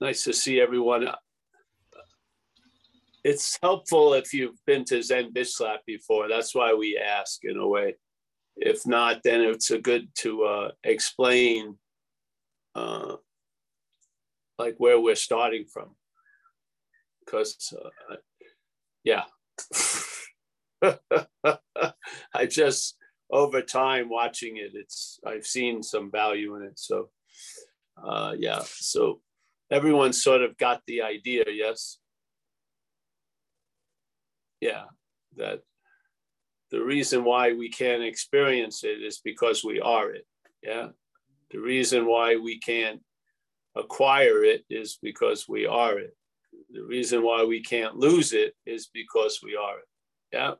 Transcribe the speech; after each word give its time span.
nice 0.00 0.24
to 0.24 0.32
see 0.32 0.60
everyone. 0.60 1.08
It's 3.24 3.58
helpful 3.62 4.14
if 4.14 4.32
you've 4.32 4.64
been 4.66 4.84
to 4.86 5.02
Zen 5.02 5.32
Bitch 5.32 5.48
Slap 5.48 5.80
before. 5.86 6.28
That's 6.28 6.54
why 6.54 6.74
we 6.74 6.96
ask 6.96 7.44
in 7.44 7.56
a 7.56 7.66
way. 7.66 7.96
If 8.56 8.86
not, 8.86 9.22
then 9.24 9.40
it's 9.40 9.70
a 9.70 9.78
good 9.78 10.08
to 10.18 10.44
uh, 10.44 10.70
explain 10.84 11.76
uh, 12.74 13.16
like 14.58 14.76
where 14.78 15.00
we're 15.00 15.16
starting 15.16 15.66
from. 15.66 15.96
Because, 17.24 17.74
uh, 18.10 18.16
yeah. 19.02 19.24
I 22.34 22.46
just 22.46 22.96
over 23.30 23.62
time 23.62 24.08
watching 24.08 24.56
it, 24.58 24.72
it's 24.74 25.18
I've 25.26 25.46
seen 25.46 25.82
some 25.82 26.10
value 26.10 26.54
in 26.56 26.62
it. 26.62 26.78
So 26.78 27.10
uh, 28.02 28.34
yeah, 28.38 28.60
so 28.64 29.20
everyone 29.70 30.12
sort 30.12 30.42
of 30.42 30.56
got 30.56 30.82
the 30.86 31.02
idea, 31.02 31.44
yes? 31.48 31.98
Yeah, 34.60 34.84
that 35.36 35.60
the 36.70 36.82
reason 36.82 37.24
why 37.24 37.52
we 37.52 37.68
can't 37.68 38.02
experience 38.02 38.84
it 38.84 39.02
is 39.02 39.20
because 39.22 39.62
we 39.64 39.80
are 39.80 40.10
it. 40.10 40.26
Yeah. 40.62 40.88
The 41.50 41.58
reason 41.58 42.06
why 42.06 42.36
we 42.36 42.58
can't 42.58 43.00
acquire 43.76 44.42
it 44.42 44.64
is 44.68 44.98
because 45.00 45.46
we 45.48 45.66
are 45.66 45.98
it. 45.98 46.16
The 46.70 46.82
reason 46.82 47.22
why 47.22 47.44
we 47.44 47.62
can't 47.62 47.96
lose 47.96 48.32
it 48.32 48.54
is 48.64 48.88
because 48.92 49.40
we 49.42 49.54
are 49.56 49.78
it. 49.78 49.84
Yeah. 50.32 50.54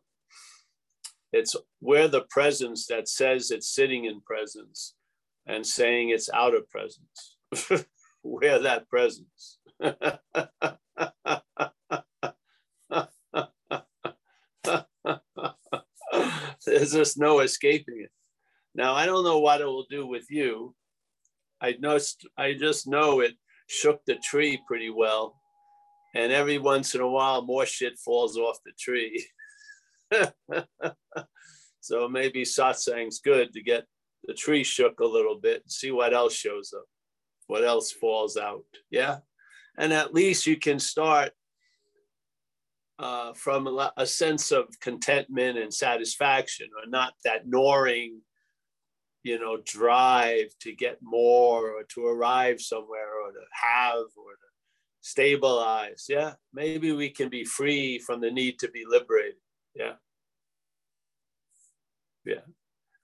It's 1.33 1.57
where 1.81 2.09
the 2.09 2.25
presence 2.31 2.87
that 2.87 3.09
says 3.09 3.51
it's 3.51 3.75
sitting 3.75 4.05
in 4.05 4.21
presence 4.21 4.95
and 5.47 5.67
saying 5.67 6.11
it's 6.11 6.31
out 6.33 6.55
of 6.55 6.71
presence. 6.71 7.37
where 8.27 8.59
that 8.61 8.89
presence. 8.89 9.59
There's 16.67 16.93
just 16.93 17.19
no 17.19 17.41
escaping 17.41 18.03
it. 18.03 18.11
Now 18.75 18.95
I 18.95 19.07
don't 19.07 19.25
know 19.25 19.39
what 19.39 19.61
it 19.61 19.67
will 19.67 19.87
do 19.89 20.07
with 20.07 20.27
you. 20.31 20.75
I 21.61 21.73
just 21.73 22.27
I 22.37 22.55
just 22.55 22.87
know 22.87 23.21
it 23.21 23.35
shook 23.69 24.05
the 24.05 24.17
tree 24.17 24.61
pretty 24.67 24.91
well. 24.91 25.41
And 26.15 26.33
every 26.33 26.59
once 26.59 26.95
in 26.95 27.01
a 27.01 27.09
while 27.09 27.43
more 27.43 27.67
shit 27.67 27.99
falls 27.99 28.37
off 28.37 28.59
the 28.65 28.73
tree. 28.79 29.27
so 31.81 32.09
maybe 32.09 32.43
satsang's 32.43 33.21
good 33.21 33.53
to 33.53 33.63
get 33.63 33.87
the 34.25 34.35
tree 34.35 34.65
shook 34.65 35.01
a 35.01 35.07
little 35.07 35.39
bit 35.39 35.63
and 35.63 35.71
see 35.71 35.91
what 35.91 36.15
else 36.15 36.35
shows 36.35 36.73
up, 36.77 36.85
what 37.47 37.65
else 37.65 37.93
falls 37.93 38.37
out. 38.37 38.65
Yeah. 38.91 39.19
And 39.79 39.93
at 39.93 40.15
least 40.15 40.47
you 40.47 40.57
can 40.57 40.79
start 40.79 41.33
uh, 42.99 43.33
from 43.35 43.67
a, 43.67 43.93
a, 43.97 44.07
sense 44.07 44.51
of 44.51 44.69
contentment 44.81 45.59
and 45.59 45.73
satisfaction, 45.73 46.69
or 46.83 46.89
not 46.89 47.13
that 47.25 47.47
gnawing, 47.47 48.23
you 49.23 49.39
know, 49.39 49.59
drive 49.67 50.47
to 50.61 50.75
get 50.75 50.99
more 51.03 51.71
or 51.73 51.83
to 51.83 52.07
arrive 52.07 52.59
somewhere 52.61 53.21
or 53.23 53.33
to 53.33 53.41
have 53.53 54.07
or 54.17 54.33
to 54.33 54.47
stabilize. 55.03 56.07
Yeah. 56.09 56.33
Maybe 56.55 56.93
we 56.93 57.11
can 57.11 57.29
be 57.29 57.45
free 57.45 57.99
from 57.99 58.21
the 58.21 58.31
need 58.31 58.59
to 58.61 58.71
be 58.71 58.85
liberated. 58.89 59.35
Yeah. 59.75 59.95
Yeah. 62.25 62.41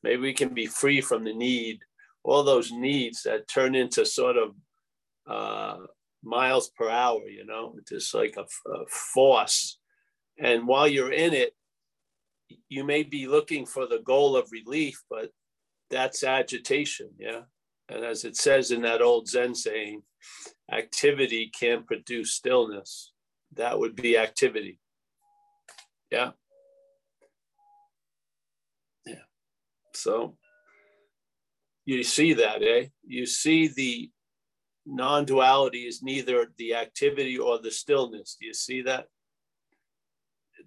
Maybe 0.03 0.23
we 0.23 0.33
can 0.33 0.55
be 0.55 0.67
free 0.67 1.01
from 1.01 1.23
the 1.23 1.35
need, 1.35 1.81
all 2.25 2.43
those 2.43 2.71
needs 2.71 3.23
that 3.23 3.49
turn 3.49 3.75
into 3.75 4.07
sort 4.07 4.37
of 4.37 4.55
uh, 5.29 5.79
miles 6.23 6.71
per 6.71 6.89
hour, 6.89 7.29
you 7.29 7.45
know, 7.45 7.75
just 7.89 8.15
like 8.15 8.37
a, 8.37 8.43
a 8.71 8.87
force. 8.89 9.79
And 10.39 10.67
while 10.67 10.89
you're 10.89 11.13
in 11.13 11.35
it, 11.35 11.55
you 12.69 12.85
may 12.85 13.03
be 13.03 13.27
looking 13.27 13.67
for 13.67 13.87
the 13.87 14.01
goal 14.01 14.37
of 14.37 14.53
relief, 14.53 15.03
but 15.11 15.31
that's 15.91 16.25
agitation. 16.25 17.11
Yeah. 17.19 17.43
And 17.89 18.05
as 18.05 18.25
it 18.25 18.37
says 18.37 18.71
in 18.71 18.83
that 18.83 19.03
old 19.03 19.29
Zen 19.29 19.55
saying, 19.55 20.03
activity 20.71 21.51
can 21.59 21.83
produce 21.85 22.35
stillness. 22.35 23.13
That 23.55 23.79
would 23.79 23.97
be 23.97 24.17
activity. 24.17 24.79
Yeah. 26.11 26.31
Yeah. 29.05 29.15
So 29.93 30.37
you 31.85 32.03
see 32.03 32.35
that, 32.35 32.63
eh? 32.63 32.87
You 33.05 33.27
see 33.27 33.69
the 33.69 34.11
non 34.87 35.25
duality 35.25 35.87
is 35.87 36.03
neither 36.03 36.53
the 36.59 36.75
activity 36.75 37.39
or 37.39 37.59
the 37.59 37.71
stillness. 37.71 38.37
Do 38.41 38.47
you 38.47 38.55
see 38.55 38.83
that? 38.83 39.07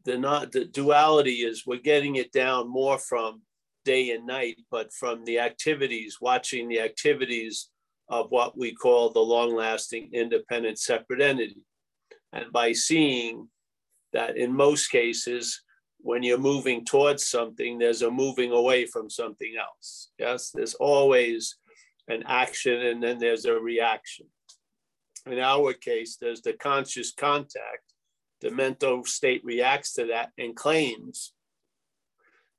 The, 0.03 0.17
not, 0.17 0.51
the 0.51 0.65
duality 0.65 1.37
is 1.37 1.65
we're 1.65 1.79
getting 1.79 2.15
it 2.17 2.31
down 2.31 2.69
more 2.69 2.97
from 2.97 3.41
day 3.85 4.11
and 4.11 4.25
night, 4.27 4.57
but 4.69 4.93
from 4.93 5.23
the 5.25 5.39
activities, 5.39 6.17
watching 6.19 6.67
the 6.67 6.79
activities 6.79 7.69
of 8.09 8.27
what 8.29 8.57
we 8.57 8.73
call 8.73 9.09
the 9.09 9.19
long 9.19 9.55
lasting 9.55 10.09
independent 10.13 10.79
separate 10.79 11.21
entity. 11.21 11.61
And 12.33 12.51
by 12.51 12.73
seeing 12.73 13.47
that 14.13 14.37
in 14.37 14.55
most 14.55 14.87
cases, 14.87 15.61
when 16.05 16.21
you're 16.21 16.37
moving 16.37 16.85
towards 16.85 17.25
something, 17.25 17.79
there's 17.79 18.03
a 18.03 18.11
moving 18.11 18.51
away 18.51 18.85
from 18.85 19.09
something 19.09 19.55
else. 19.59 20.11
Yes, 20.19 20.51
there's 20.53 20.75
always 20.75 21.57
an 22.07 22.21
action 22.27 22.79
and 22.79 23.01
then 23.01 23.17
there's 23.17 23.45
a 23.45 23.59
reaction. 23.59 24.27
In 25.25 25.39
our 25.39 25.73
case, 25.73 26.17
there's 26.21 26.43
the 26.43 26.53
conscious 26.53 27.11
contact. 27.11 27.91
The 28.41 28.51
mental 28.51 29.03
state 29.03 29.43
reacts 29.43 29.93
to 29.93 30.05
that 30.05 30.29
and 30.37 30.55
claims 30.55 31.33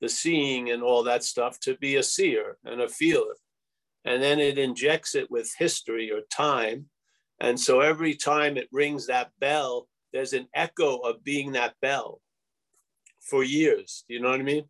the 0.00 0.08
seeing 0.08 0.72
and 0.72 0.82
all 0.82 1.04
that 1.04 1.22
stuff 1.22 1.60
to 1.60 1.76
be 1.76 1.94
a 1.94 2.02
seer 2.02 2.58
and 2.64 2.80
a 2.80 2.88
feeler. 2.88 3.36
And 4.04 4.20
then 4.20 4.40
it 4.40 4.58
injects 4.58 5.14
it 5.14 5.30
with 5.30 5.54
history 5.56 6.10
or 6.10 6.22
time. 6.32 6.86
And 7.38 7.60
so 7.60 7.78
every 7.78 8.16
time 8.16 8.56
it 8.56 8.68
rings 8.72 9.06
that 9.06 9.30
bell, 9.38 9.86
there's 10.12 10.32
an 10.32 10.48
echo 10.52 10.96
of 10.96 11.22
being 11.22 11.52
that 11.52 11.74
bell 11.80 12.20
for 13.28 13.44
years. 13.44 14.04
Do 14.08 14.14
you 14.14 14.20
know 14.20 14.30
what 14.30 14.40
I 14.40 14.44
mean? 14.44 14.64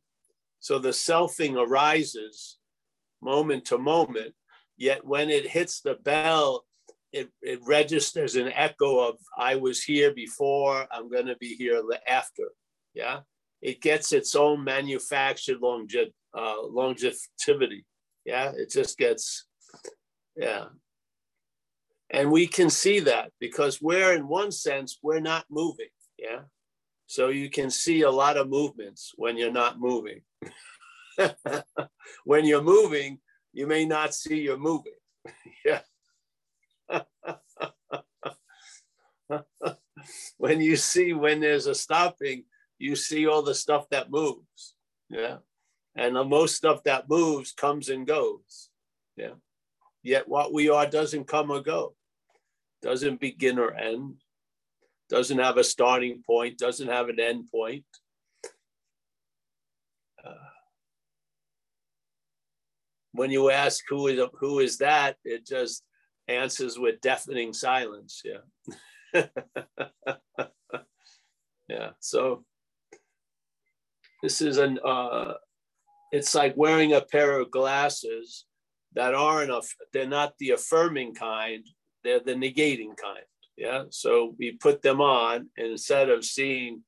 So 0.61 0.79
the 0.79 0.91
selfing 0.91 1.57
arises 1.57 2.59
moment 3.23 3.65
to 3.67 3.79
moment, 3.79 4.35
yet 4.77 5.05
when 5.05 5.31
it 5.31 5.47
hits 5.47 5.81
the 5.81 5.95
bell, 5.95 6.65
it, 7.13 7.31
it 7.41 7.61
registers 7.67 8.37
an 8.37 8.53
echo 8.53 9.09
of 9.09 9.17
I 9.39 9.57
was 9.57 9.83
here 9.83 10.13
before, 10.13 10.87
I'm 10.91 11.11
going 11.11 11.27
to 11.27 11.37
be 11.37 11.55
here 11.55 11.83
after. 12.07 12.45
Yeah. 12.95 13.21
It 13.63 13.81
gets 13.81 14.13
its 14.13 14.35
own 14.35 14.65
manufactured 14.65 15.61
longe- 15.61 16.13
uh, 16.37 16.63
longevity. 16.67 17.85
Yeah. 18.25 18.53
It 18.57 18.71
just 18.71 18.99
gets, 18.99 19.47
yeah. 20.37 20.67
And 22.11 22.31
we 22.31 22.47
can 22.47 22.71
see 22.71 23.01
that 23.01 23.33
because 23.41 23.81
we're, 23.81 24.13
in 24.13 24.29
one 24.29 24.53
sense, 24.53 24.99
we're 25.03 25.21
not 25.21 25.45
moving. 25.51 25.89
Yeah. 26.19 26.43
So 27.07 27.29
you 27.29 27.51
can 27.51 27.71
see 27.71 28.03
a 28.03 28.11
lot 28.11 28.37
of 28.37 28.49
movements 28.49 29.13
when 29.17 29.37
you're 29.37 29.53
not 29.53 29.79
moving. 29.79 30.23
when 32.25 32.45
you're 32.45 32.63
moving, 32.63 33.19
you 33.53 33.67
may 33.67 33.87
not 33.87 34.15
see 34.15 34.41
you're 34.41 34.59
moving. 34.59 34.93
yeah. 35.65 35.81
when 40.37 40.61
you 40.61 40.77
see 40.77 41.13
when 41.13 41.41
there's 41.41 41.67
a 41.67 41.75
stopping, 41.75 42.45
you 42.79 42.97
see 42.97 43.27
all 43.27 43.43
the 43.43 43.55
stuff 43.55 43.89
that 43.91 44.11
moves. 44.11 44.75
Yeah. 45.09 45.39
And 45.95 46.17
the 46.17 46.25
most 46.25 46.57
stuff 46.57 46.83
that 46.85 47.09
moves 47.09 47.53
comes 47.53 47.89
and 47.89 48.07
goes. 48.07 48.69
Yeah. 49.17 49.35
Yet 50.03 50.29
what 50.29 50.53
we 50.53 50.69
are 50.69 50.87
doesn't 50.87 51.27
come 51.27 51.51
or 51.51 51.61
go, 51.61 51.95
doesn't 52.83 53.21
begin 53.21 53.59
or 53.59 53.75
end 53.75 54.17
doesn't 55.09 55.39
have 55.39 55.57
a 55.57 55.65
starting 55.65 56.23
point, 56.27 56.59
doesn't 56.59 56.89
have 56.89 57.09
an 57.09 57.21
end 57.21 57.49
point. 57.51 57.85
Uh, 60.25 60.33
when 63.13 63.31
you 63.31 63.51
ask 63.51 63.85
who 63.89 64.09
is 64.09 64.21
who 64.41 64.59
is 64.61 64.79
that, 64.79 65.17
it 65.25 65.47
just 65.47 65.85
answers 66.29 66.79
with 66.79 67.01
deafening 67.01 67.53
silence. 67.53 68.23
Yeah. 68.25 69.27
yeah. 71.69 71.91
So 72.01 72.45
this 74.23 74.41
is 74.41 74.59
an 74.59 74.79
uh, 74.85 75.35
it's 76.13 76.35
like 76.35 76.57
wearing 76.57 76.93
a 76.93 77.01
pair 77.01 77.39
of 77.39 77.51
glasses 77.51 78.47
that 78.95 79.15
aren't 79.15 79.51
a, 79.51 79.63
they're 79.93 80.07
not 80.07 80.35
the 80.39 80.51
affirming 80.51 81.15
kind, 81.15 81.65
they're 82.03 82.21
the 82.21 82.35
negating 82.35 82.97
kind. 82.97 83.27
Yeah. 83.57 83.85
So 83.91 84.35
we 84.39 84.53
put 84.53 84.83
them 84.83 85.01
on, 85.01 85.49
and 85.57 85.69
instead 85.69 86.11
of 86.11 86.25
seeing 86.25 86.83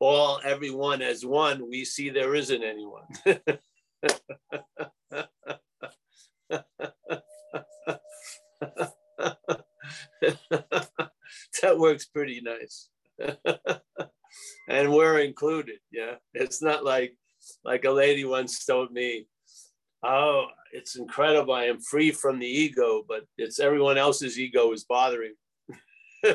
all 0.00 0.40
everyone 0.44 1.02
as 1.02 1.24
one, 1.26 1.68
we 1.68 1.84
see 1.84 2.10
there 2.10 2.34
isn't 2.34 2.62
anyone. 2.62 3.06
that 11.62 11.78
works 11.78 12.06
pretty 12.06 12.40
nice. 12.40 12.88
and 14.68 14.92
we're 14.92 15.18
included. 15.20 15.78
Yeah. 15.90 16.14
It's 16.34 16.62
not 16.62 16.84
like, 16.84 17.16
like 17.64 17.84
a 17.84 17.90
lady 17.90 18.24
once 18.24 18.64
told 18.64 18.92
me, 18.92 19.26
oh, 20.04 20.46
it's 20.72 20.96
incredible. 20.96 21.54
I 21.54 21.64
am 21.64 21.80
free 21.80 22.12
from 22.12 22.38
the 22.38 22.46
ego, 22.46 23.02
but 23.08 23.24
it's 23.36 23.58
everyone 23.58 23.98
else's 23.98 24.38
ego 24.38 24.72
is 24.72 24.84
bothering. 24.84 25.34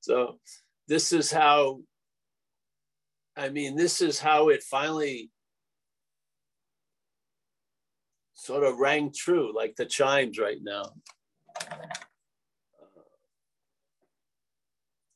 so 0.00 0.38
this 0.88 1.12
is 1.12 1.30
how, 1.30 1.80
I 3.36 3.48
mean, 3.48 3.76
this 3.76 4.00
is 4.00 4.20
how 4.20 4.48
it 4.48 4.62
finally 4.62 5.30
sort 8.34 8.64
of 8.64 8.78
rang 8.78 9.12
true, 9.14 9.54
like 9.54 9.74
the 9.76 9.86
chimes 9.86 10.38
right 10.38 10.62
now. 10.62 10.92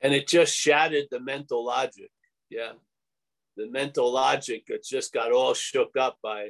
And 0.02 0.14
it 0.14 0.26
just 0.26 0.56
shattered 0.56 1.06
the 1.10 1.20
mental 1.20 1.64
logic. 1.64 2.10
Yeah. 2.48 2.72
The 3.56 3.70
mental 3.70 4.10
logic, 4.12 4.64
it 4.68 4.84
just 4.84 5.12
got 5.12 5.32
all 5.32 5.54
shook 5.54 5.96
up 5.98 6.18
by 6.22 6.48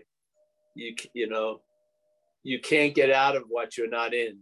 you, 0.75 0.95
you 1.13 1.29
know, 1.29 1.61
you 2.43 2.61
can't 2.61 2.95
get 2.95 3.11
out 3.11 3.37
of 3.37 3.45
what 3.49 3.77
you're 3.77 3.89
not 3.89 4.15
in. 4.15 4.39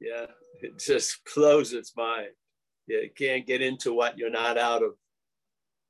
Yeah. 0.00 0.26
It 0.60 0.78
just 0.78 1.24
closes 1.32 1.74
its 1.74 1.92
mind. 1.96 2.28
Yeah, 2.86 3.00
you 3.00 3.10
can't 3.16 3.46
get 3.46 3.62
into 3.62 3.92
what 3.92 4.16
you're 4.16 4.30
not 4.30 4.58
out 4.58 4.82
of. 4.82 4.92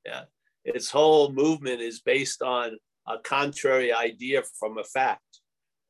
Yeah. 0.05 0.23
Its 0.65 0.89
whole 0.89 1.31
movement 1.31 1.81
is 1.81 2.01
based 2.01 2.41
on 2.41 2.77
a 3.07 3.19
contrary 3.19 3.93
idea 3.93 4.41
from 4.59 4.77
a 4.77 4.83
fact 4.83 5.21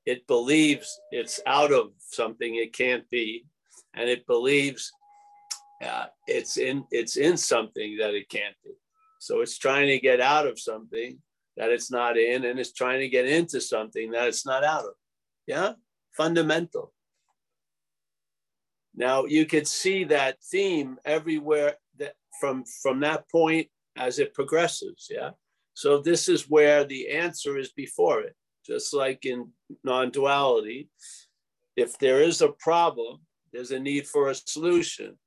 it 0.07 0.25
believes 0.25 1.01
it's 1.11 1.41
out 1.45 1.73
of 1.73 1.91
something 1.99 2.55
it 2.55 2.71
can't 2.71 3.07
be, 3.09 3.45
and 3.93 4.09
it 4.09 4.25
believes 4.25 4.89
uh, 5.83 6.05
it's 6.27 6.55
in 6.55 6.85
it's 6.91 7.17
in 7.17 7.35
something 7.35 7.97
that 7.97 8.13
it 8.13 8.29
can't 8.29 8.55
be. 8.63 8.71
So 9.19 9.41
it's 9.41 9.57
trying 9.57 9.87
to 9.87 9.99
get 9.99 10.21
out 10.21 10.47
of 10.47 10.57
something 10.59 11.19
that 11.57 11.71
it's 11.71 11.91
not 11.91 12.17
in, 12.17 12.45
and 12.45 12.57
it's 12.57 12.71
trying 12.71 13.01
to 13.01 13.09
get 13.09 13.25
into 13.27 13.59
something 13.59 14.11
that 14.11 14.29
it's 14.29 14.45
not 14.45 14.63
out 14.63 14.85
of. 14.85 14.93
Yeah, 15.47 15.73
fundamental. 16.11 16.93
Now 18.95 19.25
you 19.25 19.45
could 19.45 19.67
see 19.67 20.03
that 20.05 20.37
theme 20.43 20.97
everywhere 21.05 21.75
that 21.97 22.13
from 22.39 22.65
from 22.83 22.99
that 23.01 23.29
point 23.29 23.67
as 23.95 24.19
it 24.19 24.33
progresses. 24.33 25.07
Yeah. 25.09 25.31
So 25.73 26.01
this 26.01 26.27
is 26.27 26.49
where 26.49 26.83
the 26.83 27.09
answer 27.09 27.57
is 27.57 27.71
before 27.71 28.21
it 28.21 28.35
just 28.67 28.93
like 28.93 29.25
in 29.25 29.49
non 29.83 30.11
duality. 30.11 30.89
If 31.75 31.97
there 31.97 32.21
is 32.21 32.41
a 32.41 32.49
problem, 32.49 33.19
there's 33.53 33.71
a 33.71 33.79
need 33.79 34.07
for 34.07 34.29
a 34.29 34.35
solution. 34.35 35.17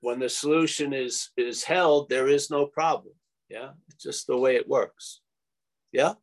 When 0.00 0.18
the 0.18 0.28
solution 0.28 0.92
is, 0.92 1.30
is 1.36 1.62
held, 1.62 2.08
there 2.08 2.28
is 2.28 2.50
no 2.50 2.66
problem. 2.66 3.14
Yeah, 3.48 3.70
it's 3.88 4.02
just 4.02 4.26
the 4.26 4.36
way 4.36 4.56
it 4.56 4.68
works. 4.68 5.20
Yeah, 5.92 6.14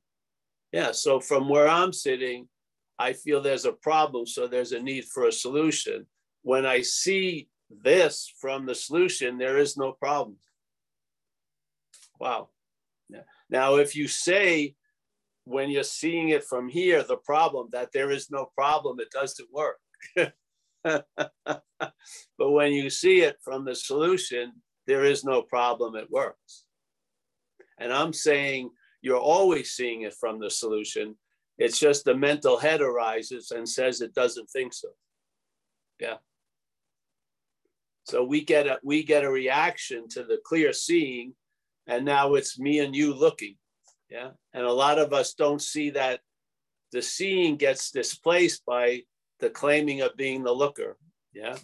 yeah. 0.71 0.91
So 0.91 1.19
from 1.19 1.47
where 1.47 1.68
I'm 1.68 1.94
sitting, 1.94 2.47
I 2.99 3.13
feel 3.13 3.41
there's 3.41 3.65
a 3.65 3.71
problem, 3.71 4.25
so 4.25 4.47
there's 4.47 4.71
a 4.71 4.79
need 4.79 5.05
for 5.05 5.27
a 5.27 5.31
solution. 5.31 6.05
When 6.43 6.65
I 6.65 6.81
see 6.81 7.49
this 7.69 8.31
from 8.39 8.65
the 8.65 8.75
solution, 8.75 9.37
there 9.37 9.57
is 9.57 9.77
no 9.77 9.93
problem. 9.93 10.37
Wow. 12.19 12.49
Yeah. 13.09 13.23
Now, 13.49 13.75
if 13.75 13.95
you 13.95 14.07
say 14.07 14.75
when 15.45 15.69
you're 15.69 15.83
seeing 15.83 16.29
it 16.29 16.43
from 16.43 16.69
here, 16.69 17.03
the 17.03 17.17
problem 17.17 17.67
that 17.71 17.91
there 17.91 18.11
is 18.11 18.31
no 18.31 18.49
problem, 18.55 18.99
it 18.99 19.11
doesn't 19.11 19.51
work. 19.51 19.77
but 20.83 21.03
when 22.37 22.71
you 22.73 22.89
see 22.89 23.21
it 23.21 23.37
from 23.43 23.65
the 23.65 23.75
solution, 23.75 24.53
there 24.87 25.03
is 25.03 25.23
no 25.23 25.41
problem, 25.41 25.95
it 25.95 26.09
works. 26.11 26.65
And 27.79 27.91
I'm 27.91 28.13
saying 28.13 28.69
you're 29.01 29.19
always 29.19 29.71
seeing 29.71 30.03
it 30.03 30.13
from 30.13 30.39
the 30.39 30.49
solution. 30.49 31.15
It's 31.57 31.79
just 31.79 32.05
the 32.05 32.15
mental 32.15 32.57
head 32.57 32.81
arises 32.81 33.51
and 33.51 33.67
says 33.67 34.01
it 34.01 34.13
doesn't 34.13 34.50
think 34.50 34.73
so. 34.73 34.89
Yeah. 36.00 36.17
So 38.05 38.23
we 38.23 38.41
get 38.41 38.67
a 38.67 38.79
we 38.83 39.03
get 39.03 39.23
a 39.23 39.31
reaction 39.31 40.09
to 40.09 40.23
the 40.23 40.39
clear 40.44 40.73
seeing, 40.73 41.35
and 41.88 42.03
now 42.03 42.33
it's 42.33 42.59
me 42.59 42.79
and 42.79 42.95
you 42.95 43.13
looking. 43.13 43.55
Yeah. 44.09 44.31
And 44.53 44.65
a 44.65 44.71
lot 44.71 45.00
of 45.00 45.13
us 45.13 45.33
don't 45.33 45.61
see 45.61 45.91
that 45.91 46.19
the 46.91 47.01
seeing 47.01 47.55
gets 47.55 47.91
displaced 47.91 48.65
by 48.65 49.03
the 49.39 49.50
claiming 49.50 50.01
of 50.01 50.15
being 50.17 50.44
the 50.44 50.51
looker. 50.51 50.97
Yeah. 51.33 51.57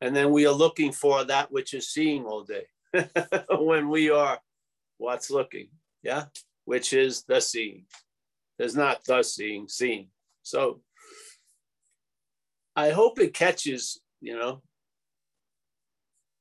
And 0.00 0.14
then 0.14 0.30
we 0.30 0.46
are 0.46 0.52
looking 0.52 0.92
for 0.92 1.24
that 1.24 1.50
which 1.50 1.74
is 1.74 1.90
seeing 1.90 2.24
all 2.24 2.44
day 2.44 2.66
when 3.50 3.88
we 3.88 4.10
are 4.10 4.38
what's 4.96 5.30
looking. 5.30 5.68
Yeah. 6.02 6.24
Which 6.64 6.92
is 6.92 7.24
the 7.24 7.40
seeing. 7.40 7.86
There's 8.58 8.76
not 8.76 9.04
thus 9.06 9.34
seeing, 9.34 9.68
seeing. 9.68 10.08
So 10.42 10.80
I 12.74 12.90
hope 12.90 13.20
it 13.20 13.34
catches, 13.34 14.00
you 14.20 14.36
know, 14.36 14.62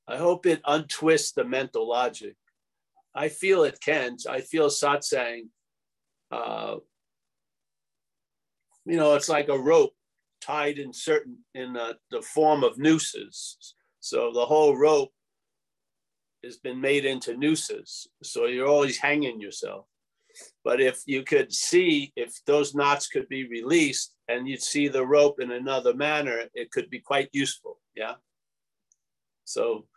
I 0.07 0.17
hope 0.17 0.45
it 0.45 0.61
untwists 0.63 1.33
the 1.33 1.43
mental 1.43 1.87
logic. 1.87 2.35
I 3.13 3.29
feel 3.29 3.63
it 3.63 3.79
can. 3.81 4.17
I 4.29 4.41
feel 4.41 4.67
satsang. 4.67 5.49
Uh, 6.31 6.75
you 8.85 8.95
know, 8.95 9.15
it's 9.15 9.29
like 9.29 9.49
a 9.49 9.57
rope 9.57 9.93
tied 10.39 10.79
in 10.79 10.93
certain 10.93 11.39
in 11.53 11.75
uh, 11.75 11.93
the 12.09 12.21
form 12.21 12.63
of 12.63 12.77
nooses. 12.77 13.57
So 13.99 14.31
the 14.33 14.45
whole 14.45 14.77
rope 14.77 15.11
has 16.43 16.57
been 16.57 16.79
made 16.79 17.03
into 17.03 17.35
nooses. 17.35 18.07
So 18.23 18.45
you're 18.45 18.67
always 18.67 18.97
hanging 18.97 19.41
yourself. 19.41 19.87
But 20.63 20.81
if 20.81 21.01
you 21.05 21.23
could 21.23 21.53
see 21.53 22.11
if 22.15 22.33
those 22.45 22.75
knots 22.75 23.07
could 23.07 23.29
be 23.29 23.47
released 23.47 24.15
and 24.27 24.47
you'd 24.47 24.61
see 24.61 24.87
the 24.87 25.05
rope 25.05 25.39
in 25.39 25.51
another 25.51 25.93
manner, 25.93 26.43
it 26.53 26.71
could 26.71 26.89
be 26.89 26.99
quite 26.99 27.29
useful. 27.33 27.79
Yeah. 27.95 28.15
So 29.45 29.87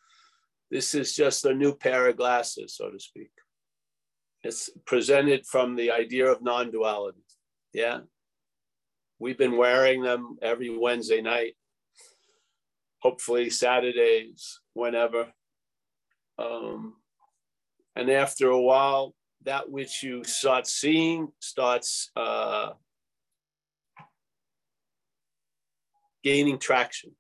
this 0.70 0.94
is 0.94 1.14
just 1.14 1.44
a 1.44 1.54
new 1.54 1.74
pair 1.74 2.08
of 2.08 2.16
glasses, 2.16 2.76
so 2.76 2.90
to 2.90 3.00
speak. 3.00 3.30
It's 4.42 4.70
presented 4.86 5.44
from 5.46 5.76
the 5.76 5.90
idea 5.90 6.26
of 6.30 6.42
non 6.42 6.70
duality. 6.70 7.24
Yeah. 7.72 8.00
We've 9.18 9.36
been 9.36 9.56
wearing 9.56 10.02
them 10.02 10.38
every 10.40 10.74
Wednesday 10.74 11.20
night, 11.20 11.54
hopefully 13.00 13.50
Saturdays, 13.50 14.60
whenever. 14.72 15.32
Um, 16.38 16.94
and 17.94 18.08
after 18.08 18.48
a 18.48 18.60
while, 18.60 19.14
that 19.44 19.70
which 19.70 20.02
you 20.02 20.24
start 20.24 20.66
seeing 20.66 21.28
starts 21.40 22.10
uh, 22.16 22.70
gaining 26.22 26.58
traction 26.58 27.12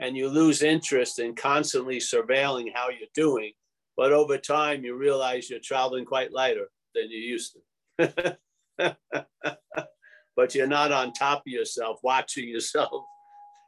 and 0.00 0.16
you 0.16 0.28
lose 0.28 0.62
interest 0.62 1.18
in 1.18 1.34
constantly 1.34 1.98
surveilling 1.98 2.72
how 2.74 2.88
you're 2.88 3.08
doing. 3.14 3.52
But 3.96 4.12
over 4.12 4.38
time, 4.38 4.82
you 4.82 4.96
realize 4.96 5.50
you're 5.50 5.60
traveling 5.62 6.06
quite 6.06 6.32
lighter 6.32 6.70
than 6.94 7.10
you 7.10 7.18
used 7.18 7.56
to. 7.98 8.16
but 10.36 10.54
you're 10.54 10.66
not 10.66 10.90
on 10.90 11.12
top 11.12 11.40
of 11.40 11.52
yourself, 11.52 12.00
watching 12.02 12.48
yourself. 12.48 13.04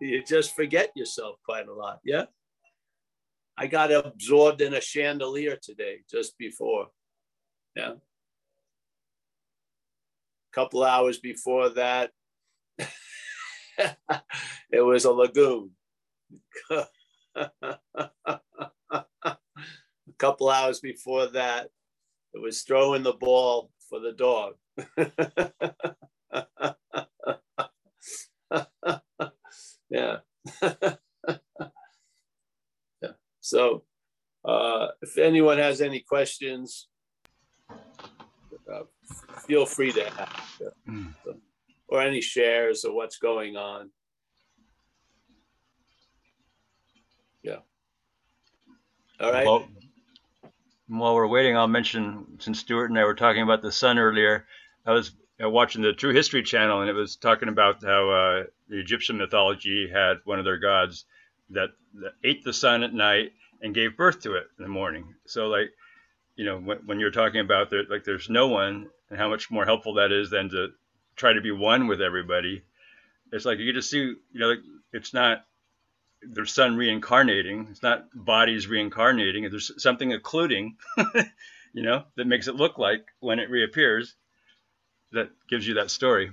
You 0.01 0.21
just 0.25 0.57
forget 0.57 0.91
yourself 0.97 1.37
quite 1.45 1.69
a 1.69 1.73
lot. 1.73 2.01
Yeah. 2.05 2.25
I 3.57 3.67
got 3.67 3.91
absorbed 3.93 4.61
in 4.61 4.75
a 4.75 4.81
chandelier 4.81 5.59
today 5.61 5.99
just 6.11 6.37
before. 6.39 6.89
Yeah. 7.77 7.93
A 7.93 7.97
couple 10.53 10.85
hours 10.85 11.19
before 11.19 11.71
that, 11.71 12.11
it 12.79 14.81
was 14.81 15.05
a 15.05 15.13
lagoon. 15.13 15.71
a 16.71 16.87
couple 20.19 20.51
hours 20.51 20.81
before 20.81 21.27
that, 21.29 21.69
it 22.35 22.41
was 22.41 22.63
throwing 22.63 23.03
the 23.03 23.13
ball 23.13 23.71
for 23.89 24.01
the 24.01 24.13
dog. 24.13 24.55
yeah. 29.91 30.19
So, 33.43 33.83
uh, 34.45 34.89
if 35.03 35.19
anyone 35.19 35.59
has 35.59 35.81
any 35.81 35.99
questions, 35.99 36.89
uh, 37.71 38.85
feel 39.47 39.67
free 39.67 39.91
to 39.93 40.07
ask, 40.07 40.61
mm. 40.89 41.13
or 41.89 42.01
any 42.01 42.21
shares 42.21 42.85
of 42.85 42.95
what's 42.95 43.19
going 43.19 43.57
on. 43.57 43.91
Yeah. 47.43 47.59
All 49.21 49.33
right. 49.33 49.45
Well, 49.45 49.69
while 50.87 51.17
we're 51.17 51.27
waiting, 51.27 51.57
I'll 51.57 51.67
mention 51.67 52.25
since 52.39 52.61
Stuart 52.61 52.91
and 52.91 52.99
I 52.99 53.05
were 53.05 53.15
talking 53.15 53.43
about 53.43 53.61
the 53.61 53.73
sun 53.73 53.99
earlier, 53.99 54.47
I 54.87 54.93
was 54.93 55.17
watching 55.41 55.83
the 55.83 55.93
True 55.93 56.13
History 56.13 56.45
Channel, 56.45 56.83
and 56.83 56.89
it 56.89 56.95
was 56.95 57.17
talking 57.17 57.49
about 57.49 57.83
how 57.83 58.09
uh, 58.09 58.45
the 58.69 58.79
Egyptian 58.79 59.19
mythology 59.19 59.91
had 59.93 60.19
one 60.25 60.39
of 60.39 60.45
their 60.45 60.59
gods 60.59 61.07
that, 61.53 61.71
that, 61.95 62.13
ate 62.25 62.45
the 62.45 62.53
sun 62.53 62.83
at 62.83 62.95
night 62.95 63.33
and 63.61 63.75
gave 63.75 63.97
birth 63.97 64.21
to 64.23 64.35
it 64.35 64.47
in 64.59 64.65
the 64.65 64.69
morning. 64.69 65.15
So, 65.27 65.49
like, 65.49 65.71
you 66.37 66.45
know, 66.45 66.59
when, 66.59 66.79
when 66.87 67.01
you're 67.01 67.11
talking 67.11 67.41
about 67.41 67.71
that, 67.71 67.91
like, 67.91 68.05
there's 68.05 68.29
no 68.29 68.49
one, 68.49 68.89
and 69.11 69.19
how 69.19 69.29
much 69.29 69.51
more 69.51 69.65
helpful 69.65 69.95
that 69.95 70.13
is 70.13 70.31
than 70.31 70.51
to 70.51 70.69
try 71.17 71.33
to 71.33 71.41
be 71.41 71.51
one 71.51 71.87
with 71.87 72.01
everybody. 72.01 72.63
It's 73.31 73.45
like 73.45 73.59
you 73.59 73.73
just 73.73 73.91
see, 73.91 73.99
you 73.99 74.19
know, 74.35 74.49
like, 74.49 74.61
it's 74.93 75.15
not 75.15 75.45
their 76.23 76.47
sun 76.47 76.77
reincarnating. 76.77 77.69
It's 77.71 77.83
not 77.83 78.07
bodies 78.15 78.67
reincarnating. 78.67 79.49
There's 79.51 79.71
something 79.83 80.13
occluding, 80.13 80.77
you 81.73 81.83
know, 81.83 82.05
that 82.17 82.27
makes 82.27 82.49
it 82.49 82.57
look 82.57 82.79
like 82.79 83.05
when 83.21 83.39
it 83.39 83.51
reappears 83.51 84.15
that 85.13 85.31
gives 85.49 85.67
you 85.67 85.75
that 85.75 85.91
story. 85.91 86.31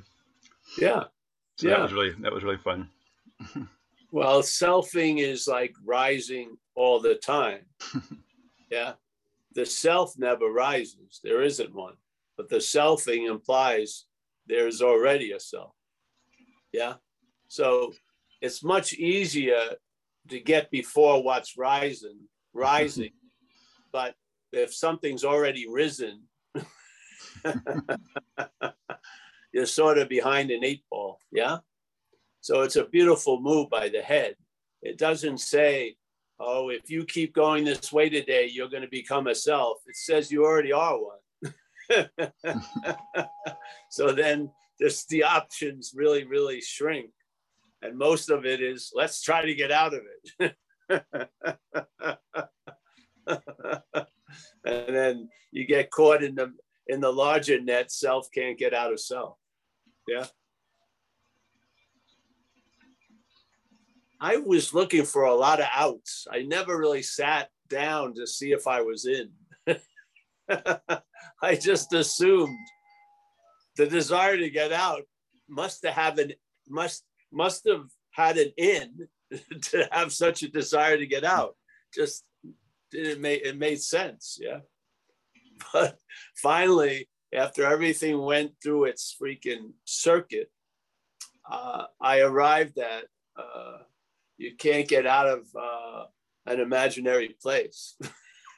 Yeah. 0.78 1.06
So 1.58 1.68
yeah. 1.68 1.76
that 1.76 1.84
was 1.84 1.94
really 1.94 2.12
that 2.20 2.32
was 2.32 2.44
really 2.44 2.58
fun. 2.58 2.90
well, 4.12 4.42
selfing 4.42 5.20
is 5.20 5.48
like 5.48 5.74
rising 5.86 6.58
all 6.76 7.00
the 7.00 7.16
time. 7.16 7.62
yeah. 8.72 8.94
The 9.54 9.66
self 9.66 10.18
never 10.18 10.48
rises. 10.48 11.20
There 11.24 11.42
isn't 11.42 11.74
one. 11.74 11.96
But 12.38 12.50
the 12.50 12.58
selfing 12.58 13.30
implies 13.30 14.06
there's 14.48 14.82
already 14.82 15.32
a 15.34 15.40
self. 15.40 15.74
Yeah. 16.72 16.96
So 17.48 17.94
it's 18.42 18.64
much 18.64 18.94
easier 18.94 19.76
to 20.30 20.40
get 20.40 20.72
before 20.72 21.24
what's 21.24 21.58
rising, 21.58 22.20
rising. 22.54 23.12
but 23.92 24.16
if 24.52 24.74
something's 24.74 25.24
already 25.24 25.68
risen, 25.68 26.24
you're 29.52 29.66
sort 29.66 29.98
of 29.98 30.10
behind 30.10 30.52
an 30.52 30.64
eight 30.64 30.84
ball. 30.90 31.20
Yeah. 31.32 31.58
So 32.50 32.62
it's 32.62 32.78
a 32.78 32.86
beautiful 32.86 33.40
move 33.40 33.70
by 33.70 33.90
the 33.90 34.02
head. 34.02 34.34
It 34.82 34.98
doesn't 34.98 35.38
say, 35.38 35.98
oh, 36.40 36.70
if 36.70 36.90
you 36.90 37.06
keep 37.06 37.36
going 37.36 37.64
this 37.64 37.94
way 37.94 38.10
today, 38.10 38.50
you're 38.52 38.72
going 38.72 38.82
to 38.82 38.90
become 38.90 39.28
a 39.28 39.36
self. 39.36 39.78
It 39.86 39.96
says 39.96 40.32
you 40.32 40.44
already 40.44 40.72
are 40.72 40.98
one. 41.00 42.10
so 43.92 44.14
then 44.14 44.50
just 44.82 45.10
the 45.10 45.26
options 45.26 45.94
really, 45.96 46.24
really 46.24 46.60
shrink. 46.60 47.12
And 47.84 47.96
most 47.96 48.32
of 48.32 48.48
it 48.48 48.64
is 48.64 48.92
let's 48.96 49.22
try 49.22 49.46
to 49.46 49.54
get 49.54 49.72
out 49.72 49.94
of 49.94 50.02
it. 50.40 50.56
and 54.66 54.96
then 54.96 55.30
you 55.52 55.68
get 55.68 55.92
caught 55.92 56.24
in 56.24 56.34
the 56.34 56.52
in 56.88 57.00
the 57.00 57.14
larger 57.14 57.62
net, 57.62 57.92
self 57.92 58.28
can't 58.34 58.58
get 58.58 58.74
out 58.74 58.92
of 58.92 59.00
self. 59.00 59.38
Yeah. 60.08 60.26
I 64.20 64.38
was 64.38 64.74
looking 64.74 65.06
for 65.06 65.24
a 65.24 65.36
lot 65.36 65.60
of 65.62 65.68
outs. 65.74 66.28
I 66.32 66.42
never 66.42 66.78
really 66.78 67.02
sat 67.02 67.50
down 67.70 68.14
to 68.16 68.28
see 68.28 68.52
if 68.52 68.68
I 68.68 68.82
was 68.82 69.06
in. 69.06 69.32
I 71.42 71.56
just 71.56 71.94
assumed 71.94 72.58
the 73.78 73.88
desire 73.88 74.38
to 74.38 74.50
get 74.50 74.74
out 74.74 75.04
must 75.48 75.86
have 75.86 76.20
an 76.20 76.34
must 76.68 77.04
must 77.32 77.68
have 77.68 77.86
had 78.12 78.38
an 78.38 78.52
in 78.58 79.08
to 79.62 79.88
have 79.92 80.12
such 80.12 80.44
a 80.44 80.50
desire 80.50 80.98
to 80.98 81.06
get 81.06 81.24
out. 81.24 81.56
Just 81.94 82.24
it 82.92 83.20
made 83.20 83.42
it 83.44 83.58
made 83.58 83.82
sense, 83.82 84.38
yeah. 84.42 84.60
But 85.74 85.98
finally, 86.36 87.10
after 87.34 87.66
everything 87.66 88.18
went 88.18 88.54
through 88.64 88.86
its 88.86 89.16
freaking 89.22 89.74
circuit, 89.86 90.50
uh, 91.50 91.86
I 92.02 92.22
arrived 92.22 92.78
at 92.80 93.06
uh, 93.38 93.80
you 94.40 94.56
can't 94.56 94.88
get 94.88 95.06
out 95.06 95.28
of 95.28 95.46
uh, 95.56 96.06
an 96.46 96.60
imaginary 96.62 97.36
place. 97.42 97.96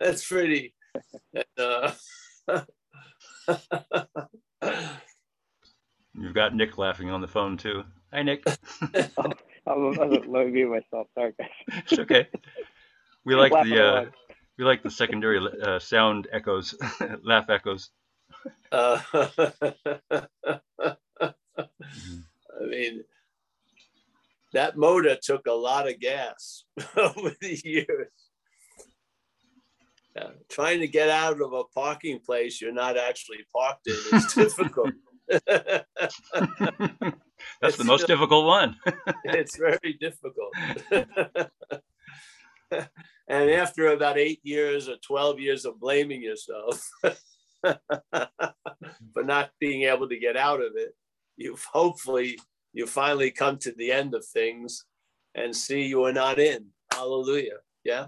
That's 0.00 0.26
pretty. 0.26 0.74
Uh, 1.58 1.92
You've 6.14 6.34
got 6.34 6.54
Nick 6.54 6.78
laughing 6.78 7.10
on 7.10 7.20
the 7.20 7.28
phone 7.28 7.58
too. 7.58 7.84
Hi, 8.12 8.22
Nick. 8.22 8.42
I 8.46 8.52
was, 9.66 9.98
I 9.98 10.04
was 10.06 10.24
low 10.26 10.48
myself. 10.48 11.06
Sorry, 11.14 11.34
guys. 11.38 11.48
it's 11.68 11.98
okay. 12.00 12.26
We 13.26 13.34
like 13.34 13.52
the 13.52 13.84
uh, 13.84 14.04
we 14.58 14.64
like 14.64 14.82
the 14.82 14.90
secondary 14.90 15.38
uh, 15.62 15.78
sound 15.78 16.28
echoes, 16.32 16.74
laugh 17.22 17.50
echoes. 17.50 17.90
Uh, 18.72 19.00
I 21.22 22.66
mean, 22.66 23.04
that 24.52 24.76
motor 24.76 25.16
took 25.20 25.46
a 25.46 25.52
lot 25.52 25.88
of 25.88 26.00
gas 26.00 26.64
over 26.96 27.32
the 27.40 27.60
years. 27.64 28.08
Yeah, 30.16 30.30
trying 30.48 30.80
to 30.80 30.88
get 30.88 31.08
out 31.08 31.40
of 31.40 31.52
a 31.52 31.64
parking 31.64 32.18
place 32.18 32.60
you're 32.60 32.72
not 32.72 32.96
actually 32.96 33.38
parked 33.54 33.86
in 33.86 33.94
is 34.12 34.32
difficult. 34.34 34.90
That's 37.60 37.76
the 37.76 37.84
most 37.84 38.08
difficult 38.08 38.44
one. 38.46 38.76
it's 39.24 39.56
very 39.56 39.96
difficult. 40.00 40.52
and 43.28 43.50
after 43.50 43.86
about 43.88 44.18
eight 44.18 44.40
years 44.42 44.88
or 44.88 44.96
12 44.96 45.38
years 45.38 45.64
of 45.64 45.78
blaming 45.78 46.22
yourself 46.22 46.90
for 49.12 49.22
not 49.22 49.50
being 49.58 49.82
able 49.82 50.08
to 50.08 50.18
get 50.18 50.36
out 50.36 50.60
of 50.60 50.72
it, 50.76 50.94
you've 51.36 51.64
hopefully 51.64 52.38
you 52.72 52.86
finally 52.86 53.30
come 53.30 53.58
to 53.58 53.72
the 53.72 53.92
end 53.92 54.14
of 54.14 54.24
things 54.24 54.84
and 55.34 55.54
see 55.54 55.82
you 55.82 56.04
are 56.04 56.12
not 56.12 56.38
in. 56.38 56.66
Hallelujah. 56.92 57.58
Yeah. 57.84 58.06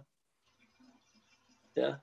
Yeah. 1.76 1.94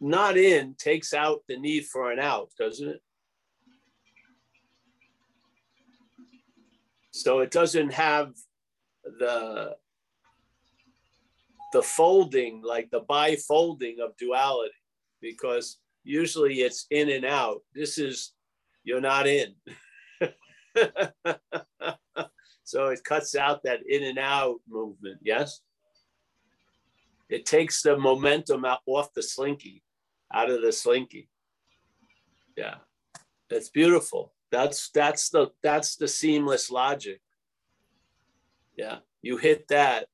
Not 0.00 0.36
in 0.36 0.74
takes 0.74 1.14
out 1.14 1.42
the 1.48 1.56
need 1.56 1.86
for 1.86 2.10
an 2.10 2.18
out, 2.18 2.50
doesn't 2.58 2.88
it? 2.88 3.02
So 7.12 7.40
it 7.40 7.50
doesn't 7.50 7.92
have 7.92 8.32
the 9.04 9.76
the 11.72 11.82
folding, 11.82 12.62
like 12.62 12.90
the 12.90 13.02
bifolding 13.02 13.98
of 14.00 14.16
duality, 14.16 14.74
because 15.20 15.78
usually 16.04 16.60
it's 16.60 16.86
in 16.90 17.08
and 17.10 17.24
out. 17.24 17.62
This 17.74 17.98
is 17.98 18.32
you're 18.84 19.00
not 19.00 19.26
in. 19.26 19.54
so 22.64 22.88
it 22.88 23.04
cuts 23.04 23.34
out 23.36 23.62
that 23.64 23.80
in 23.88 24.02
and 24.02 24.18
out 24.18 24.60
movement, 24.68 25.18
yes? 25.22 25.60
It 27.28 27.46
takes 27.46 27.82
the 27.82 27.96
momentum 27.96 28.64
out 28.64 28.80
off 28.86 29.14
the 29.14 29.22
slinky, 29.22 29.82
out 30.32 30.50
of 30.50 30.62
the 30.62 30.72
slinky. 30.72 31.28
Yeah. 32.56 32.76
It's 33.52 33.68
beautiful. 33.68 34.32
That's 34.50 34.90
that's 34.90 35.28
the 35.28 35.48
that's 35.62 35.96
the 35.96 36.08
seamless 36.08 36.70
logic. 36.70 37.20
Yeah, 38.76 38.98
you 39.20 39.36
hit 39.36 39.68
that 39.68 40.06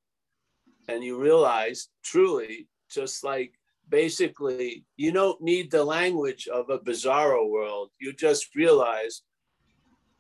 and 0.89 1.05
you 1.05 1.21
realize 1.21 1.89
truly, 2.03 2.67
just 2.91 3.23
like 3.23 3.53
basically, 3.89 4.85
you 4.97 5.13
don't 5.13 5.41
need 5.41 5.71
the 5.71 5.85
language 5.85 6.49
of 6.49 6.71
a 6.71 6.79
bizarro 6.79 7.49
world. 7.49 7.91
You 8.01 8.13
just 8.13 8.55
realize, 8.55 9.23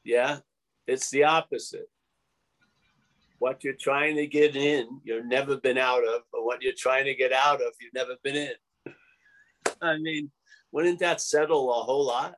yeah, 0.04 0.38
it's 0.86 1.10
the 1.10 1.24
opposite. 1.24 1.88
What 3.38 3.64
you're 3.64 3.74
trying 3.74 4.16
to 4.16 4.26
get 4.26 4.56
in, 4.56 5.00
you've 5.04 5.26
never 5.26 5.56
been 5.56 5.78
out 5.78 6.06
of, 6.06 6.22
but 6.32 6.44
what 6.44 6.62
you're 6.62 6.72
trying 6.76 7.04
to 7.04 7.14
get 7.14 7.32
out 7.32 7.62
of, 7.62 7.72
you've 7.80 7.94
never 7.94 8.16
been 8.22 8.36
in. 8.36 8.94
I 9.82 9.98
mean, 9.98 10.30
wouldn't 10.72 10.98
that 11.00 11.20
settle 11.20 11.70
a 11.70 11.82
whole 11.84 12.06
lot? 12.06 12.34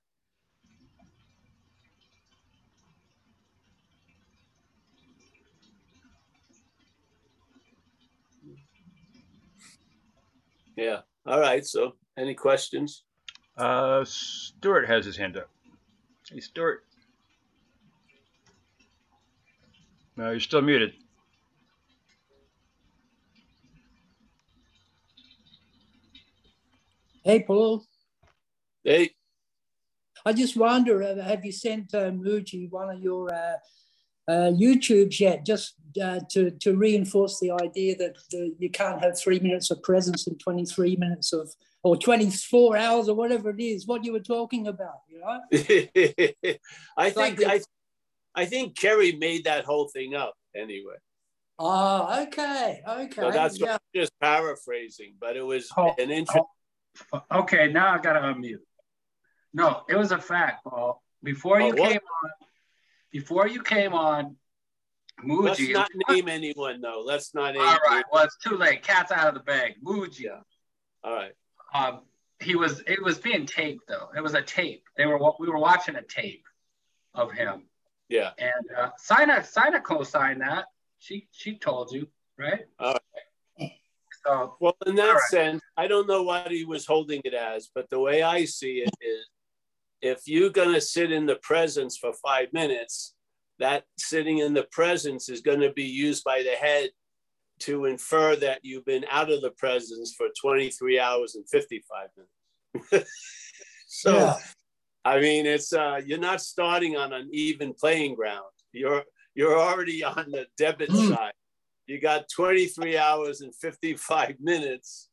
Yeah. 10.80 11.00
All 11.26 11.38
right. 11.38 11.64
So, 11.66 11.96
any 12.18 12.34
questions? 12.34 13.04
Uh, 13.58 14.02
Stuart 14.06 14.86
has 14.86 15.04
his 15.04 15.14
hand 15.14 15.36
up. 15.36 15.50
Hey, 16.30 16.40
Stuart. 16.40 16.86
No, 20.16 20.30
you're 20.30 20.40
still 20.40 20.62
muted. 20.62 20.94
Hey, 27.24 27.42
Paul. 27.42 27.84
Hey. 28.82 29.10
I 30.24 30.32
just 30.32 30.56
wonder, 30.56 31.02
uh, 31.02 31.22
have 31.22 31.44
you 31.44 31.52
sent 31.52 31.92
uh, 31.94 32.10
Mooji 32.10 32.70
one 32.70 32.88
of 32.88 33.02
your 33.02 33.30
uh, 33.34 33.56
uh, 34.30 34.52
YouTubes 34.52 35.18
yet, 35.18 35.44
just 35.44 35.74
uh, 36.02 36.20
to 36.30 36.50
to 36.52 36.76
reinforce 36.76 37.40
the 37.40 37.50
idea 37.50 37.96
that 37.96 38.16
the, 38.30 38.54
you 38.58 38.70
can't 38.70 39.02
have 39.02 39.18
three 39.18 39.40
minutes 39.40 39.70
of 39.70 39.82
presence 39.82 40.26
and 40.26 40.38
23 40.38 40.96
minutes 40.96 41.32
of 41.32 41.50
or 41.82 41.96
24 41.96 42.76
hours 42.76 43.08
or 43.08 43.16
whatever 43.16 43.50
it 43.50 43.60
is. 43.60 43.86
What 43.86 44.04
you 44.04 44.12
were 44.12 44.20
talking 44.20 44.68
about, 44.68 45.00
you 45.08 45.20
know? 45.20 45.40
I 46.96 47.10
think 47.10 47.42
I, 47.44 47.60
I 48.34 48.44
think 48.44 48.76
Kerry 48.76 49.12
made 49.12 49.44
that 49.44 49.64
whole 49.64 49.88
thing 49.88 50.14
up 50.14 50.34
anyway. 50.54 50.96
Oh, 51.58 52.22
okay, 52.22 52.82
okay. 52.88 53.20
So 53.20 53.30
that's 53.30 53.60
yeah. 53.60 53.78
just 53.94 54.12
paraphrasing, 54.20 55.14
but 55.20 55.36
it 55.36 55.42
was 55.42 55.70
oh, 55.76 55.94
an 55.98 56.10
interesting. 56.10 56.42
Oh, 57.12 57.22
okay, 57.40 57.70
now 57.70 57.94
I 57.94 57.98
got 57.98 58.14
to 58.14 58.20
unmute. 58.20 58.64
No, 59.52 59.82
it 59.88 59.96
was 59.96 60.12
a 60.12 60.18
fact, 60.18 60.64
Paul. 60.64 61.02
Before 61.22 61.60
oh, 61.60 61.66
you 61.66 61.74
what? 61.74 61.90
came 61.90 62.00
on, 62.24 62.30
before 63.10 63.48
you 63.48 63.62
came 63.62 63.92
on, 63.92 64.36
Mooji. 65.24 65.74
Let's 65.74 65.94
not 65.96 66.08
name 66.08 66.28
anyone 66.28 66.80
though. 66.80 67.02
Let's 67.04 67.34
not 67.34 67.54
name. 67.54 67.62
All 67.62 67.68
right. 67.68 67.78
Anyone. 67.86 68.04
Well, 68.12 68.24
it's 68.24 68.38
too 68.38 68.56
late. 68.56 68.82
Cat's 68.82 69.12
out 69.12 69.28
of 69.28 69.34
the 69.34 69.40
bag. 69.40 69.74
Mooji. 69.84 70.20
Yeah. 70.20 70.40
All 71.04 71.14
right. 71.14 71.32
Um, 71.74 72.00
he 72.40 72.56
was. 72.56 72.82
It 72.86 73.02
was 73.02 73.18
being 73.18 73.46
taped 73.46 73.86
though. 73.88 74.08
It 74.16 74.22
was 74.22 74.34
a 74.34 74.42
tape. 74.42 74.84
They 74.96 75.06
were. 75.06 75.18
We 75.38 75.48
were 75.48 75.58
watching 75.58 75.96
a 75.96 76.02
tape 76.02 76.44
of 77.14 77.32
him. 77.32 77.64
Yeah. 78.08 78.30
And 78.38 78.78
uh, 78.78 78.90
Sina 78.98 79.44
Sina 79.44 79.80
co-signed 79.80 80.40
that. 80.40 80.66
She 80.98 81.28
she 81.32 81.58
told 81.58 81.92
you, 81.92 82.08
right? 82.38 82.66
All 82.78 82.92
right. 82.92 83.70
So, 84.26 84.56
well, 84.60 84.76
in 84.86 84.96
that 84.96 85.12
right. 85.12 85.22
sense, 85.30 85.62
I 85.76 85.86
don't 85.86 86.06
know 86.06 86.22
what 86.22 86.50
he 86.50 86.64
was 86.64 86.84
holding 86.84 87.22
it 87.24 87.32
as, 87.32 87.70
but 87.74 87.88
the 87.88 87.98
way 87.98 88.22
I 88.22 88.44
see 88.44 88.84
it 88.84 88.90
is 89.00 89.26
if 90.02 90.22
you're 90.26 90.50
going 90.50 90.74
to 90.74 90.80
sit 90.80 91.12
in 91.12 91.26
the 91.26 91.36
presence 91.36 91.96
for 91.96 92.12
five 92.14 92.52
minutes, 92.52 93.14
that 93.58 93.84
sitting 93.98 94.38
in 94.38 94.54
the 94.54 94.66
presence 94.70 95.28
is 95.28 95.40
going 95.42 95.60
to 95.60 95.72
be 95.72 95.84
used 95.84 96.24
by 96.24 96.42
the 96.42 96.52
head 96.52 96.90
to 97.60 97.84
infer 97.84 98.34
that 98.36 98.60
you've 98.62 98.86
been 98.86 99.04
out 99.10 99.30
of 99.30 99.42
the 99.42 99.50
presence 99.50 100.14
for 100.16 100.28
23 100.40 100.98
hours 100.98 101.34
and 101.34 101.46
55 101.48 102.08
minutes. 102.92 103.10
so, 103.86 104.16
yeah. 104.16 104.36
I 105.04 105.20
mean, 105.20 105.46
it's 105.46 105.72
uh, 105.72 106.00
you're 106.04 106.18
not 106.18 106.40
starting 106.40 106.96
on 106.96 107.12
an 107.12 107.28
even 107.32 107.74
playing 107.74 108.14
ground. 108.14 108.44
You're 108.72 109.04
you're 109.34 109.58
already 109.58 110.02
on 110.04 110.30
the 110.30 110.46
debit 110.56 110.90
mm. 110.90 111.14
side. 111.14 111.32
You 111.86 112.00
got 112.00 112.28
23 112.34 112.96
hours 112.96 113.40
and 113.40 113.54
55 113.54 114.36
minutes 114.40 115.08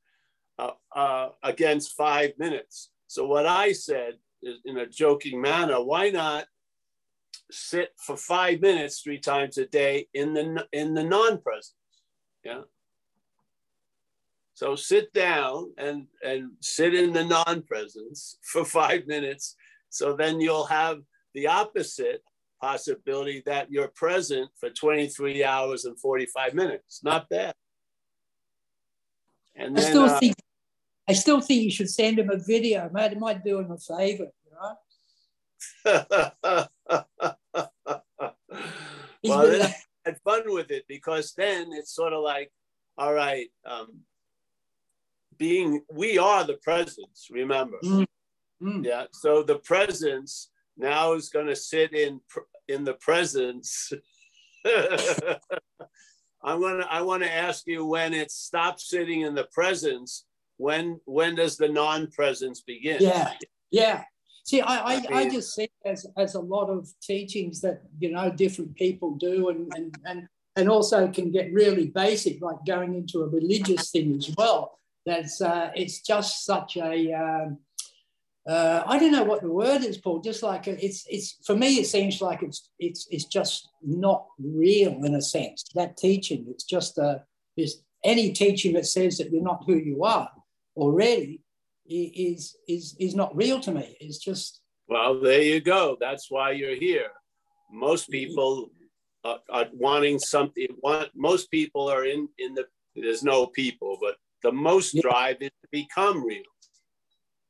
uh, 0.59 0.71
uh, 0.95 1.29
against 1.43 1.95
five 1.95 2.31
minutes. 2.37 2.91
So 3.07 3.25
what 3.25 3.45
I 3.45 3.71
said 3.71 4.15
in 4.65 4.77
a 4.77 4.87
joking 4.87 5.41
manner, 5.41 5.83
why 5.83 6.09
not 6.09 6.45
sit 7.51 7.91
for 7.97 8.17
five 8.17 8.61
minutes 8.61 9.01
three 9.01 9.19
times 9.19 9.57
a 9.57 9.65
day 9.65 10.07
in 10.13 10.33
the 10.33 10.67
in 10.71 10.93
the 10.93 11.03
non-presence? 11.03 11.73
Yeah. 12.43 12.61
So 14.53 14.75
sit 14.75 15.13
down 15.13 15.73
and 15.77 16.07
and 16.23 16.51
sit 16.61 16.93
in 16.93 17.13
the 17.13 17.23
non-presence 17.23 18.37
for 18.41 18.65
five 18.65 19.07
minutes. 19.07 19.55
So 19.89 20.15
then 20.15 20.41
you'll 20.41 20.65
have 20.65 20.99
the 21.33 21.47
opposite 21.47 22.21
possibility 22.59 23.43
that 23.45 23.71
you're 23.71 23.89
present 23.89 24.49
for 24.59 24.69
23 24.69 25.43
hours 25.43 25.85
and 25.85 25.99
45 25.99 26.53
minutes. 26.53 27.01
Not 27.03 27.29
bad. 27.29 27.53
And 29.55 29.75
then, 29.75 29.85
I 29.85 29.89
still 29.89 30.03
uh, 30.03 30.19
think 30.19 30.35
I 31.07 31.13
still 31.13 31.39
think 31.41 31.63
you 31.63 31.71
should 31.71 31.89
send 31.89 32.19
him 32.19 32.29
a 32.29 32.37
video. 32.37 32.89
Mate, 32.93 33.13
it 33.13 33.19
might 33.19 33.43
do 33.43 33.59
him 33.59 33.71
a 33.71 33.77
favor, 33.77 34.27
you 34.45 34.51
know? 34.51 34.77
well, 39.23 39.47
then 39.47 39.61
I 39.61 39.75
had 40.05 40.19
fun 40.21 40.43
with 40.47 40.69
it 40.71 40.85
because 40.87 41.33
then 41.33 41.69
it's 41.71 41.95
sort 41.95 42.13
of 42.13 42.23
like, 42.23 42.51
all 42.97 43.13
right, 43.13 43.47
um, 43.65 44.01
being 45.37 45.81
we 45.93 46.17
are 46.17 46.43
the 46.43 46.57
presence, 46.57 47.27
remember. 47.31 47.77
Mm. 47.83 48.05
Mm. 48.61 48.85
Yeah. 48.85 49.05
So 49.11 49.43
the 49.43 49.59
presence 49.59 50.49
now 50.77 51.13
is 51.13 51.29
going 51.29 51.47
to 51.47 51.55
sit 51.55 51.93
in 51.93 52.19
in 52.67 52.83
the 52.83 52.95
presence. 52.95 53.93
I'm 56.43 56.61
gonna 56.61 56.87
I 56.89 57.01
want 57.01 57.23
to 57.23 57.33
ask 57.33 57.65
you 57.65 57.85
when 57.85 58.13
it 58.13 58.31
stops 58.31 58.89
sitting 58.89 59.21
in 59.21 59.35
the 59.35 59.47
presence 59.53 60.25
when 60.57 60.99
when 61.05 61.35
does 61.35 61.57
the 61.57 61.69
non-presence 61.69 62.61
begin? 62.61 62.97
Yeah, 62.99 63.33
yeah. 63.71 64.03
See, 64.47 64.61
I, 64.61 64.93
I, 64.93 65.05
I, 65.11 65.29
just 65.29 65.53
see 65.53 65.69
as, 65.83 66.05
as 66.15 66.35
a 66.35 66.39
lot 66.39 66.69
of 66.69 66.87
teachings 67.01 67.59
that, 67.61 67.81
you 67.99 68.13
know, 68.13 68.31
different 68.31 68.75
people 68.75 69.15
do 69.15 69.49
and, 69.49 69.69
and, 69.75 69.97
and, 70.05 70.27
and 70.55 70.69
also 70.69 71.09
can 71.09 71.33
get 71.33 71.51
really 71.51 71.87
basic, 71.87 72.41
like 72.41 72.55
going 72.65 72.95
into 72.95 73.23
a 73.23 73.27
religious 73.27 73.91
thing 73.91 74.15
as 74.15 74.33
well. 74.37 74.79
That's, 75.05 75.41
uh, 75.41 75.71
it's 75.75 75.99
just 75.99 76.45
such 76.45 76.77
a, 76.77 77.11
um, 77.11 77.57
uh, 78.47 78.83
I 78.85 78.97
don't 78.97 79.11
know 79.11 79.25
what 79.25 79.41
the 79.41 79.51
word 79.51 79.83
is, 79.83 79.97
Paul. 79.97 80.21
Just 80.21 80.41
like 80.43 80.65
it's, 80.65 81.05
it's 81.09 81.35
for 81.45 81.57
me, 81.57 81.79
it 81.81 81.87
seems 81.87 82.21
like 82.21 82.41
it's, 82.41 82.69
it's, 82.79 83.05
it's 83.11 83.25
just 83.25 83.67
not 83.81 84.27
real 84.39 85.03
in 85.03 85.15
a 85.15 85.21
sense. 85.21 85.65
That 85.75 85.97
teaching, 85.97 86.45
it's 86.49 86.63
just 86.63 86.97
a, 86.97 87.25
is 87.57 87.81
any 88.05 88.31
teaching 88.31 88.75
that 88.75 88.85
says 88.85 89.17
that 89.17 89.29
you're 89.29 89.43
not 89.43 89.65
who 89.65 89.75
you 89.75 90.05
are 90.05 90.29
already 90.77 91.41
is 91.89 92.55
is 92.67 92.95
is 92.99 93.15
not 93.15 93.35
real 93.35 93.59
to 93.61 93.71
me. 93.71 93.97
It's 93.99 94.17
just 94.17 94.61
well, 94.87 95.19
there 95.19 95.41
you 95.41 95.59
go. 95.59 95.97
That's 95.99 96.31
why 96.31 96.51
you're 96.51 96.75
here. 96.75 97.09
Most 97.71 98.03
mm-hmm. 98.03 98.11
people 98.13 98.71
are, 99.23 99.39
are 99.49 99.65
wanting 99.73 100.19
something. 100.19 100.67
Want 100.81 101.09
most 101.15 101.51
people 101.51 101.89
are 101.89 102.05
in 102.05 102.29
in 102.37 102.53
the. 102.53 102.65
There's 102.95 103.23
no 103.23 103.45
people, 103.45 103.97
but 104.01 104.15
the 104.43 104.51
most 104.51 104.93
yeah. 104.93 105.01
drive 105.01 105.37
is 105.41 105.51
to 105.61 105.67
become 105.71 106.25
real. 106.25 106.41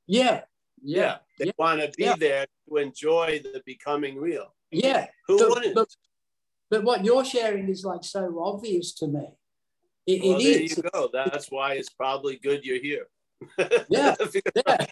Yeah, 0.05 0.41
yeah. 0.81 0.97
yeah. 0.97 1.17
They 1.39 1.45
yeah. 1.45 1.51
want 1.57 1.81
to 1.81 1.91
be 1.97 2.11
there 2.19 2.45
to 2.67 2.77
enjoy 2.77 3.39
the 3.43 3.61
becoming 3.65 4.17
real. 4.17 4.53
Yeah. 4.71 5.07
Who 5.27 5.37
but, 5.37 5.49
wouldn't? 5.49 5.75
But, 5.75 5.87
but, 6.69 6.83
what 6.83 7.05
you're 7.05 7.23
sharing 7.23 7.69
is 7.69 7.85
like 7.85 8.03
so 8.03 8.41
obvious 8.43 8.93
to 8.95 9.07
me. 9.07 9.27
It, 10.05 10.21
well, 10.21 10.39
it 10.39 10.43
there 10.43 10.61
is. 10.63 10.77
you 10.77 10.83
go. 10.93 11.09
That's 11.13 11.47
why 11.49 11.73
it's 11.73 11.89
probably 11.89 12.37
good 12.37 12.65
you're 12.65 12.81
here. 12.81 13.07
Yeah. 13.89 14.15
yeah. 14.67 14.85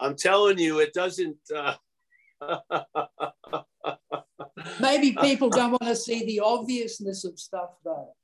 I'm 0.00 0.16
telling 0.16 0.58
you, 0.58 0.80
it 0.80 0.92
doesn't. 0.92 1.38
Uh... 1.54 1.74
Maybe 4.80 5.16
people 5.20 5.50
don't 5.50 5.72
want 5.72 5.84
to 5.84 5.96
see 5.96 6.24
the 6.24 6.40
obviousness 6.40 7.24
of 7.24 7.38
stuff, 7.38 7.70
though. 7.84 8.14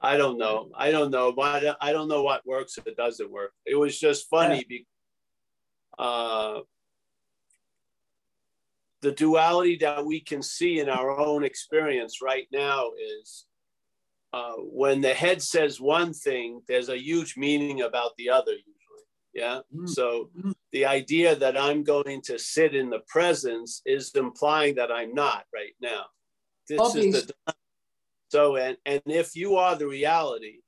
I 0.00 0.16
don't 0.16 0.38
know. 0.38 0.70
I 0.74 0.90
don't 0.90 1.10
know. 1.10 1.32
But 1.32 1.76
I 1.80 1.92
don't 1.92 2.08
know 2.08 2.22
what 2.22 2.46
works 2.46 2.78
if 2.78 2.86
it 2.86 2.96
doesn't 2.96 3.30
work. 3.30 3.52
It 3.66 3.74
was 3.74 3.98
just 3.98 4.28
funny 4.30 4.56
yeah. 4.56 4.62
because 4.68 4.86
uh, 5.98 6.60
the 9.02 9.12
duality 9.12 9.76
that 9.76 10.04
we 10.04 10.20
can 10.20 10.42
see 10.42 10.80
in 10.80 10.88
our 10.88 11.10
own 11.10 11.44
experience 11.44 12.22
right 12.22 12.46
now 12.50 12.90
is 13.20 13.46
uh, 14.32 14.54
when 14.58 15.00
the 15.00 15.14
head 15.14 15.42
says 15.42 15.80
one 15.80 16.12
thing, 16.12 16.62
there's 16.68 16.88
a 16.88 16.98
huge 16.98 17.36
meaning 17.36 17.82
about 17.82 18.12
the 18.16 18.30
other 18.30 18.52
usually. 18.52 18.70
Yeah. 19.34 19.60
Mm. 19.74 19.88
So 19.88 20.30
mm. 20.38 20.52
the 20.72 20.86
idea 20.86 21.34
that 21.36 21.56
I'm 21.56 21.82
going 21.82 22.22
to 22.22 22.38
sit 22.38 22.74
in 22.74 22.90
the 22.90 23.00
presence 23.08 23.82
is 23.86 24.10
implying 24.14 24.74
that 24.76 24.90
I'm 24.90 25.14
not 25.14 25.44
right 25.54 25.74
now. 25.80 26.04
This 26.68 26.94
is 26.94 27.26
the 27.26 27.54
so 28.28 28.56
and 28.56 28.76
and 28.86 29.02
if 29.06 29.34
you 29.34 29.56
are 29.56 29.74
the 29.74 29.88
reality 29.88 30.60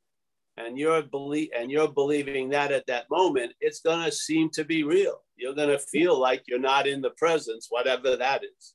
and 0.56 0.76
you're 0.76 1.02
believe 1.02 1.50
and 1.56 1.70
you're 1.70 1.92
believing 1.92 2.50
that 2.50 2.72
at 2.72 2.86
that 2.88 3.06
moment, 3.08 3.52
it's 3.60 3.80
gonna 3.80 4.10
seem 4.10 4.50
to 4.50 4.64
be 4.64 4.82
real. 4.82 5.22
You're 5.36 5.54
gonna 5.54 5.78
feel 5.78 6.18
like 6.18 6.42
you're 6.48 6.58
not 6.58 6.88
in 6.88 7.00
the 7.00 7.10
presence, 7.10 7.68
whatever 7.70 8.16
that 8.16 8.42
is. 8.42 8.74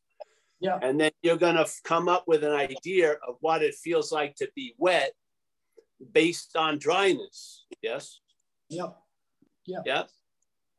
Yeah. 0.60 0.80
And 0.82 1.00
then 1.00 1.12
you're 1.22 1.38
going 1.38 1.56
to 1.56 1.68
come 1.84 2.10
up 2.10 2.24
with 2.28 2.44
an 2.44 2.54
idea 2.54 3.14
of 3.28 3.36
what 3.42 3.62
it 3.62 3.76
feels 3.76 4.12
like 4.12 4.36
to 4.36 4.50
be 4.56 4.74
wet 4.78 5.12
based 6.12 6.56
on 6.56 6.80
dryness. 6.80 7.66
Yes. 7.82 8.20
Yeah. 8.70 8.90
Yeah. 9.66 9.80
Yes. 9.86 10.10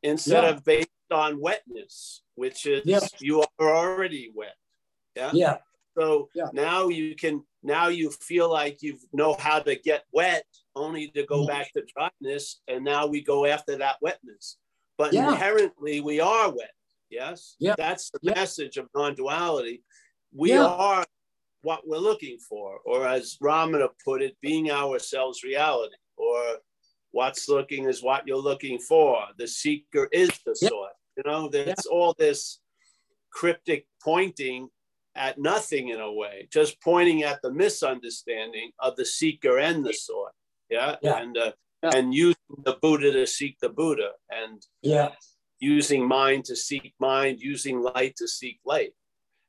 Instead 0.03 0.43
yeah. 0.43 0.49
of 0.49 0.65
based 0.65 0.89
on 1.11 1.41
wetness, 1.41 2.23
which 2.35 2.65
is 2.65 2.83
yeah. 2.85 2.99
you 3.19 3.41
are 3.41 3.75
already 3.75 4.31
wet. 4.35 4.55
Yeah. 5.15 5.31
Yeah. 5.33 5.57
So 5.97 6.29
yeah. 6.33 6.47
now 6.53 6.87
you 6.87 7.15
can 7.15 7.43
now 7.63 7.87
you 7.87 8.09
feel 8.09 8.49
like 8.49 8.81
you 8.81 8.97
know 9.11 9.35
how 9.37 9.59
to 9.59 9.75
get 9.75 10.03
wet 10.13 10.45
only 10.75 11.09
to 11.09 11.25
go 11.25 11.39
mm-hmm. 11.39 11.47
back 11.47 11.73
to 11.73 11.83
dryness 11.93 12.61
and 12.67 12.85
now 12.85 13.07
we 13.07 13.21
go 13.21 13.45
after 13.45 13.77
that 13.77 13.97
wetness. 14.01 14.57
But 14.97 15.13
yeah. 15.13 15.29
inherently 15.29 15.99
we 16.01 16.19
are 16.19 16.49
wet. 16.49 16.71
Yes. 17.09 17.55
Yeah. 17.59 17.75
That's 17.77 18.09
the 18.11 18.19
yeah. 18.21 18.33
message 18.35 18.77
of 18.77 18.87
non-duality. 18.95 19.83
We 20.33 20.51
yeah. 20.51 20.65
are 20.65 21.05
what 21.61 21.87
we're 21.87 21.97
looking 21.97 22.37
for, 22.37 22.79
or 22.85 23.07
as 23.07 23.37
Ramana 23.43 23.89
put 24.05 24.21
it, 24.21 24.37
being 24.41 24.71
ourselves 24.71 25.43
reality, 25.43 25.95
or 26.17 26.41
what's 27.11 27.49
looking 27.49 27.85
is 27.85 28.03
what 28.03 28.27
you're 28.27 28.37
looking 28.37 28.79
for. 28.79 29.23
The 29.37 29.47
seeker 29.47 30.07
is 30.11 30.29
the 30.45 30.55
yeah. 30.61 30.69
source. 30.69 30.93
You 31.17 31.23
know, 31.25 31.49
there's 31.49 31.85
all 31.91 32.15
this 32.17 32.59
cryptic 33.31 33.87
pointing 34.01 34.69
at 35.15 35.37
nothing 35.37 35.89
in 35.89 35.99
a 35.99 36.13
way, 36.13 36.47
just 36.51 36.81
pointing 36.81 37.23
at 37.23 37.41
the 37.41 37.51
misunderstanding 37.51 38.71
of 38.79 38.95
the 38.95 39.05
seeker 39.05 39.59
and 39.59 39.85
the 39.85 39.93
sought. 39.93 40.31
Yeah. 40.69 40.95
And 41.03 41.37
uh, 41.37 41.51
and 41.81 42.13
using 42.13 42.35
the 42.63 42.77
Buddha 42.81 43.11
to 43.11 43.25
seek 43.25 43.57
the 43.59 43.69
Buddha 43.69 44.11
and 44.29 44.61
Yeah. 44.81 45.09
Using 45.59 46.07
mind 46.07 46.45
to 46.45 46.55
seek 46.55 46.93
mind, 46.99 47.39
using 47.39 47.81
light 47.81 48.15
to 48.17 48.27
seek 48.27 48.59
light. 48.65 48.93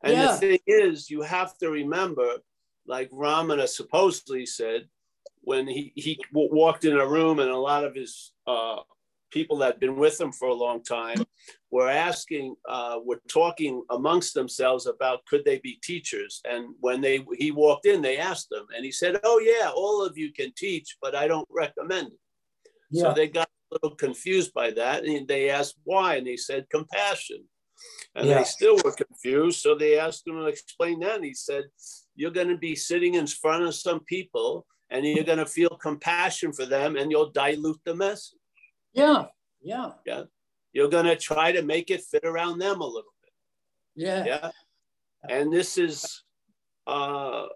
And 0.03 0.15
Yeah. 0.15 0.33
the 0.33 0.39
thing 0.39 0.59
is, 0.67 1.11
you 1.11 1.23
have 1.23 1.57
to 1.59 1.71
remember, 1.71 2.37
like 2.87 3.11
Ramana 3.11 3.69
supposedly 3.69 4.47
said, 4.47 4.89
when 5.43 5.67
he, 5.67 5.93
he 5.97 6.19
w- 6.33 6.53
walked 6.53 6.85
in 6.85 6.97
a 6.97 7.07
room 7.07 7.39
and 7.39 7.51
a 7.51 7.57
lot 7.57 7.85
of 7.85 7.95
his 7.95 8.33
uh, 8.47 8.77
people 9.31 9.59
that 9.59 9.73
had 9.73 9.81
been 9.81 9.97
with 9.97 10.21
him 10.21 10.33
for 10.33 10.49
a 10.49 10.55
long 10.55 10.83
time 10.83 11.25
were 11.71 11.89
asking, 11.89 12.57
uh, 12.69 12.99
were 13.05 13.21
talking 13.29 13.83
amongst 13.91 14.35
themselves 14.35 14.87
about 14.87 15.25
could 15.27 15.45
they 15.45 15.59
be 15.59 15.79
teachers. 15.83 16.41
And 16.45 16.75
when 16.81 17.01
they 17.01 17.25
he 17.37 17.53
walked 17.53 17.87
in, 17.87 18.03
they 18.03 18.19
asked 18.19 18.49
them, 18.51 18.67
and 18.75 18.85
he 18.85 18.93
said, 18.93 19.21
"Oh 19.23 19.39
yeah, 19.39 19.71
all 19.71 20.05
of 20.05 20.19
you 20.19 20.33
can 20.33 20.53
teach, 20.57 20.97
but 21.01 21.15
I 21.15 21.29
don't 21.29 21.49
recommend 21.51 22.09
it." 22.09 22.19
Yeah. 22.91 23.03
So 23.05 23.15
they 23.15 23.29
got 23.29 23.49
little 23.71 23.95
confused 23.97 24.53
by 24.53 24.71
that, 24.73 25.05
and 25.05 25.27
they 25.29 25.51
asked 25.51 25.77
why, 25.85 26.17
and 26.17 26.27
he 26.27 26.37
said 26.37 26.69
compassion. 26.71 27.45
And 28.15 28.29
Yeah. 28.29 28.39
they 28.39 28.45
still 28.45 28.77
were 28.85 28.93
confused, 28.93 29.61
so 29.61 29.75
they 29.75 29.99
asked 29.99 30.27
him 30.27 30.35
to 30.35 30.47
explain 30.47 31.01
that. 31.01 31.17
And 31.17 31.25
he 31.25 31.35
said, 31.35 31.65
"You're 32.15 32.31
going 32.31 32.49
to 32.49 32.59
be 32.59 32.77
sitting 32.77 33.15
in 33.15 33.27
front 33.27 33.65
of 33.65 33.75
some 33.75 34.01
people, 34.05 34.67
and 34.91 35.07
you're 35.07 35.25
going 35.25 35.39
to 35.39 35.47
feel 35.47 35.71
compassion 35.71 36.53
for 36.53 36.67
them, 36.67 36.97
and 36.97 37.11
you'll 37.11 37.31
dilute 37.31 37.81
the 37.85 37.95
message. 37.95 38.39
Yeah. 38.93 39.29
Yeah. 39.63 39.93
Yeah. 40.05 40.25
You're 40.73 40.89
going 40.91 41.07
to 41.07 41.17
try 41.17 41.53
to 41.53 41.63
make 41.63 41.91
it 41.91 42.03
fit 42.03 42.25
around 42.25 42.59
them 42.59 42.81
a 42.81 42.87
little 42.87 43.15
bit." 43.23 43.33
Yeah. 43.95 44.25
yeah 44.25 44.51
and 45.29 45.53
this 45.53 45.77
is 45.77 46.23
uh 46.87 47.47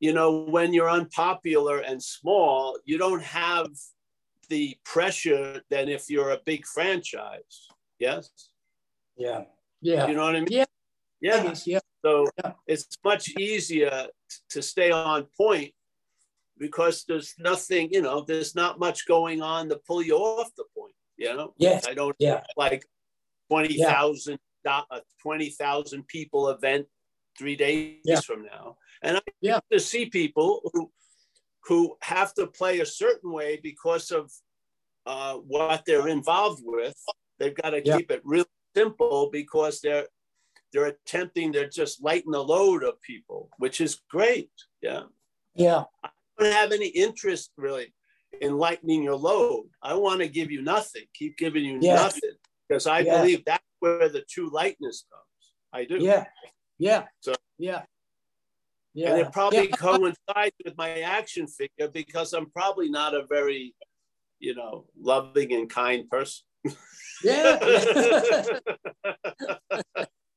you 0.00 0.12
know 0.12 0.40
when 0.40 0.74
you're 0.74 0.90
unpopular 0.90 1.78
and 1.78 2.02
small 2.02 2.76
you 2.84 2.98
don't 2.98 3.22
have 3.22 3.68
the 4.48 4.76
pressure 4.84 5.60
than 5.70 5.88
if 5.88 6.08
you're 6.10 6.30
a 6.32 6.40
big 6.44 6.66
franchise 6.66 7.68
yes 7.98 8.30
Yeah. 9.16 9.44
Yeah. 9.80 10.06
you 10.08 10.14
know 10.14 10.24
what 10.24 10.36
i 10.36 10.40
mean 10.40 10.48
Yeah. 10.50 10.64
yeah 11.20 11.42
Yes, 11.44 11.66
yeah. 11.66 11.80
so 12.04 12.28
Yeah. 12.42 12.52
it's 12.66 12.86
much 13.04 13.24
easier 13.38 14.08
to 14.50 14.62
stay 14.62 14.90
on 14.90 15.26
point 15.36 15.72
because 16.58 17.04
there's 17.08 17.34
nothing 17.38 17.88
you 17.92 18.02
know 18.02 18.20
there's 18.26 18.54
not 18.54 18.78
much 18.78 19.06
going 19.06 19.42
on 19.42 19.68
to 19.70 19.76
pull 19.86 20.02
you 20.02 20.16
off 20.16 20.50
the 20.56 20.64
point 20.76 20.94
you 21.16 21.34
know 21.36 21.54
Yes. 21.58 21.86
i 21.88 21.94
don't 21.94 22.16
Yeah. 22.18 22.42
like 22.56 22.84
20,000 23.50 24.38
do- 24.64 24.70
uh, 24.70 24.82
a 24.90 25.00
20,000 25.22 26.06
people 26.06 26.48
event 26.48 26.86
3 27.38 27.56
days 27.56 28.00
Yeah. 28.04 28.20
from 28.20 28.42
now 28.44 28.76
and 29.02 29.16
i 29.18 29.20
Yeah. 29.40 29.60
to 29.72 29.78
see 29.78 30.06
people 30.06 30.48
who 30.72 30.90
who 31.66 31.96
have 32.02 32.34
to 32.34 32.46
play 32.46 32.80
a 32.80 32.86
certain 32.86 33.32
way 33.32 33.58
because 33.62 34.10
of 34.10 34.30
uh, 35.06 35.34
what 35.34 35.82
they're 35.86 36.08
involved 36.08 36.62
with 36.64 36.96
they've 37.38 37.54
got 37.54 37.70
to 37.70 37.82
Yeah. 37.84 37.98
keep 37.98 38.10
it 38.10 38.22
real 38.24 38.46
simple 38.76 39.28
because 39.30 39.80
they're 39.80 40.06
they're 40.72 40.86
attempting 40.86 41.52
to 41.52 41.68
just 41.68 42.02
lighten 42.02 42.32
the 42.32 42.42
load 42.42 42.82
of 42.84 43.00
people 43.02 43.50
which 43.58 43.80
is 43.80 44.00
great 44.10 44.50
yeah 44.82 45.02
Yeah. 45.54 45.84
I 46.02 46.08
don't 46.38 46.52
have 46.52 46.72
any 46.72 46.88
interest 46.88 47.52
really 47.56 47.94
in 48.40 48.58
lightening 48.58 49.04
your 49.04 49.14
load. 49.14 49.68
I 49.80 49.94
want 49.94 50.18
to 50.20 50.26
give 50.28 50.50
you 50.50 50.60
nothing, 50.62 51.04
keep 51.14 51.36
giving 51.38 51.64
you 51.64 51.78
Yeah. 51.80 51.94
nothing, 51.94 52.34
because 52.68 52.88
I 52.88 52.98
Yeah. 53.00 53.18
believe 53.20 53.44
that's 53.44 53.62
where 53.78 54.08
the 54.08 54.22
true 54.22 54.50
lightness 54.50 55.06
comes. 55.12 55.44
I 55.72 55.84
do. 55.84 55.98
Yeah. 56.02 56.26
Yeah. 56.78 57.06
So- 57.20 57.34
yeah. 57.58 57.84
Yeah. 58.94 59.10
And 59.10 59.20
it 59.22 59.32
probably 59.32 59.68
Yeah. 59.68 59.76
coincides 59.76 60.56
with 60.64 60.76
my 60.76 61.00
action 61.00 61.46
figure 61.46 61.88
because 61.92 62.32
I'm 62.32 62.50
probably 62.50 62.88
not 62.88 63.14
a 63.14 63.26
very, 63.28 63.74
you 64.38 64.54
know, 64.54 64.86
loving 64.98 65.52
and 65.52 65.68
kind 65.68 66.08
person. 66.08 66.44
Yeah. 67.22 67.58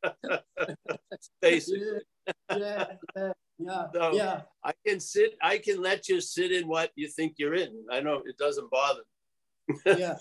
Basically, 1.41 2.01
yeah. 2.51 2.85
Yeah. 3.15 3.31
Yeah. 3.59 3.85
So- 3.93 4.13
Yeah. 4.13 4.41
I 4.63 4.73
can 4.85 4.99
sit, 4.99 5.35
I 5.41 5.57
can 5.57 5.81
let 5.81 6.07
you 6.09 6.21
sit 6.21 6.51
in 6.51 6.67
what 6.67 6.91
you 6.95 7.07
think 7.07 7.35
you're 7.37 7.55
in. 7.55 7.85
I 7.91 8.01
know 8.01 8.21
it 8.25 8.37
doesn't 8.37 8.69
bother. 8.71 9.01
Yeah. 9.85 10.15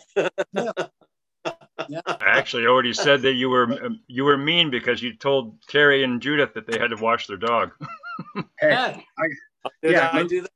I 1.47 2.17
actually 2.21 2.67
already 2.67 2.93
said 2.93 3.23
that 3.23 3.33
you 3.35 3.49
were 3.51 3.65
um, 3.85 4.01
you 4.07 4.25
were 4.25 4.37
mean 4.37 4.71
because 4.71 5.03
you 5.03 5.15
told 5.15 5.57
Carrie 5.69 6.03
and 6.05 6.21
Judith 6.21 6.55
that 6.55 6.67
they 6.67 6.79
had 6.79 6.91
to 6.91 6.97
wash 6.97 7.27
their 7.27 7.37
dog. 7.37 7.71
Hey, 8.61 8.71
Yeah. 8.71 9.01
Did 9.83 9.93
Yeah, 9.93 10.11
I 10.13 10.21
Luke- 10.21 10.29
do 10.31 10.41
that? 10.43 10.51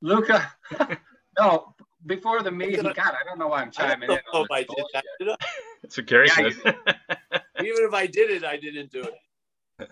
Luca. 0.00 0.52
no, 1.38 1.74
before 2.06 2.42
the 2.42 2.50
meeting, 2.50 2.82
God, 2.84 2.96
I 2.98 3.24
don't 3.26 3.38
know 3.38 3.48
why 3.48 3.60
I'm 3.60 3.70
I 3.76 3.82
don't 3.88 4.00
chiming 4.00 4.08
know 4.08 4.14
in. 4.14 4.20
on 4.32 4.44
if 4.44 4.50
I 4.50 4.60
did 4.60 4.68
that. 4.94 5.04
bullshit. 5.04 5.04
Did 5.18 5.28
I? 5.28 5.36
That's 5.82 5.96
what 5.98 6.06
Carrie 6.06 6.26
Yeah, 6.28 6.50
said. 6.50 6.74
Even 7.60 7.84
if 7.84 7.92
I 7.92 8.06
did 8.06 8.30
it, 8.30 8.44
I 8.44 8.56
didn't 8.56 8.90
do 8.90 9.02
it. 9.02 9.14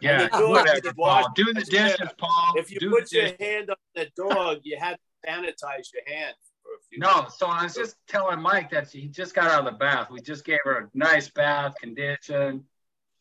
Yeah, 0.01 0.29
the 0.29 0.49
whatever, 0.49 0.81
did 0.81 0.97
Paul. 0.97 1.29
Do 1.35 1.53
the 1.53 1.63
dishes, 1.63 2.09
Paul. 2.19 2.55
If 2.57 2.71
you 2.73 2.81
Do 2.81 2.91
put 2.91 3.13
your 3.13 3.25
dishes. 3.25 3.37
hand 3.41 3.71
on 3.71 3.77
the 3.95 4.09
dog, 4.17 4.61
you 4.65 4.77
had 4.79 4.97
to 4.97 5.31
sanitize 5.31 5.89
your 5.93 6.03
hand 6.07 6.35
for 6.41 6.46
a 6.46 6.46
few 6.89 6.99
No, 6.99 7.15
minutes. 7.17 7.39
so 7.39 7.47
I 7.47 7.63
was 7.65 7.75
just 7.75 7.97
telling 8.09 8.41
Mike 8.41 8.71
that 8.71 8.91
he 8.91 9.07
just 9.09 9.35
got 9.35 9.51
out 9.51 9.61
of 9.61 9.73
the 9.73 9.79
bath. 9.79 10.11
We 10.11 10.21
just 10.21 10.45
gave 10.45 10.59
her 10.65 10.79
a 10.79 10.89
nice 10.95 11.29
bath, 11.29 11.75
condition, 11.81 12.65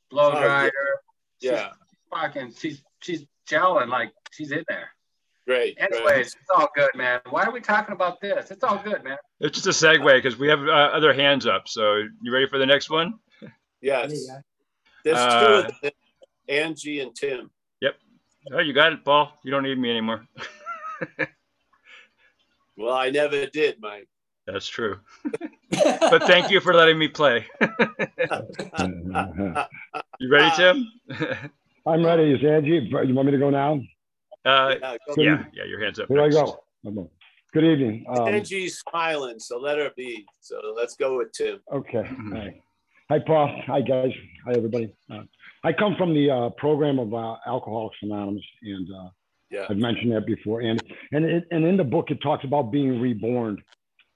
blow 0.10 0.32
Oh, 0.34 0.40
dried 0.42 0.72
her. 0.74 1.02
She's 1.42 1.52
Yeah, 1.52 1.72
fucking, 2.12 2.54
she's 2.58 2.82
she's 3.02 3.26
gelling 3.48 3.90
like 3.90 4.12
she's 4.32 4.52
in 4.52 4.64
there. 4.68 4.90
great. 5.46 5.78
great. 5.78 5.92
Anyways, 5.94 6.28
it's 6.28 6.50
all 6.56 6.70
good, 6.76 6.90
man. 6.96 7.20
Why 7.30 7.44
are 7.44 7.52
we 7.52 7.62
talking 7.62 7.94
about 7.94 8.20
this? 8.22 8.50
It's 8.52 8.64
all 8.64 8.78
good, 8.84 9.04
man. 9.04 9.18
It's 9.40 9.62
just 9.62 9.84
a 9.84 9.86
segue 9.86 10.16
because 10.18 10.38
we 10.40 10.48
have 10.48 10.62
uh, 10.62 10.72
other 10.72 11.14
hands 11.14 11.46
up. 11.46 11.68
So 11.68 12.04
you 12.22 12.32
ready 12.34 12.48
for 12.48 12.58
the 12.58 12.66
next 12.66 12.90
one? 12.90 13.16
Yes. 13.82 14.10
There 14.10 14.18
you. 14.18 14.42
There's 15.04 15.18
Uh, 15.18 15.40
two 15.40 15.68
of 15.68 15.82
them, 15.82 15.92
Angie 16.50 17.00
and 17.02 17.14
Tim. 17.16 17.52
Yep. 17.82 17.96
Oh, 18.54 18.60
you 18.60 18.74
got 18.74 18.94
it, 18.94 19.04
Paul. 19.06 19.32
You 19.44 19.52
don't 19.52 19.64
need 19.64 19.78
me 19.78 19.90
anymore. 19.92 20.26
Well, 22.78 22.94
I 22.94 23.10
never 23.10 23.46
did, 23.48 23.78
Mike. 23.82 24.08
That's 24.48 24.68
true. 24.68 25.00
But 25.72 26.24
thank 26.24 26.52
you 26.52 26.62
for 26.62 26.74
letting 26.74 26.98
me 26.98 27.10
play. 27.10 27.46
you 30.20 30.32
ready, 30.32 30.56
Tim? 30.56 30.88
I'm 31.86 32.06
ready. 32.06 32.32
Is 32.34 32.44
Angie? 32.44 32.88
You 32.90 33.14
want 33.14 33.26
me 33.26 33.32
to 33.32 33.38
go 33.38 33.50
now? 33.50 33.82
uh, 34.46 34.76
Yeah, 34.82 34.98
go- 35.08 35.22
yeah, 35.22 35.44
yeah, 35.54 35.64
your 35.66 35.84
hands 35.84 36.00
up. 36.00 36.08
Here 36.08 36.22
I 36.22 36.30
go. 36.30 36.64
Good 37.54 37.64
evening. 37.64 38.06
Um, 38.10 38.28
Angie's 38.28 38.80
smiling, 38.90 39.40
so 39.40 39.58
let 39.60 39.78
her 39.78 39.92
be. 39.98 40.26
So 40.40 40.60
let's 40.76 40.96
go 40.96 41.18
with 41.18 41.32
Tim. 41.34 41.60
okay. 41.74 42.04
Hi. 42.32 42.62
Hi, 43.10 43.20
Paul. 43.20 43.62
Hi, 43.68 43.82
guys. 43.82 44.12
Hi, 44.46 44.54
everybody. 44.54 44.94
Uh, 45.12 45.22
I 45.64 45.74
come 45.74 45.96
from 45.98 46.14
the 46.14 46.30
uh, 46.30 46.50
program 46.52 47.00
of 47.00 47.14
uh, 47.14 47.36
Alcoholics 47.48 47.98
Anonymous, 48.02 48.44
and 48.64 48.88
uh, 48.96 49.10
Yeah. 49.56 49.66
I've 49.70 49.78
mentioned 49.78 50.12
that 50.14 50.26
before. 50.26 50.62
And 50.62 50.82
and 51.12 51.26
it, 51.26 51.48
and 51.52 51.66
in 51.66 51.78
the 51.78 51.84
book, 51.84 52.12
it 52.12 52.20
talks 52.22 52.44
about 52.44 52.72
being 52.72 53.00
reborn. 53.00 53.62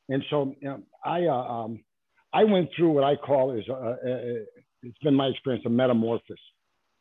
And 0.09 0.23
so 0.29 0.53
you 0.59 0.67
know, 0.67 0.83
I 1.03 1.25
uh, 1.25 1.33
um, 1.33 1.79
I 2.33 2.43
went 2.43 2.69
through 2.75 2.91
what 2.91 3.03
I 3.03 3.15
call 3.15 3.57
is 3.57 3.63
uh, 3.69 3.73
uh, 3.73 3.95
it's 4.83 4.97
been 5.03 5.15
my 5.15 5.27
experience 5.27 5.65
a 5.65 5.69
metamorphosis, 5.69 6.39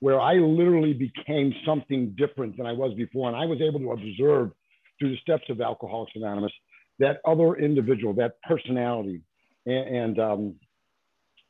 where 0.01 0.21
I 0.21 0.35
literally 0.35 0.93
became 0.93 1.53
something 1.67 2.15
different 2.17 2.57
than 2.57 2.67
I 2.67 2.73
was 2.73 2.95
before, 2.95 3.29
and 3.29 3.37
I 3.37 3.47
was 3.47 3.61
able 3.61 3.81
to 3.81 3.91
observe 3.93 4.53
through 4.99 5.11
the 5.11 5.19
steps 5.19 5.45
of 5.49 5.61
Alcoholics 5.61 6.13
Anonymous 6.15 6.53
that 6.99 7.21
other 7.25 7.55
individual, 7.55 8.13
that 8.15 8.33
personality, 8.43 9.23
and, 9.67 9.97
and 9.97 10.19
um, 10.19 10.55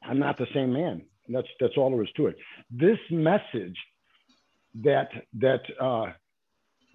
I'm 0.03 0.18
not 0.18 0.38
the 0.38 0.46
same 0.55 0.72
man. 0.72 1.03
That's 1.29 1.48
that's 1.61 1.77
all 1.77 1.90
there 1.90 2.03
is 2.03 2.11
to 2.16 2.29
it. 2.29 2.37
This 2.70 2.98
message 3.11 3.77
that 4.83 5.09
that 5.35 5.61
uh, 5.81 6.12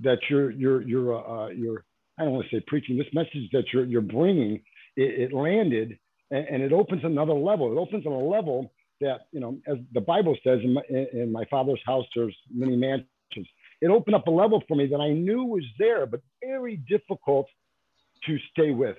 that 0.01 0.19
you're 0.29 0.51
you're 0.51 0.81
you're 0.81 1.15
uh, 1.15 1.49
you're 1.49 1.83
I 2.19 2.23
don't 2.23 2.33
want 2.33 2.47
to 2.49 2.55
say 2.55 2.63
preaching. 2.67 2.97
This 2.97 3.07
message 3.13 3.49
that 3.51 3.65
you're 3.73 3.85
you're 3.85 4.01
bringing 4.01 4.61
it, 4.95 5.31
it 5.31 5.33
landed 5.33 5.97
and, 6.31 6.47
and, 6.47 6.63
it 6.63 6.73
opens 6.73 7.03
another 7.03 7.33
level. 7.33 7.71
It 7.71 7.79
opens 7.79 8.05
on 8.05 8.13
a 8.13 8.17
level 8.17 8.71
that 9.01 9.27
you 9.31 9.39
know, 9.39 9.57
as 9.67 9.77
the 9.93 10.01
Bible 10.01 10.35
says, 10.43 10.59
in 10.63 10.73
my, 10.73 10.81
in 10.89 11.31
my 11.31 11.45
Father's 11.49 11.81
house 11.85 12.05
there's 12.15 12.35
many 12.53 12.75
mansions. 12.75 13.07
It 13.81 13.89
opened 13.89 14.15
up 14.15 14.27
a 14.27 14.31
level 14.31 14.63
for 14.67 14.75
me 14.75 14.87
that 14.87 14.99
I 14.99 15.09
knew 15.09 15.43
was 15.43 15.65
there, 15.77 16.05
but 16.05 16.21
very 16.41 16.77
difficult 16.77 17.47
to 18.25 18.37
stay 18.51 18.71
with. 18.71 18.95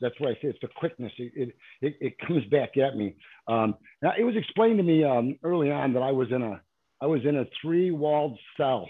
That's 0.00 0.14
why 0.18 0.30
I 0.30 0.34
say 0.34 0.48
it's 0.48 0.58
the 0.62 0.68
quickness. 0.76 1.12
It 1.18 1.56
it, 1.80 1.96
it, 2.00 2.18
comes 2.26 2.44
back 2.46 2.76
at 2.76 2.96
me. 2.96 3.16
Um, 3.48 3.74
now 4.00 4.12
it 4.16 4.22
was 4.22 4.36
explained 4.36 4.78
to 4.78 4.84
me 4.84 5.02
um, 5.02 5.36
early 5.42 5.70
on 5.70 5.92
that 5.94 6.02
I 6.02 6.12
was 6.12 6.28
in 6.30 6.42
a 6.42 6.60
I 7.00 7.06
was 7.06 7.20
in 7.24 7.36
a 7.36 7.44
three-walled 7.60 8.38
cell 8.56 8.88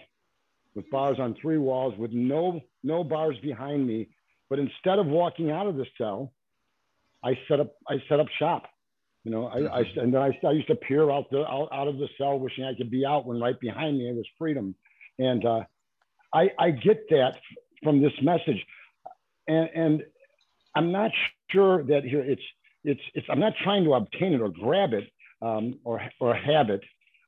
with 0.79 0.89
bars 0.91 1.19
on 1.19 1.35
three 1.43 1.59
walls 1.59 1.93
with 1.99 2.13
no 2.13 2.61
no 2.85 3.03
bars 3.03 3.37
behind 3.43 3.85
me. 3.85 4.09
But 4.49 4.61
instead 4.61 5.01
of 5.01 5.07
walking 5.07 5.51
out 5.51 5.67
of 5.67 5.77
the 5.77 5.87
cell, 5.99 6.33
I 7.25 7.37
set 7.49 7.59
up 7.59 7.75
I 7.89 7.97
set 8.09 8.21
up 8.21 8.29
shop. 8.39 8.63
You 9.25 9.33
know, 9.33 9.47
I, 9.47 9.81
I 9.81 9.81
and 9.97 10.15
then 10.15 10.23
I, 10.23 10.39
I 10.47 10.53
used 10.53 10.69
to 10.69 10.77
peer 10.77 11.11
out 11.11 11.29
the 11.33 11.41
out, 11.41 11.69
out 11.73 11.89
of 11.89 11.99
the 11.99 12.09
cell, 12.17 12.39
wishing 12.39 12.65
I 12.65 12.75
could 12.75 12.93
be 12.93 13.05
out. 13.05 13.27
When 13.27 13.41
right 13.41 13.59
behind 13.59 13.99
me 13.99 14.09
it 14.09 14.15
was 14.15 14.25
freedom, 14.39 14.77
and 15.19 15.45
uh, 15.45 15.63
I 16.33 16.51
I 16.57 16.71
get 16.71 17.09
that 17.11 17.33
from 17.83 18.01
this 18.01 18.13
message, 18.23 18.65
and 19.49 19.69
and 19.75 20.03
I'm 20.77 20.93
not 20.93 21.11
sure 21.51 21.83
that 21.83 22.05
here 22.05 22.23
it's 22.23 22.43
it's 22.85 23.03
it's 23.15 23.27
I'm 23.29 23.41
not 23.41 23.55
trying 23.65 23.83
to 23.83 23.95
obtain 23.95 24.33
it 24.33 24.41
or 24.41 24.49
grab 24.49 24.93
it 24.93 25.11
um, 25.43 25.81
or 25.83 26.01
or 26.21 26.35
have 26.37 26.71
it. 26.71 26.85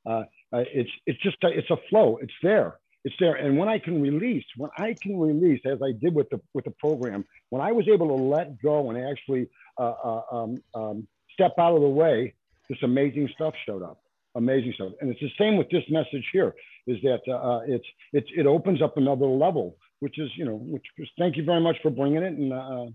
Uh, 0.09 0.23
uh, 0.53 0.63
it's 0.73 0.89
it's 1.05 1.21
just 1.21 1.37
a, 1.43 1.49
it's 1.49 1.69
a 1.69 1.77
flow. 1.89 2.17
It's 2.21 2.33
there. 2.41 2.79
It's 3.03 3.15
there. 3.19 3.35
And 3.35 3.57
when 3.57 3.67
I 3.67 3.79
can 3.79 4.01
release, 4.01 4.45
when 4.57 4.69
I 4.77 4.95
can 5.01 5.19
release, 5.19 5.61
as 5.65 5.79
I 5.81 5.91
did 5.91 6.13
with 6.13 6.29
the 6.29 6.39
with 6.53 6.65
the 6.65 6.71
program, 6.71 7.25
when 7.49 7.61
I 7.61 7.71
was 7.71 7.87
able 7.87 8.07
to 8.09 8.23
let 8.23 8.61
go 8.61 8.91
and 8.91 9.03
actually 9.03 9.47
uh, 9.79 9.93
uh 10.03 10.21
um, 10.31 10.63
um, 10.75 11.07
step 11.33 11.53
out 11.57 11.73
of 11.73 11.81
the 11.81 11.89
way, 11.89 12.33
this 12.69 12.77
amazing 12.83 13.29
stuff 13.33 13.53
showed 13.65 13.81
up. 13.81 14.01
Amazing 14.35 14.73
stuff. 14.75 14.91
And 15.01 15.09
it's 15.09 15.19
the 15.19 15.31
same 15.37 15.57
with 15.57 15.69
this 15.69 15.83
message 15.89 16.25
here. 16.31 16.53
Is 16.87 16.97
that 17.03 17.21
uh, 17.27 17.31
uh 17.31 17.61
it's 17.67 17.85
it's 18.13 18.29
it 18.35 18.45
opens 18.45 18.81
up 18.81 18.97
another 18.97 19.25
level, 19.25 19.77
which 19.99 20.19
is 20.19 20.29
you 20.35 20.45
know 20.45 20.55
which 20.55 20.85
is 20.97 21.09
thank 21.17 21.37
you 21.37 21.43
very 21.43 21.61
much 21.61 21.77
for 21.81 21.89
bringing 21.89 22.21
it. 22.21 22.33
And 22.33 22.53
uh, 22.53 22.85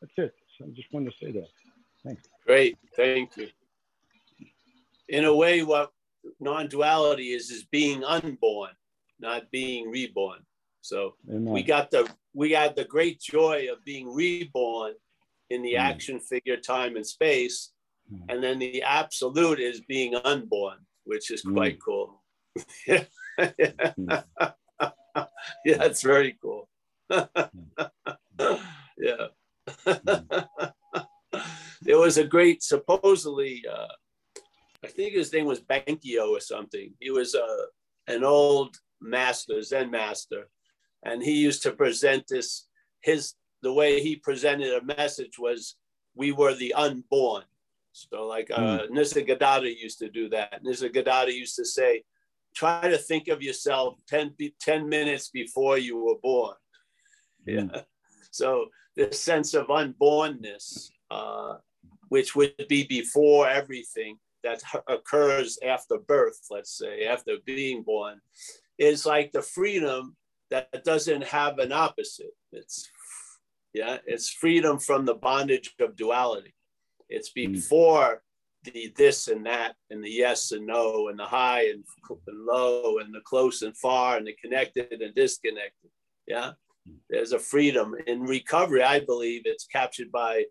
that's 0.00 0.12
it. 0.16 0.34
So 0.58 0.66
I 0.66 0.68
just 0.74 0.92
wanted 0.92 1.12
to 1.12 1.16
say 1.24 1.32
that. 1.32 1.48
Thanks. 2.04 2.22
Great. 2.46 2.78
Thank 2.94 3.36
you. 3.36 3.48
In 5.08 5.24
a 5.24 5.34
way, 5.34 5.62
what 5.62 5.92
non-duality 6.40 7.32
is 7.32 7.50
is 7.50 7.64
being 7.64 8.04
unborn, 8.04 8.70
not 9.20 9.50
being 9.50 9.90
reborn. 9.90 10.40
So 10.80 11.14
Amen. 11.28 11.52
we 11.52 11.62
got 11.62 11.90
the 11.90 12.08
we 12.34 12.52
had 12.52 12.76
the 12.76 12.84
great 12.84 13.20
joy 13.20 13.68
of 13.72 13.84
being 13.84 14.12
reborn 14.12 14.94
in 15.50 15.62
the 15.62 15.76
Amen. 15.76 15.92
action 15.92 16.20
figure 16.20 16.56
time 16.56 16.96
and 16.96 17.06
space, 17.06 17.72
Amen. 18.12 18.26
and 18.28 18.42
then 18.42 18.58
the 18.58 18.82
absolute 18.82 19.60
is 19.60 19.80
being 19.82 20.14
unborn, 20.14 20.78
which 21.04 21.30
is 21.30 21.42
quite 21.42 21.78
cool. 21.82 22.22
yeah, 22.86 23.04
that's 25.64 26.02
very 26.02 26.36
cool. 26.40 26.68
yeah. 27.10 27.26
there 31.82 31.98
was 31.98 32.16
a 32.18 32.24
great 32.24 32.62
supposedly 32.62 33.64
uh, 33.70 33.86
I 34.84 34.88
think 34.88 35.14
his 35.14 35.32
name 35.32 35.46
was 35.46 35.60
Bankio 35.60 36.28
or 36.28 36.40
something. 36.40 36.92
He 37.00 37.10
was 37.10 37.34
uh, 37.34 37.66
an 38.06 38.22
old 38.22 38.76
master, 39.00 39.62
Zen 39.62 39.90
master, 39.90 40.48
and 41.04 41.22
he 41.22 41.32
used 41.32 41.62
to 41.62 41.72
present 41.72 42.26
this. 42.28 42.68
His 43.00 43.34
the 43.62 43.72
way 43.72 44.00
he 44.00 44.16
presented 44.16 44.72
a 44.74 44.84
message 44.84 45.38
was, 45.38 45.76
"We 46.14 46.32
were 46.32 46.54
the 46.54 46.74
unborn." 46.74 47.44
So, 47.92 48.26
like 48.26 48.50
uh, 48.50 48.58
mm. 48.58 48.90
Nisargadatta 48.90 49.74
used 49.74 49.98
to 50.00 50.10
do 50.10 50.28
that. 50.30 50.62
Nisargadatta 50.64 51.32
used 51.32 51.56
to 51.56 51.64
say, 51.64 52.04
"Try 52.54 52.88
to 52.88 52.98
think 52.98 53.28
of 53.28 53.42
yourself 53.42 53.96
10, 54.08 54.34
10 54.60 54.88
minutes 54.88 55.30
before 55.30 55.78
you 55.78 55.96
were 55.96 56.18
born." 56.22 56.56
Yeah. 57.46 57.82
So 58.32 58.66
this 58.96 59.22
sense 59.22 59.54
of 59.54 59.70
unbornness, 59.70 60.90
uh, 61.10 61.54
which 62.10 62.36
would 62.36 62.66
be 62.68 62.84
before 62.84 63.48
everything, 63.48 64.18
that 64.46 64.62
occurs 64.88 65.58
after 65.66 65.98
birth, 65.98 66.40
let's 66.50 66.76
say, 66.76 67.04
after 67.04 67.32
being 67.44 67.82
born, 67.82 68.20
is 68.78 69.06
like 69.06 69.32
the 69.32 69.42
freedom 69.42 70.16
that 70.50 70.84
doesn't 70.84 71.24
have 71.24 71.58
an 71.58 71.72
opposite. 71.72 72.34
It's 72.52 72.88
yeah, 73.74 73.98
it's 74.06 74.30
freedom 74.30 74.78
from 74.78 75.04
the 75.04 75.14
bondage 75.14 75.74
of 75.80 75.96
duality. 75.96 76.54
It's 77.08 77.30
hmm. 77.34 77.52
before 77.52 78.22
the 78.64 78.92
this 78.96 79.28
and 79.28 79.46
that 79.46 79.74
and 79.90 80.02
the 80.02 80.10
yes 80.10 80.52
and 80.52 80.66
no 80.66 81.08
and 81.08 81.18
the 81.18 81.24
high 81.24 81.68
and, 81.68 81.84
and 82.26 82.46
low 82.46 82.98
and 82.98 83.14
the 83.14 83.20
close 83.20 83.62
and 83.62 83.76
far 83.76 84.16
and 84.16 84.26
the 84.26 84.34
connected 84.42 85.00
and 85.00 85.14
disconnected. 85.14 85.90
Yeah. 86.26 86.52
Hmm. 86.86 86.94
There's 87.10 87.32
a 87.32 87.38
freedom 87.38 87.94
in 88.06 88.22
recovery. 88.22 88.82
I 88.82 89.00
believe 89.00 89.42
it's 89.44 89.66
captured 89.66 90.10
by 90.10 90.44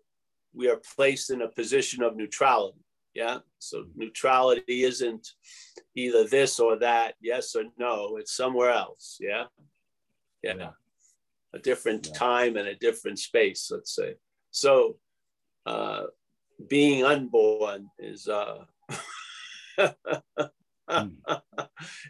we 0.54 0.70
are 0.70 0.80
placed 0.96 1.30
in 1.30 1.42
a 1.42 1.48
position 1.48 2.02
of 2.02 2.16
neutrality. 2.16 2.80
Yeah. 3.16 3.38
So 3.58 3.86
neutrality 3.96 4.84
isn't 4.84 5.26
either 5.94 6.28
this 6.28 6.60
or 6.60 6.76
that, 6.80 7.14
yes 7.22 7.56
or 7.56 7.64
no. 7.78 8.18
It's 8.18 8.36
somewhere 8.36 8.70
else. 8.70 9.16
Yeah. 9.18 9.44
Yeah. 10.42 10.72
A 11.54 11.58
different 11.58 12.08
yeah. 12.08 12.12
time 12.12 12.56
and 12.58 12.68
a 12.68 12.74
different 12.74 13.18
space, 13.18 13.70
let's 13.72 13.96
say. 13.96 14.16
So 14.50 14.98
uh, 15.64 16.02
being 16.68 17.04
unborn 17.04 17.88
is 17.98 18.28
uh, 18.28 18.64
mm. 20.90 21.16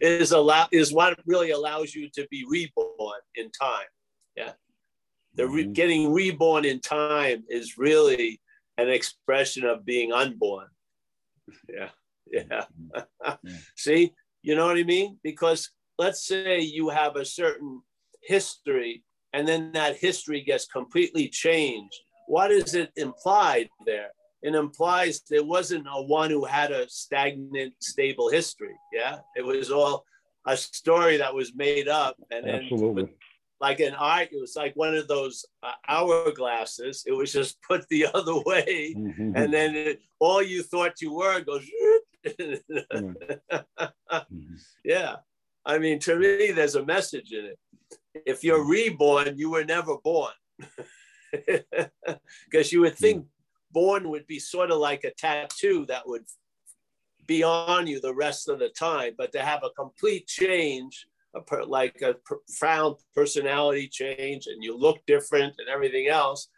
is 0.00 0.32
allow 0.32 0.66
is 0.72 0.92
what 0.92 1.20
really 1.24 1.52
allows 1.52 1.94
you 1.94 2.10
to 2.16 2.26
be 2.32 2.44
reborn 2.48 3.20
in 3.36 3.52
time. 3.52 3.86
Yeah. 4.36 4.54
The 5.36 5.46
re- 5.46 5.62
mm-hmm. 5.62 5.72
getting 5.72 6.12
reborn 6.12 6.64
in 6.64 6.80
time 6.80 7.44
is 7.48 7.78
really 7.78 8.40
an 8.76 8.88
expression 8.88 9.64
of 9.64 9.86
being 9.86 10.12
unborn 10.12 10.66
yeah, 11.68 11.88
mm-hmm. 12.32 13.00
yeah. 13.24 13.56
See, 13.76 14.12
you 14.42 14.54
know 14.54 14.66
what 14.66 14.78
I 14.78 14.82
mean? 14.82 15.18
Because 15.22 15.70
let's 15.98 16.26
say 16.26 16.60
you 16.60 16.88
have 16.88 17.16
a 17.16 17.24
certain 17.24 17.82
history 18.22 19.04
and 19.32 19.46
then 19.46 19.72
that 19.72 19.96
history 19.96 20.40
gets 20.40 20.66
completely 20.66 21.28
changed. 21.28 21.94
What 22.26 22.50
is 22.50 22.74
it 22.74 22.90
implied 22.96 23.68
there? 23.84 24.08
It 24.42 24.54
implies 24.54 25.22
there 25.28 25.44
wasn't 25.44 25.86
a 25.86 26.02
one 26.02 26.30
who 26.30 26.44
had 26.44 26.70
a 26.70 26.88
stagnant, 26.88 27.74
stable 27.80 28.30
history. 28.30 28.76
Yeah, 28.92 29.18
it 29.36 29.44
was 29.44 29.70
all 29.70 30.04
a 30.46 30.56
story 30.56 31.16
that 31.16 31.34
was 31.34 31.54
made 31.54 31.88
up, 31.88 32.16
and 32.30 32.48
Absolutely. 32.48 33.04
then 33.04 33.12
like 33.60 33.80
an 33.80 33.94
art, 33.94 34.28
it 34.32 34.40
was 34.40 34.54
like 34.56 34.74
one 34.74 34.94
of 34.94 35.08
those 35.08 35.44
uh, 35.62 35.72
hourglasses. 35.88 37.02
It 37.06 37.12
was 37.12 37.32
just 37.32 37.60
put 37.62 37.88
the 37.88 38.06
other 38.14 38.38
way, 38.40 38.94
mm-hmm. 38.96 39.32
and 39.34 39.52
then 39.52 39.74
it, 39.74 40.00
all 40.18 40.42
you 40.42 40.62
thought 40.62 41.00
you 41.00 41.14
were 41.14 41.40
goes. 41.40 41.66
mm-hmm. 42.26 43.12
Yeah, 44.84 45.16
I 45.64 45.78
mean, 45.78 45.98
to 46.00 46.16
me, 46.16 46.52
there's 46.52 46.76
a 46.76 46.84
message 46.84 47.32
in 47.32 47.46
it. 47.46 47.58
If 48.26 48.44
you're 48.44 48.64
reborn, 48.64 49.36
you 49.36 49.50
were 49.50 49.64
never 49.64 49.96
born, 49.98 50.32
because 51.30 52.72
you 52.72 52.80
would 52.80 52.96
think 52.96 53.26
born 53.72 54.08
would 54.08 54.26
be 54.26 54.38
sort 54.38 54.70
of 54.70 54.78
like 54.78 55.04
a 55.04 55.12
tattoo 55.12 55.86
that 55.86 56.06
would 56.06 56.24
be 57.26 57.42
on 57.42 57.86
you 57.86 58.00
the 58.00 58.14
rest 58.14 58.48
of 58.48 58.58
the 58.58 58.68
time, 58.68 59.14
but 59.18 59.32
to 59.32 59.42
have 59.42 59.64
a 59.64 59.70
complete 59.70 60.26
change 60.26 61.06
a 61.36 61.40
per, 61.42 61.62
like 61.64 62.02
a 62.02 62.14
profound 62.24 62.96
personality 63.14 63.88
change 63.88 64.46
and 64.46 64.62
you 64.62 64.76
look 64.76 64.98
different 65.06 65.54
and 65.58 65.68
everything 65.68 66.08
else 66.08 66.48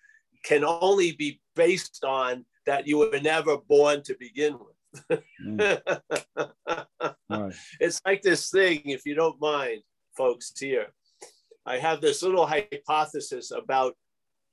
can 0.44 0.64
only 0.64 1.12
be 1.12 1.40
based 1.56 2.04
on 2.04 2.44
that 2.66 2.86
you 2.86 2.98
were 2.98 3.20
never 3.20 3.56
born 3.56 4.02
to 4.04 4.16
begin 4.18 4.56
with. 4.58 5.22
mm. 5.44 5.80
right. 7.30 7.54
It's 7.80 8.00
like 8.06 8.22
this 8.22 8.50
thing, 8.50 8.82
if 8.84 9.04
you 9.04 9.14
don't 9.14 9.40
mind, 9.40 9.82
folks, 10.16 10.52
here. 10.58 10.88
I 11.66 11.78
have 11.78 12.00
this 12.00 12.22
little 12.22 12.46
hypothesis 12.46 13.50
about 13.50 13.94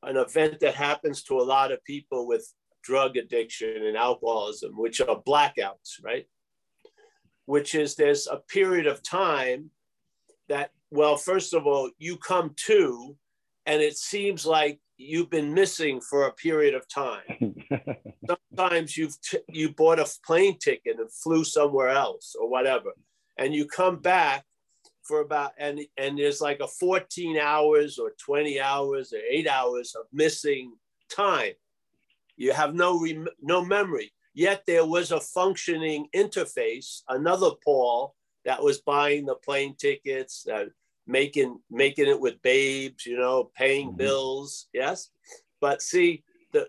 an 0.04 0.18
event 0.18 0.60
that 0.60 0.76
happens 0.76 1.24
to 1.24 1.40
a 1.40 1.44
lot 1.44 1.72
of 1.72 1.84
people 1.84 2.28
with 2.28 2.52
drug 2.84 3.18
addiction 3.18 3.86
and 3.86 3.98
alcoholism, 3.98 4.78
which 4.78 5.02
are 5.02 5.22
blackouts, 5.28 6.04
right? 6.04 6.26
Which 7.46 7.76
is 7.76 7.96
there's 7.96 8.28
a 8.28 8.38
period 8.38 8.88
of 8.88 9.04
time 9.04 9.72
that, 10.50 10.72
well, 10.92 11.18
first 11.18 11.54
of 11.54 11.66
all, 11.66 11.90
you 11.98 12.18
come 12.18 12.54
to, 12.68 13.16
and 13.66 13.82
it 13.82 13.98
seems 13.98 14.46
like 14.46 14.80
you've 14.98 15.30
been 15.30 15.54
missing 15.54 16.00
for 16.00 16.26
a 16.26 16.34
period 16.34 16.74
of 16.74 16.88
time. 16.88 17.56
Sometimes 18.28 18.96
you've 18.98 19.20
t- 19.22 19.40
you 19.50 19.72
bought 19.72 20.00
a 20.00 20.10
plane 20.26 20.58
ticket 20.58 21.00
and 21.00 21.12
flew 21.12 21.44
somewhere 21.44 21.90
else 21.90 22.36
or 22.40 22.50
whatever, 22.50 22.92
and 23.38 23.54
you 23.54 23.66
come 23.66 23.98
back 23.98 24.46
for 25.04 25.22
about 25.22 25.52
and 25.60 25.82
and 25.98 26.18
there's 26.18 26.42
like 26.42 26.60
a 26.62 26.68
14 26.68 27.38
hours 27.38 28.00
or 28.00 28.14
20 28.18 28.60
hours 28.60 29.14
or 29.14 29.20
eight 29.30 29.48
hours 29.48 29.96
of 29.96 30.06
missing 30.12 30.74
time. 31.10 31.54
You 32.38 32.54
have 32.54 32.74
no 32.74 33.00
rem- 33.00 33.28
no 33.42 33.64
memory. 33.64 34.12
Yet 34.34 34.64
there 34.68 34.86
was 34.86 35.12
a 35.12 35.22
functioning 35.22 36.08
interface, 36.14 37.02
another 37.08 37.52
Paul 37.64 38.16
that 38.46 38.62
was 38.64 38.80
buying 38.80 39.26
the 39.26 39.36
plane 39.36 39.76
tickets, 39.76 40.48
uh, 40.48 40.66
making 41.08 41.60
making 41.70 42.08
it 42.08 42.20
with 42.20 42.42
babes, 42.42 43.06
you 43.06 43.18
know, 43.18 43.52
paying 43.56 43.90
mm-hmm. 43.90 43.98
bills. 43.98 44.68
Yes, 44.74 45.10
but 45.60 45.82
see 45.82 46.24
the 46.54 46.68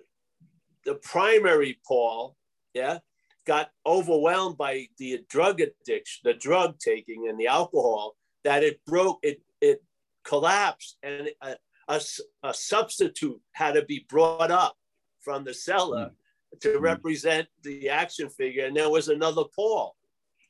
the 0.85 0.95
primary 0.97 1.79
Paul, 1.87 2.37
yeah, 2.75 2.99
got 3.47 3.71
overwhelmed 3.85 4.57
by 4.57 4.89
the 4.99 5.25
drug 5.29 5.61
addiction, 5.61 6.23
the 6.25 6.35
drug 6.35 6.79
taking, 6.79 7.29
and 7.29 7.39
the 7.39 7.47
alcohol 7.47 8.17
that 8.45 8.65
it 8.65 8.85
broke 8.87 9.21
it 9.23 9.41
it 9.61 9.83
collapsed, 10.25 10.97
and 11.03 11.31
a, 11.43 11.57
a, 11.89 12.01
a 12.43 12.55
substitute 12.55 13.41
had 13.53 13.75
to 13.75 13.85
be 13.85 14.05
brought 14.09 14.51
up 14.51 14.77
from 15.21 15.45
the 15.45 15.55
cellar. 15.55 16.07
Mm-hmm 16.07 16.15
to 16.61 16.79
represent 16.79 17.47
the 17.65 17.91
action 17.91 18.31
figure, 18.31 18.65
and 18.65 18.77
there 18.77 18.89
was 18.89 19.09
another 19.09 19.43
Paul, 19.55 19.95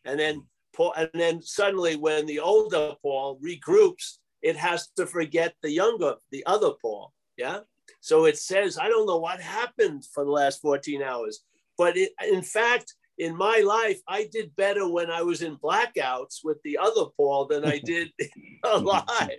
and 0.05 0.21
then 0.21 0.45
Paul, 0.77 0.93
and 0.97 1.11
then 1.15 1.43
suddenly 1.43 1.97
when 1.97 2.27
the 2.27 2.41
older 2.41 2.95
Paul 3.03 3.41
regroups, 3.45 4.19
it 4.43 4.57
has 4.57 4.89
to 4.97 5.07
forget 5.07 5.55
the 5.63 5.71
younger, 5.71 6.17
the 6.31 6.45
other 6.47 6.73
Paul. 6.81 7.13
Yeah. 7.37 7.61
So 8.01 8.27
it 8.27 8.39
says, 8.39 8.79
I 8.79 8.89
don't 8.89 9.07
know 9.07 9.19
what 9.19 9.41
happened 9.41 10.05
for 10.13 10.25
the 10.25 10.31
last 10.31 10.61
14 10.61 11.03
hours, 11.03 11.41
but 11.79 11.97
it, 11.97 12.13
in 12.31 12.43
fact, 12.43 12.95
in 13.19 13.37
my 13.37 13.63
life, 13.67 14.01
I 14.07 14.29
did 14.31 14.55
better 14.57 14.89
when 14.89 15.11
I 15.11 15.23
was 15.23 15.43
in 15.43 15.57
blackouts 15.57 16.45
with 16.45 16.59
the 16.63 16.79
other 16.79 17.07
Paul 17.17 17.47
than 17.47 17.65
I 17.65 17.79
did 17.85 18.13
alive. 18.65 19.31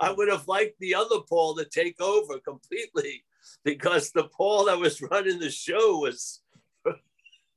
I 0.00 0.12
would 0.16 0.28
have 0.28 0.48
liked 0.48 0.78
the 0.80 0.94
other 0.94 1.20
Paul 1.28 1.56
to 1.56 1.64
take 1.64 2.00
over 2.00 2.38
completely 2.40 3.24
because 3.64 4.10
the 4.10 4.24
Paul 4.24 4.66
that 4.66 4.78
was 4.78 5.00
running 5.02 5.38
the 5.38 5.50
show 5.50 5.98
was 5.98 6.40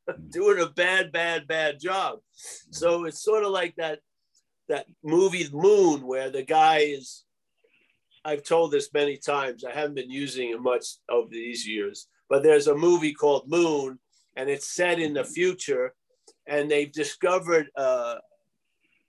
doing 0.30 0.62
a 0.62 0.68
bad, 0.68 1.12
bad, 1.12 1.48
bad 1.48 1.80
job. 1.80 2.20
So 2.72 3.06
it's 3.06 3.24
sort 3.24 3.44
of 3.44 3.52
like 3.52 3.76
that 3.78 4.00
that 4.70 4.86
movie 5.04 5.48
Moon, 5.52 6.08
where 6.08 6.30
the 6.30 6.44
guy 6.44 6.80
is. 6.80 7.24
I've 8.26 8.44
told 8.44 8.72
this 8.72 8.90
many 8.94 9.18
times. 9.18 9.66
I 9.66 9.74
haven't 9.74 9.96
been 9.96 10.10
using 10.10 10.52
it 10.52 10.62
much 10.62 10.86
over 11.10 11.28
these 11.30 11.68
years, 11.68 12.08
but 12.30 12.42
there's 12.42 12.68
a 12.68 12.76
movie 12.76 13.14
called 13.14 13.50
Moon, 13.50 14.00
and 14.38 14.50
it's 14.50 14.74
set 14.74 14.98
in 14.98 15.14
the 15.14 15.26
future, 15.26 15.94
and 16.48 16.72
they've 16.72 16.92
discovered 16.92 17.68
uh, 17.76 18.16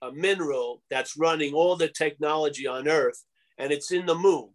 a 0.03 0.11
mineral 0.13 0.83
that's 0.91 1.17
running 1.17 1.55
all 1.55 1.77
the 1.77 1.89
technology 1.89 2.67
on 2.67 2.89
Earth, 2.89 3.25
and 3.59 3.73
it's 3.73 3.93
in 3.93 4.05
the 4.07 4.15
moon. 4.17 4.51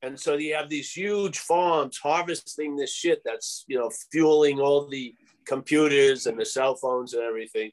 And 0.00 0.18
so 0.18 0.36
you 0.36 0.54
have 0.54 0.68
these 0.68 0.92
huge 0.92 1.38
farms 1.38 1.98
harvesting 1.98 2.76
this 2.76 2.94
shit 2.94 3.20
that's 3.24 3.64
you 3.66 3.78
know 3.78 3.90
fueling 4.10 4.60
all 4.60 4.88
the 4.88 5.14
computers 5.48 6.26
and 6.26 6.38
the 6.38 6.44
cell 6.44 6.76
phones 6.76 7.14
and 7.14 7.22
everything, 7.24 7.72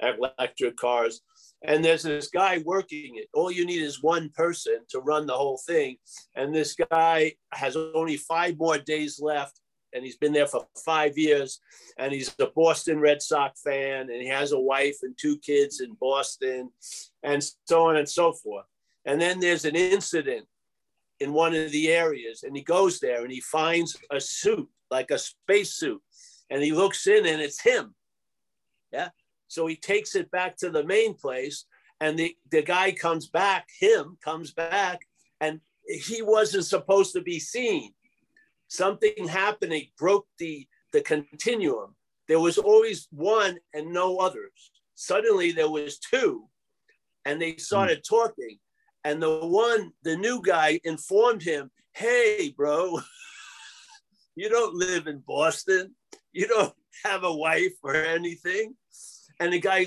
electric 0.00 0.76
cars. 0.76 1.20
And 1.64 1.84
there's 1.84 2.04
this 2.04 2.28
guy 2.28 2.62
working 2.64 3.16
it. 3.16 3.28
All 3.34 3.50
you 3.50 3.66
need 3.66 3.82
is 3.82 4.02
one 4.02 4.30
person 4.30 4.78
to 4.90 5.00
run 5.00 5.26
the 5.26 5.34
whole 5.34 5.58
thing. 5.66 5.96
And 6.36 6.54
this 6.54 6.76
guy 6.90 7.32
has 7.52 7.76
only 7.76 8.16
five 8.16 8.56
more 8.56 8.78
days 8.78 9.18
left. 9.20 9.60
And 9.92 10.04
he's 10.04 10.16
been 10.16 10.32
there 10.32 10.46
for 10.46 10.66
five 10.84 11.16
years. 11.16 11.58
And 11.98 12.12
he's 12.12 12.34
a 12.38 12.46
Boston 12.54 13.00
Red 13.00 13.22
Sox 13.22 13.62
fan. 13.62 14.10
And 14.10 14.22
he 14.22 14.28
has 14.28 14.52
a 14.52 14.60
wife 14.60 14.98
and 15.02 15.16
two 15.18 15.38
kids 15.38 15.80
in 15.80 15.96
Boston, 16.00 16.70
and 17.22 17.42
so 17.64 17.88
on 17.88 17.96
and 17.96 18.08
so 18.08 18.32
forth. 18.32 18.66
And 19.04 19.20
then 19.20 19.40
there's 19.40 19.64
an 19.64 19.76
incident 19.76 20.46
in 21.18 21.32
one 21.32 21.54
of 21.54 21.72
the 21.72 21.88
areas. 21.88 22.42
And 22.42 22.54
he 22.54 22.62
goes 22.62 23.00
there 23.00 23.22
and 23.22 23.32
he 23.32 23.40
finds 23.40 23.96
a 24.10 24.20
suit, 24.20 24.68
like 24.90 25.10
a 25.10 25.18
space 25.18 25.74
suit 25.74 26.02
and 26.50 26.62
he 26.62 26.72
looks 26.72 27.06
in 27.06 27.26
and 27.26 27.40
it's 27.40 27.60
him. 27.60 27.94
Yeah. 28.92 29.08
So 29.48 29.66
he 29.66 29.76
takes 29.76 30.14
it 30.14 30.30
back 30.30 30.56
to 30.58 30.70
the 30.70 30.84
main 30.84 31.14
place 31.14 31.64
and 32.00 32.18
the, 32.18 32.36
the 32.50 32.62
guy 32.62 32.92
comes 32.92 33.26
back, 33.26 33.68
him 33.80 34.18
comes 34.22 34.52
back, 34.52 35.00
and 35.40 35.60
he 35.86 36.22
wasn't 36.22 36.66
supposed 36.66 37.12
to 37.14 37.22
be 37.22 37.38
seen. 37.38 37.92
Something 38.68 39.28
happened, 39.28 39.72
he 39.72 39.92
broke 39.98 40.26
the, 40.38 40.66
the 40.92 41.00
continuum. 41.00 41.94
There 42.28 42.40
was 42.40 42.58
always 42.58 43.08
one 43.12 43.58
and 43.72 43.92
no 43.92 44.18
others. 44.18 44.72
Suddenly 44.94 45.52
there 45.52 45.70
was 45.70 45.98
two, 45.98 46.48
and 47.24 47.40
they 47.40 47.56
started 47.56 48.04
talking. 48.08 48.58
And 49.04 49.22
the 49.22 49.38
one, 49.46 49.92
the 50.02 50.16
new 50.16 50.42
guy 50.42 50.80
informed 50.84 51.42
him, 51.42 51.70
hey, 51.92 52.52
bro, 52.56 52.98
you 54.34 54.48
don't 54.48 54.74
live 54.74 55.06
in 55.06 55.22
Boston 55.26 55.94
you 56.36 56.46
don't 56.46 56.74
have 57.04 57.24
a 57.24 57.34
wife 57.34 57.72
or 57.82 57.94
anything. 57.94 58.74
And 59.40 59.52
the 59.52 59.60
guy, 59.60 59.86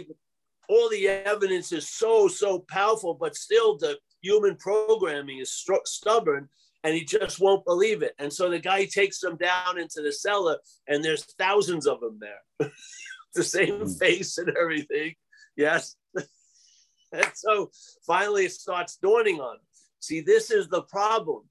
all 0.68 0.90
the 0.90 1.08
evidence 1.08 1.72
is 1.72 1.90
so, 1.90 2.28
so 2.28 2.66
powerful, 2.68 3.14
but 3.14 3.36
still 3.36 3.78
the 3.78 3.98
human 4.22 4.56
programming 4.58 5.40
is 5.40 5.54
st- 5.54 5.88
stubborn 5.88 6.50
and 6.84 6.94
he 6.96 7.04
just 7.04 7.40
won't 7.40 7.66
believe 7.66 8.02
it. 8.02 8.14
And 8.20 8.32
so 8.32 8.50
the 8.50 8.60
guy 8.60 8.86
takes 8.86 9.20
them 9.20 9.38
down 9.38 9.80
into 9.80 10.02
the 10.02 10.12
cellar 10.12 10.58
and 10.88 11.04
there's 11.04 11.26
thousands 11.38 11.88
of 11.88 12.00
them 12.00 12.20
there, 12.20 12.72
the 13.36 13.44
same 13.44 13.82
hmm. 13.82 13.92
face 13.94 14.38
and 14.38 14.50
everything. 14.58 15.16
Yes. 15.56 15.96
and 16.16 17.32
so 17.34 17.70
finally 18.06 18.46
it 18.46 18.54
starts 18.54 18.98
dawning 18.98 19.40
on 19.40 19.56
him. 19.56 19.62
See, 20.00 20.22
this 20.22 20.52
is 20.52 20.68
the 20.68 20.84
problem. 20.84 21.44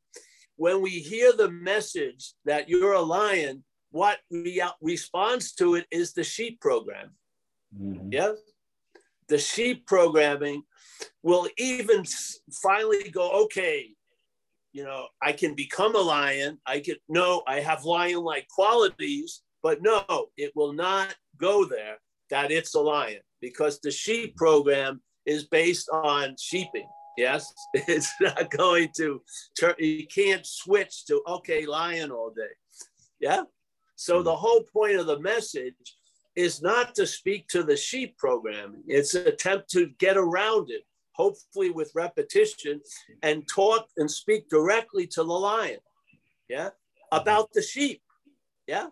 When 0.56 0.82
we 0.82 0.90
hear 0.90 1.32
the 1.32 1.50
message 1.50 2.32
that 2.44 2.68
you're 2.68 2.94
a 2.94 3.00
lion, 3.00 3.62
what 3.90 4.18
re- 4.30 4.62
responds 4.80 5.52
to 5.54 5.74
it 5.76 5.86
is 5.90 6.12
the 6.12 6.24
sheep 6.24 6.60
program. 6.60 7.10
Mm-hmm. 7.78 8.12
Yeah. 8.12 8.32
The 9.28 9.38
sheep 9.38 9.86
programming 9.86 10.62
will 11.22 11.48
even 11.58 12.04
finally 12.62 13.10
go, 13.10 13.44
okay, 13.44 13.90
you 14.72 14.84
know, 14.84 15.08
I 15.20 15.32
can 15.32 15.54
become 15.54 15.94
a 15.96 16.00
lion. 16.00 16.58
I 16.66 16.80
can, 16.80 16.96
no, 17.08 17.42
I 17.46 17.60
have 17.60 17.84
lion 17.84 18.22
like 18.22 18.48
qualities, 18.48 19.42
but 19.62 19.82
no, 19.82 20.04
it 20.36 20.52
will 20.54 20.72
not 20.72 21.14
go 21.36 21.64
there 21.64 21.98
that 22.30 22.50
it's 22.50 22.74
a 22.74 22.80
lion 22.80 23.20
because 23.40 23.80
the 23.80 23.90
sheep 23.90 24.36
program 24.36 25.00
is 25.26 25.44
based 25.44 25.88
on 25.90 26.36
sheeping. 26.38 26.88
Yes, 27.16 27.52
it's 27.74 28.12
not 28.20 28.50
going 28.50 28.90
to 28.96 29.20
turn, 29.58 29.74
you 29.78 30.06
can't 30.06 30.46
switch 30.46 31.04
to, 31.06 31.20
okay, 31.26 31.66
lion 31.66 32.10
all 32.10 32.30
day. 32.30 32.54
Yeah. 33.20 33.42
So 33.98 34.22
the 34.22 34.36
whole 34.36 34.62
point 34.62 34.94
of 34.94 35.06
the 35.06 35.18
message 35.18 35.96
is 36.36 36.62
not 36.62 36.94
to 36.94 37.04
speak 37.04 37.48
to 37.48 37.64
the 37.64 37.76
sheep 37.76 38.16
programming. 38.16 38.84
It's 38.86 39.14
an 39.14 39.26
attempt 39.26 39.70
to 39.70 39.88
get 39.98 40.16
around 40.16 40.70
it, 40.70 40.84
hopefully 41.16 41.70
with 41.70 41.90
repetition, 41.96 42.80
and 43.24 43.42
talk 43.52 43.88
and 43.96 44.08
speak 44.08 44.48
directly 44.48 45.08
to 45.08 45.24
the 45.24 45.32
lion. 45.32 45.80
Yeah. 46.48 46.70
About 47.10 47.52
the 47.52 47.60
sheep. 47.60 48.00
Yeah. 48.68 48.86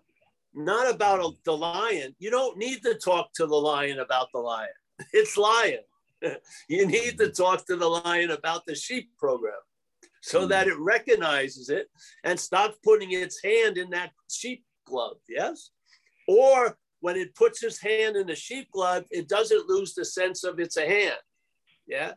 Not 0.54 0.92
about 0.92 1.36
the 1.44 1.56
lion. 1.56 2.16
You 2.18 2.30
don't 2.30 2.58
need 2.58 2.82
to 2.82 2.94
talk 2.94 3.32
to 3.34 3.46
the 3.46 3.54
lion 3.54 4.00
about 4.00 4.28
the 4.32 4.40
lion. 4.40 4.68
It's 5.12 5.36
lion. 5.36 5.84
you 6.68 6.84
need 6.84 7.16
to 7.18 7.30
talk 7.30 7.64
to 7.66 7.76
the 7.76 7.86
lion 7.86 8.32
about 8.32 8.66
the 8.66 8.74
sheep 8.74 9.10
program 9.16 9.62
so 10.20 10.42
hmm. 10.42 10.48
that 10.48 10.66
it 10.66 10.78
recognizes 10.78 11.68
it 11.68 11.86
and 12.24 12.40
stops 12.40 12.76
putting 12.82 13.12
its 13.12 13.40
hand 13.44 13.78
in 13.78 13.90
that 13.90 14.10
sheep 14.28 14.64
glove, 14.86 15.18
yes? 15.28 15.70
Or 16.26 16.78
when 17.00 17.16
it 17.16 17.34
puts 17.34 17.60
his 17.60 17.78
hand 17.78 18.16
in 18.16 18.26
the 18.26 18.34
sheep 18.34 18.70
glove, 18.70 19.04
it 19.10 19.28
doesn't 19.28 19.68
lose 19.68 19.94
the 19.94 20.04
sense 20.04 20.44
of 20.44 20.58
it's 20.58 20.76
a 20.76 20.86
hand, 20.86 21.18
yeah? 21.86 22.12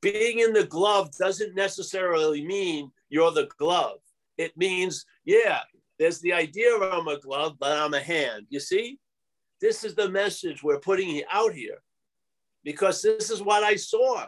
Being 0.00 0.40
in 0.40 0.52
the 0.52 0.64
glove 0.64 1.10
doesn't 1.18 1.54
necessarily 1.54 2.46
mean 2.46 2.92
you're 3.08 3.32
the 3.32 3.48
glove. 3.58 3.98
It 4.36 4.56
means, 4.56 5.04
yeah, 5.24 5.60
there's 5.98 6.20
the 6.20 6.32
idea 6.32 6.76
of 6.76 6.82
I'm 6.82 7.08
a 7.08 7.18
glove, 7.18 7.56
but 7.58 7.76
I'm 7.76 7.94
a 7.94 8.00
hand. 8.00 8.46
You 8.48 8.60
see? 8.60 8.98
This 9.60 9.82
is 9.82 9.96
the 9.96 10.08
message 10.08 10.62
we're 10.62 10.78
putting 10.78 11.22
out 11.32 11.52
here 11.52 11.82
because 12.62 13.02
this 13.02 13.30
is 13.30 13.42
what 13.42 13.64
I 13.64 13.74
saw. 13.74 14.26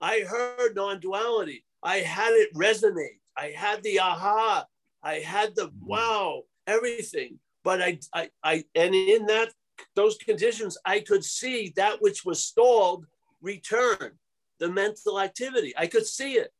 I 0.00 0.20
heard 0.20 0.74
non 0.74 1.00
duality. 1.00 1.64
I 1.82 1.98
had 1.98 2.32
it 2.32 2.54
resonate. 2.54 3.20
I 3.36 3.52
had 3.54 3.82
the 3.82 4.00
aha. 4.00 4.64
I 5.02 5.14
had 5.14 5.54
the 5.54 5.70
wow 5.82 6.44
everything. 6.70 7.38
But 7.64 7.82
I, 7.82 7.98
I, 8.14 8.30
I, 8.42 8.64
and 8.74 8.94
in 8.94 9.26
that 9.26 9.50
those 9.94 10.16
conditions, 10.16 10.78
I 10.84 11.00
could 11.00 11.24
see 11.24 11.72
that 11.76 12.00
which 12.00 12.24
was 12.24 12.44
stalled 12.44 13.06
return, 13.40 14.12
the 14.58 14.70
mental 14.70 15.20
activity. 15.20 15.72
I 15.76 15.86
could 15.86 16.06
see 16.06 16.34
it. 16.34 16.52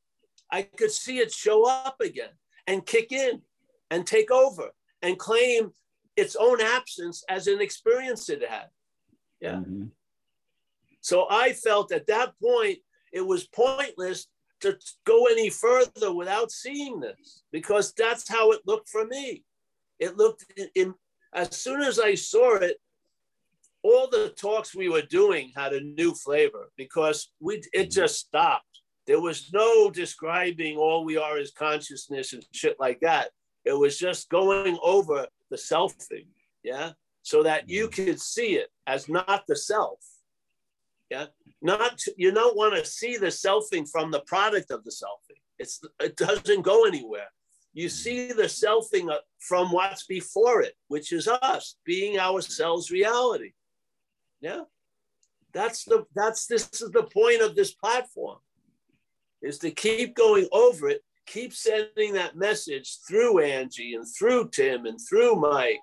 I 0.50 0.62
could 0.62 0.90
see 0.90 1.18
it 1.18 1.32
show 1.32 1.68
up 1.68 2.00
again 2.00 2.30
and 2.66 2.84
kick 2.84 3.12
in 3.12 3.42
and 3.90 4.06
take 4.06 4.30
over 4.30 4.70
and 5.02 5.18
claim 5.18 5.70
its 6.16 6.36
own 6.36 6.60
absence 6.60 7.24
as 7.28 7.46
an 7.46 7.60
experience 7.60 8.28
it 8.28 8.42
had. 8.48 8.66
Yeah. 9.40 9.54
Mm-hmm. 9.54 9.86
So 11.00 11.26
I 11.30 11.52
felt 11.52 11.92
at 11.92 12.06
that 12.08 12.34
point 12.42 12.78
it 13.12 13.26
was 13.26 13.46
pointless 13.46 14.26
to 14.60 14.76
go 15.06 15.26
any 15.26 15.48
further 15.48 16.12
without 16.12 16.50
seeing 16.50 17.00
this 17.00 17.42
because 17.50 17.94
that's 17.94 18.28
how 18.28 18.52
it 18.52 18.60
looked 18.66 18.88
for 18.90 19.06
me 19.06 19.44
it 20.00 20.16
looked 20.16 20.44
in, 20.74 20.94
as 21.32 21.56
soon 21.56 21.82
as 21.82 22.00
I 22.00 22.14
saw 22.14 22.56
it, 22.56 22.78
all 23.82 24.08
the 24.08 24.34
talks 24.36 24.74
we 24.74 24.88
were 24.88 25.02
doing 25.02 25.52
had 25.54 25.72
a 25.72 25.80
new 25.80 26.12
flavor 26.12 26.70
because 26.76 27.32
we 27.40 27.62
it 27.72 27.90
just 27.90 28.18
stopped. 28.18 28.64
There 29.06 29.20
was 29.20 29.50
no 29.52 29.90
describing 29.90 30.76
all 30.76 31.04
we 31.04 31.16
are 31.16 31.38
as 31.38 31.52
consciousness 31.52 32.32
and 32.32 32.44
shit 32.52 32.76
like 32.78 33.00
that. 33.00 33.30
It 33.64 33.72
was 33.72 33.98
just 33.98 34.28
going 34.28 34.78
over 34.82 35.26
the 35.50 35.58
self 35.58 35.92
thing, 35.94 36.26
yeah, 36.62 36.92
so 37.22 37.42
that 37.42 37.68
you 37.68 37.88
mm-hmm. 37.88 38.04
could 38.04 38.20
see 38.20 38.56
it 38.56 38.68
as 38.86 39.08
not 39.08 39.44
the 39.46 39.56
self, 39.56 39.98
yeah. 41.10 41.26
Not 41.62 42.00
you 42.16 42.32
don't 42.32 42.56
want 42.56 42.74
to 42.74 42.84
see 42.84 43.16
the 43.18 43.26
selfing 43.26 43.86
from 43.90 44.10
the 44.10 44.20
product 44.20 44.70
of 44.70 44.82
the 44.84 44.90
selfing. 44.90 45.40
It's 45.58 45.80
it 46.00 46.16
doesn't 46.16 46.62
go 46.62 46.86
anywhere. 46.86 47.28
You 47.72 47.88
see 47.88 48.32
the 48.32 48.44
selfing 48.44 49.10
uh, 49.10 49.18
from 49.38 49.70
what's 49.70 50.04
before 50.06 50.62
it, 50.62 50.74
which 50.88 51.12
is 51.12 51.28
us 51.28 51.76
being 51.84 52.18
ourselves 52.18 52.90
reality. 52.90 53.52
Yeah. 54.40 54.62
That's 55.52 55.84
the 55.84 56.06
that's 56.14 56.46
this 56.46 56.68
is 56.80 56.90
the 56.90 57.04
point 57.04 57.42
of 57.42 57.54
this 57.54 57.72
platform 57.72 58.38
is 59.42 59.58
to 59.58 59.70
keep 59.70 60.14
going 60.14 60.48
over 60.52 60.88
it, 60.88 61.02
keep 61.26 61.52
sending 61.52 62.12
that 62.14 62.36
message 62.36 62.98
through 63.08 63.40
Angie 63.40 63.94
and 63.94 64.06
through 64.06 64.50
Tim 64.50 64.86
and 64.86 64.98
through 65.08 65.36
Mike. 65.36 65.80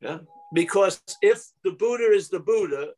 Yeah. 0.00 0.18
Because 0.52 1.00
if 1.22 1.44
the 1.64 1.72
Buddha 1.72 2.12
is 2.12 2.28
the 2.28 2.40
Buddha, 2.40 2.90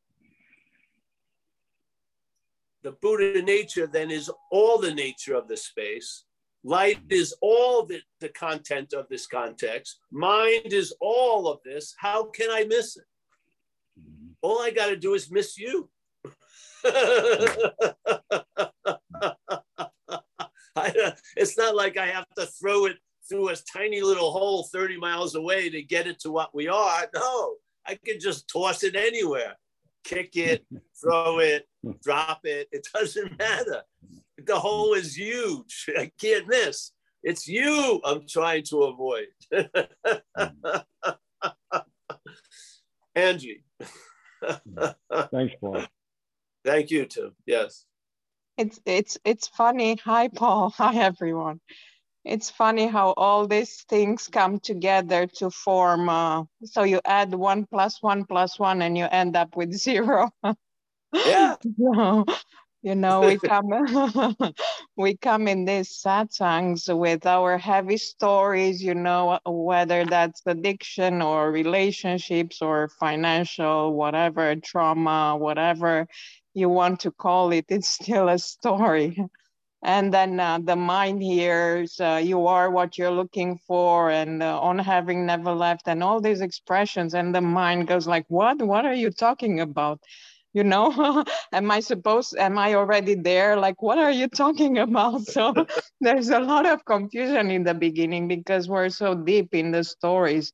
the 2.82 2.92
Buddha 2.92 3.42
nature 3.42 3.86
then 3.86 4.11
is 4.11 4.30
all 4.50 4.78
the 4.78 4.94
nature 4.94 5.34
of 5.34 5.48
the 5.48 5.56
space. 5.56 6.24
Light 6.64 6.98
is 7.09 7.34
all 7.40 7.86
the, 7.86 8.00
the 8.20 8.28
content 8.30 8.92
of 8.92 9.09
this 9.09 9.26
context. 9.26 10.00
Mind 10.11 10.72
is 10.72 10.94
all 11.00 11.48
of 11.48 11.61
this. 11.64 11.94
How 11.98 12.24
can 12.24 12.50
I 12.50 12.64
miss 12.64 12.96
it? 12.96 13.04
Mm-hmm. 13.98 14.32
All 14.42 14.61
I 14.61 14.70
got 14.70 14.86
to 14.86 14.96
do 14.96 15.14
is 15.14 15.30
miss 15.30 15.56
you. 15.59 15.88
it's 21.36 21.59
not 21.59 21.74
like 21.74 21.96
I 21.96 22.06
have 22.06 22.26
to 22.36 22.46
throw 22.46 22.86
it 22.86 22.96
through 23.28 23.50
a 23.50 23.56
tiny 23.72 24.00
little 24.00 24.30
hole 24.30 24.64
30 24.72 24.96
miles 24.98 25.34
away 25.34 25.68
to 25.70 25.82
get 25.82 26.06
it 26.06 26.18
to 26.20 26.30
what 26.30 26.54
we 26.54 26.68
are. 26.68 27.09
No, 27.14 27.54
I 27.86 27.98
can 28.04 28.18
just 28.20 28.48
toss 28.48 28.82
it 28.82 28.96
anywhere, 28.96 29.56
kick 30.04 30.36
it, 30.36 30.64
throw 31.00 31.38
it, 31.40 31.68
drop 32.02 32.40
it. 32.44 32.68
It 32.72 32.86
doesn't 32.92 33.38
matter. 33.38 33.82
The 34.45 34.59
hole 34.59 34.95
is 34.95 35.16
huge. 35.16 35.86
I 35.97 36.11
can't 36.20 36.47
miss. 36.47 36.93
It's 37.22 37.49
you 37.49 38.01
I'm 38.05 38.26
trying 38.28 38.64
to 38.70 38.84
avoid. 38.84 39.26
Angie. 43.14 43.64
Thanks, 45.30 45.55
Paul. 45.61 45.84
Thank 46.64 46.91
you, 46.91 47.07
Tim. 47.07 47.34
Yes. 47.47 47.84
It's 48.57 48.80
it's 48.84 49.18
it's 49.24 49.49
funny. 49.49 49.97
Hi, 50.05 50.28
Paul. 50.28 50.70
Hi, 50.76 50.97
everyone. 50.97 51.61
It's 52.24 52.51
funny 52.51 52.86
how 52.86 53.14
all 53.16 53.47
these 53.47 53.84
things 53.89 54.28
come 54.30 54.61
together 54.61 55.26
to 55.39 55.51
form. 55.51 56.09
Uh, 56.09 56.45
so 56.64 56.82
you 56.82 57.01
add 57.05 57.34
one 57.34 57.66
plus 57.66 58.03
one 58.03 58.24
plus 58.24 58.59
one, 58.59 58.82
and 58.82 58.99
you 58.99 59.07
end 59.11 59.36
up 59.36 59.57
with 59.57 59.72
zero. 59.72 60.30
yeah. 61.14 61.57
so, 61.78 62.24
you 62.83 62.95
know 62.95 63.22
we 63.24 63.39
come 63.39 63.70
we 64.97 65.16
come 65.16 65.49
in 65.49 65.64
these 65.64 65.89
satsangs 65.91 66.89
with 66.97 67.26
our 67.26 67.59
heavy 67.59 67.97
stories 67.97 68.83
you 68.83 68.95
know 68.95 69.39
whether 69.47 70.05
that's 70.05 70.43
addiction 70.47 71.20
or 71.22 71.51
relationships 71.51 72.62
or 72.62 72.89
financial 73.01 73.93
whatever 73.95 74.55
trauma 74.57 75.37
whatever 75.37 76.07
you 76.55 76.68
want 76.68 77.01
to 77.01 77.11
call 77.11 77.53
it 77.53 77.66
it's 77.68 77.89
still 77.89 78.29
a 78.29 78.39
story. 78.39 79.18
And 79.83 80.12
then 80.12 80.41
uh, 80.41 80.59
the 80.59 80.76
mind 80.76 81.22
hears 81.22 82.01
uh, 82.01 82.20
you 82.22 82.47
are 82.49 82.70
what 82.70 82.99
you're 82.99 83.12
looking 83.12 83.59
for 83.66 84.11
and 84.11 84.43
uh, 84.43 84.61
on 84.61 84.79
having 84.79 85.24
never 85.26 85.53
left 85.53 85.87
and 85.87 86.03
all 86.03 86.20
these 86.20 86.41
expressions 86.41 87.14
and 87.14 87.35
the 87.35 87.41
mind 87.41 87.87
goes 87.87 88.09
like 88.09 88.26
what? 88.29 88.61
What 88.61 88.85
are 88.87 88.95
you 88.95 89.11
talking 89.11 89.61
about 89.61 90.01
you 90.55 90.64
know 90.64 91.24
am 91.53 91.70
i 91.70 91.80
supposed 91.80 92.36
am 92.36 92.59
i 92.59 92.74
already 92.74 93.14
there? 93.14 93.57
Like 93.57 93.82
what 93.82 93.99
are 93.99 94.11
you 94.11 94.28
talking 94.28 94.78
about? 94.78 95.22
So 95.26 95.55
there's 96.01 96.30
a 96.30 96.40
lot 96.40 96.66
of 96.66 96.84
confusion 96.84 97.51
in 97.51 97.64
the 97.64 97.74
beginning 97.74 98.28
because 98.28 98.68
we're 98.68 98.88
so 98.90 99.14
deep 99.14 99.55
in 99.55 99.70
the 99.72 99.84
stories. 99.84 100.53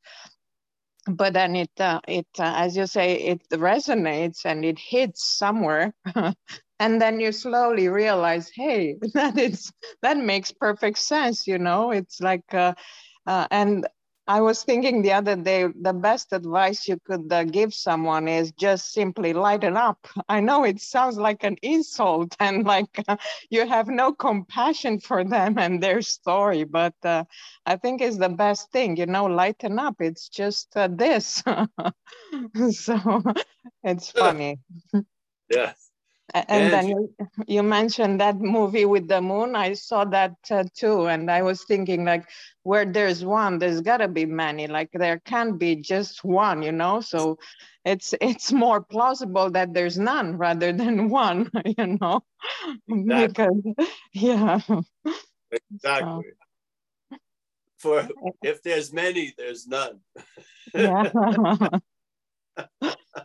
But 1.06 1.34
then 1.34 1.54
it 1.56 1.70
uh, 1.78 2.00
it 2.08 2.26
uh, 2.38 2.54
as 2.56 2.76
you 2.76 2.86
say 2.86 3.14
it 3.14 3.42
resonates 3.50 4.44
and 4.44 4.64
it 4.64 4.78
hits 4.78 5.24
somewhere. 5.38 5.94
And 6.80 7.00
then 7.00 7.20
you 7.20 7.30
slowly 7.32 7.88
realize 7.88 8.50
hey 8.54 8.96
that 9.14 9.38
is 9.38 9.72
that 10.02 10.16
makes 10.18 10.50
perfect 10.52 10.98
sense 10.98 11.46
you 11.46 11.58
know? 11.58 11.90
It's 11.92 12.20
like 12.20 12.52
uh, 12.52 12.74
uh, 13.26 13.46
and 13.50 13.86
I 14.26 14.40
was 14.40 14.62
thinking 14.64 15.02
the 15.02 15.12
other 15.12 15.36
day, 15.36 15.66
the 15.66 15.92
best 15.92 16.32
advice 16.32 16.88
you 16.88 16.98
could 17.04 17.32
uh, 17.32 17.44
give 17.44 17.74
someone 17.74 18.28
is 18.28 18.52
just 18.52 18.92
simply 18.92 19.32
lighten 19.32 19.76
up. 19.76 20.06
I 20.28 20.40
know 20.40 20.64
it 20.64 20.80
sounds 20.80 21.16
like 21.18 21.44
an 21.44 21.56
insult 21.62 22.34
and 22.40 22.64
like 22.64 23.02
uh, 23.08 23.16
you 23.50 23.66
have 23.66 23.88
no 23.88 24.12
compassion 24.12 25.00
for 25.00 25.24
them 25.24 25.58
and 25.58 25.82
their 25.82 26.02
story, 26.02 26.64
but 26.64 26.94
uh, 27.04 27.24
I 27.66 27.76
think 27.76 28.00
it's 28.00 28.18
the 28.18 28.28
best 28.30 28.70
thing, 28.72 28.96
you 28.96 29.06
know, 29.06 29.24
lighten 29.26 29.78
up. 29.78 29.96
It's 30.00 30.28
just 30.28 30.76
uh, 30.76 30.88
this. 30.90 31.42
so 32.70 33.22
it's 33.82 34.10
funny. 34.10 34.58
Yeah. 35.50 35.74
And, 36.34 36.72
then 36.72 36.88
you, 36.88 37.14
you, 37.46 37.62
mentioned 37.62 38.20
that 38.20 38.40
movie 38.40 38.86
with 38.86 39.06
the 39.06 39.22
moon. 39.22 39.54
I 39.54 39.74
saw 39.74 40.04
that 40.06 40.34
uh, 40.50 40.64
too. 40.74 41.06
And 41.06 41.30
I 41.30 41.42
was 41.42 41.62
thinking, 41.62 42.04
like, 42.04 42.28
where 42.64 42.84
there's 42.84 43.24
one, 43.24 43.60
there's 43.60 43.80
got 43.80 43.98
to 43.98 44.08
be 44.08 44.26
many. 44.26 44.66
Like, 44.66 44.90
there 44.92 45.20
can't 45.20 45.58
be 45.60 45.76
just 45.76 46.24
one, 46.24 46.64
you 46.64 46.72
know? 46.72 47.00
So 47.00 47.38
it's 47.84 48.14
it's 48.20 48.50
more 48.50 48.80
plausible 48.80 49.50
that 49.50 49.74
there's 49.74 49.96
none 49.96 50.36
rather 50.36 50.72
than 50.72 51.08
one, 51.24 51.50
you 51.78 51.98
know? 52.00 52.24
Exactly. 52.88 53.62
Because, 53.62 53.88
yeah. 54.12 54.60
Exactly. 55.72 56.24
So. 57.12 57.18
For 57.78 58.08
if 58.42 58.62
there's 58.62 58.92
many, 58.92 59.34
there's 59.38 59.68
none. 59.68 60.00
yeah 60.74 61.10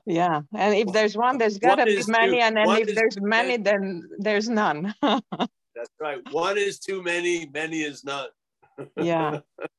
yeah 0.06 0.42
and 0.56 0.76
if 0.76 0.88
there's 0.94 1.16
one 1.16 1.38
there's 1.38 1.58
got 1.58 1.76
to 1.76 1.86
be 1.86 2.02
many 2.08 2.38
too, 2.38 2.40
and 2.40 2.58
then 2.58 2.70
if 2.70 2.96
there's 2.96 3.20
many, 3.22 3.58
many 3.58 3.64
then 3.64 4.04
there's 4.18 4.50
none. 4.50 4.94
That's 5.02 5.92
right. 6.00 6.20
One 6.32 6.58
is 6.58 6.80
too 6.80 7.02
many 7.02 7.50
many 7.54 7.82
is 7.82 8.04
none. 8.04 8.30
Yeah 8.98 9.40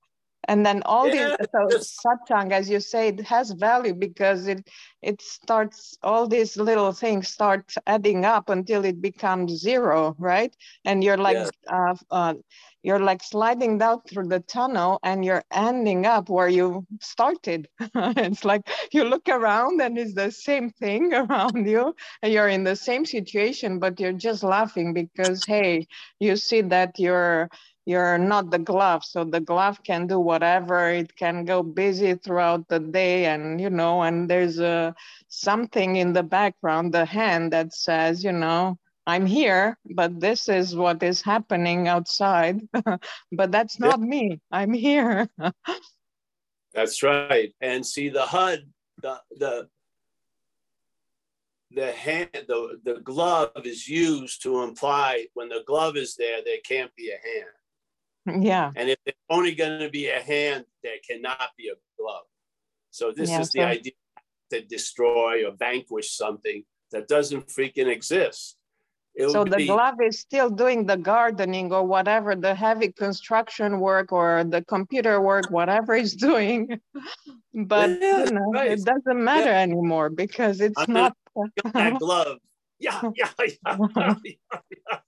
and 0.51 0.66
then 0.66 0.82
all 0.84 1.07
yeah. 1.07 1.36
these 1.38 1.48
so 1.55 1.62
satsang 2.05 2.51
as 2.51 2.68
you 2.68 2.80
say 2.80 3.09
it 3.09 3.20
has 3.20 3.53
value 3.53 3.94
because 3.94 4.48
it 4.48 4.68
it 5.01 5.22
starts 5.22 5.96
all 6.03 6.26
these 6.26 6.57
little 6.57 6.92
things 6.92 7.28
start 7.28 7.72
adding 7.86 8.24
up 8.24 8.51
until 8.51 8.84
it 8.84 9.01
becomes 9.01 9.61
zero 9.61 10.14
right 10.18 10.55
and 10.84 11.05
you're 11.05 11.22
like 11.28 11.36
yeah. 11.36 11.51
uh, 11.76 11.94
uh, 12.11 12.34
you're 12.82 12.98
like 12.98 13.22
sliding 13.22 13.78
down 13.78 14.01
through 14.09 14.28
the 14.28 14.40
tunnel 14.40 14.98
and 15.03 15.24
you're 15.24 15.44
ending 15.53 16.07
up 16.07 16.28
where 16.28 16.48
you 16.48 16.86
started. 17.01 17.68
it's 17.94 18.44
like 18.44 18.62
you 18.92 19.05
look 19.05 19.28
around 19.28 19.80
and 19.82 19.98
it's 19.98 20.14
the 20.14 20.30
same 20.30 20.70
thing 20.70 21.12
around 21.22 21.66
you 21.68 21.94
and 22.22 22.32
you're 22.32 22.48
in 22.48 22.64
the 22.64 22.76
same 22.76 23.05
situation, 23.05 23.78
but 23.78 24.01
you're 24.01 24.12
just 24.12 24.42
laughing 24.42 24.94
because, 24.94 25.44
hey, 25.44 25.86
you 26.18 26.36
see 26.36 26.62
that 26.62 26.98
you're 26.98 27.51
you're 27.87 28.18
not 28.18 28.51
the 28.51 28.59
glove 28.59 29.05
so 29.05 29.24
the 29.24 29.41
glove 29.41 29.83
can 29.83 30.07
do 30.07 30.20
whatever 30.20 30.91
it 30.91 31.14
can 31.16 31.45
go 31.45 31.62
busy 31.62 32.14
throughout 32.14 32.68
the 32.68 32.78
day 32.78 33.26
and 33.26 33.61
you 33.61 33.70
know 33.70 34.03
and 34.03 34.28
there's 34.28 34.59
a 34.59 34.95
something 35.28 35.97
in 35.97 36.12
the 36.12 36.22
background 36.22 36.93
the 36.93 37.05
hand 37.05 37.53
that 37.53 37.72
says 37.72 38.22
you 38.22 38.33
know 38.33 38.78
I'm 39.07 39.26
here, 39.26 39.76
but 39.97 40.20
this 40.20 40.49
is 40.49 40.76
what 40.76 41.03
is 41.03 41.20
happening 41.20 41.89
outside. 41.89 42.61
but 43.33 43.51
that's 43.51 43.81
not 43.81 43.99
yeah. 43.99 44.07
me. 44.07 44.41
I'm 44.53 44.72
here. 44.72 45.28
that's 46.74 47.03
right. 47.03 47.53
And 47.61 47.85
see 47.85 48.09
the 48.09 48.22
HUD, 48.22 48.70
the 49.03 49.20
the 49.37 49.68
the 51.72 51.93
hand, 51.93 52.31
the, 52.49 52.81
the 52.85 53.01
glove 53.01 53.64
is 53.64 53.89
used 53.89 54.43
to 54.43 54.62
imply 54.62 55.26
when 55.35 55.49
the 55.49 55.62
glove 55.66 55.97
is 55.97 56.16
there, 56.16 56.39
there 56.45 56.59
can't 56.64 56.95
be 56.97 57.11
a 57.11 57.12
hand. 57.12 57.51
Yeah. 58.27 58.73
And 58.77 58.91
if 58.91 58.99
it's 59.07 59.18
only 59.29 59.55
going 59.55 59.81
to 59.81 59.91
be 59.91 60.09
a 60.09 60.21
hand, 60.21 60.64
there 60.83 60.97
cannot 61.09 61.51
be 61.57 61.68
a 61.68 61.75
glove. 61.99 62.25
So 62.91 63.12
this 63.12 63.31
yeah, 63.31 63.41
is 63.41 63.51
the 63.51 63.62
idea 63.62 63.93
to 64.51 64.62
destroy 64.62 65.47
or 65.47 65.53
vanquish 65.53 66.11
something 66.11 66.64
that 66.91 67.09
doesn't 67.09 67.47
freaking 67.47 67.87
exist 67.87 68.57
so 69.29 69.45
the 69.45 69.57
be... 69.57 69.66
glove 69.66 70.01
is 70.01 70.18
still 70.18 70.49
doing 70.49 70.87
the 70.87 70.97
gardening 70.97 71.73
or 71.73 71.85
whatever 71.85 72.35
the 72.35 72.55
heavy 72.55 72.93
construction 72.93 73.81
work 73.81 74.12
or 74.12 74.45
the 74.45 74.62
computer 74.64 75.21
work 75.21 75.51
whatever 75.51 75.95
it's 75.95 76.14
doing 76.14 76.81
but 77.55 77.91
yeah, 78.01 78.25
you 78.25 78.31
know, 78.31 78.51
right. 78.53 78.73
it 78.73 78.85
doesn't 78.85 79.23
matter 79.23 79.51
yeah. 79.51 79.61
anymore 79.61 80.11
because 80.11 80.61
it's 80.61 80.79
I'm 80.79 80.93
not 80.93 81.16
that 81.75 81.99
glove 81.99 82.39
Yeah, 82.79 83.01
yeah 83.16 83.29
yeah, 83.39 84.14
yeah, 84.25 84.99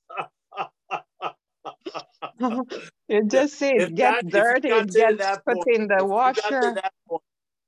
you 3.09 3.24
just 3.26 3.59
see 3.59 3.70
it 3.70 3.95
gets 3.95 4.26
dirty 4.28 4.68
it 4.68 4.93
gets 4.93 5.38
put 5.47 5.57
point, 5.57 5.76
in 5.76 5.88
the 5.88 6.05
washer 6.05 6.80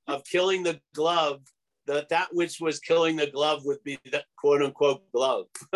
of 0.07 0.23
killing 0.25 0.63
the 0.63 0.79
glove 0.93 1.41
that 1.87 2.09
that 2.09 2.27
which 2.31 2.59
was 2.59 2.79
killing 2.79 3.15
the 3.15 3.27
glove 3.27 3.63
would 3.65 3.83
be 3.83 3.97
the 4.05 4.23
quote 4.37 4.61
unquote 4.61 5.01
glove. 5.11 5.45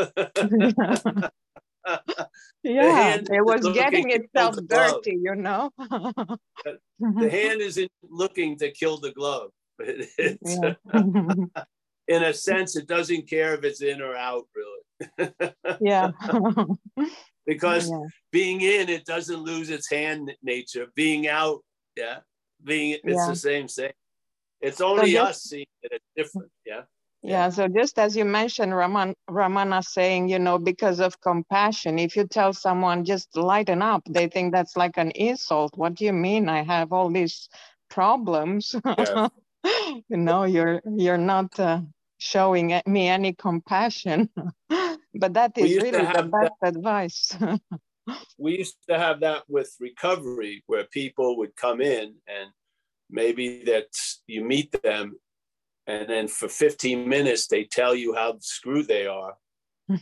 yeah, 2.63 3.21
it 3.21 3.45
was 3.45 3.67
getting 3.73 4.09
itself 4.11 4.55
dirty, 4.67 5.17
you 5.21 5.35
know. 5.35 5.71
the 5.77 7.29
hand 7.29 7.61
isn't 7.61 7.91
looking 8.03 8.57
to 8.57 8.71
kill 8.71 8.97
the 8.97 9.11
glove. 9.11 9.51
Yeah. 9.79 10.73
in 12.07 12.23
a 12.23 12.33
sense, 12.33 12.75
it 12.75 12.87
doesn't 12.87 13.29
care 13.29 13.53
if 13.53 13.63
it's 13.63 13.81
in 13.81 14.01
or 14.01 14.15
out, 14.15 14.45
really. 14.55 15.31
yeah. 15.79 16.11
because 17.49 17.89
yeah. 17.89 18.03
being 18.31 18.61
in, 18.61 18.89
it 18.89 19.05
doesn't 19.05 19.41
lose 19.41 19.71
its 19.71 19.89
hand 19.89 20.31
nature. 20.43 20.85
Being 20.95 21.27
out, 21.27 21.61
yeah, 21.97 22.19
being 22.63 22.99
it's 23.03 23.03
yeah. 23.05 23.27
the 23.27 23.35
same 23.35 23.67
thing. 23.67 23.91
It's 24.61 24.81
only 24.81 25.13
so 25.13 25.23
us 25.23 25.41
seeing 25.43 25.65
it. 25.81 25.91
It's 25.93 26.05
different. 26.15 26.51
Yeah. 26.63 26.81
Yeah, 27.21 27.49
so 27.49 27.67
just 27.67 27.99
as 27.99 28.15
you 28.15 28.23
mentioned, 28.23 28.73
Raman, 28.73 29.13
Ramana 29.29 29.83
saying, 29.83 30.29
you 30.29 30.39
know, 30.39 30.57
because 30.57 31.01
of 31.01 31.19
compassion, 31.19 31.99
if 31.99 32.15
you 32.15 32.25
tell 32.25 32.53
someone 32.53 33.03
just 33.03 33.35
lighten 33.35 33.81
up, 33.81 34.03
they 34.09 34.29
think 34.29 34.53
that's 34.53 34.77
like 34.77 34.97
an 34.97 35.11
insult. 35.11 35.75
What 35.75 35.95
do 35.95 36.05
you 36.05 36.13
mean? 36.13 36.47
I 36.47 36.63
have 36.63 36.93
all 36.93 37.09
these 37.09 37.49
problems. 37.89 38.73
Yeah. 38.85 39.27
you 40.07 40.17
know, 40.17 40.43
you're 40.43 40.81
you're 40.85 41.17
not 41.17 41.59
uh, 41.59 41.81
showing 42.19 42.79
me 42.85 43.07
any 43.07 43.33
compassion. 43.33 44.29
but 44.69 45.33
that 45.33 45.57
is 45.57 45.75
really 45.77 45.91
the 45.91 46.29
best 46.31 46.53
that, 46.61 46.75
advice. 46.75 47.35
we 48.37 48.59
used 48.59 48.77
to 48.87 48.97
have 48.97 49.21
that 49.21 49.43
with 49.47 49.75
recovery, 49.79 50.63
where 50.67 50.83
people 50.83 51.37
would 51.37 51.55
come 51.55 51.81
in 51.81 52.15
and 52.27 52.51
maybe 53.09 53.63
that 53.63 53.87
you 54.27 54.43
meet 54.43 54.71
them 54.83 55.17
and 55.87 56.07
then 56.07 56.27
for 56.27 56.47
15 56.47 57.09
minutes 57.09 57.47
they 57.47 57.63
tell 57.63 57.95
you 57.95 58.13
how 58.13 58.37
screwed 58.39 58.87
they 58.87 59.07
are. 59.07 59.35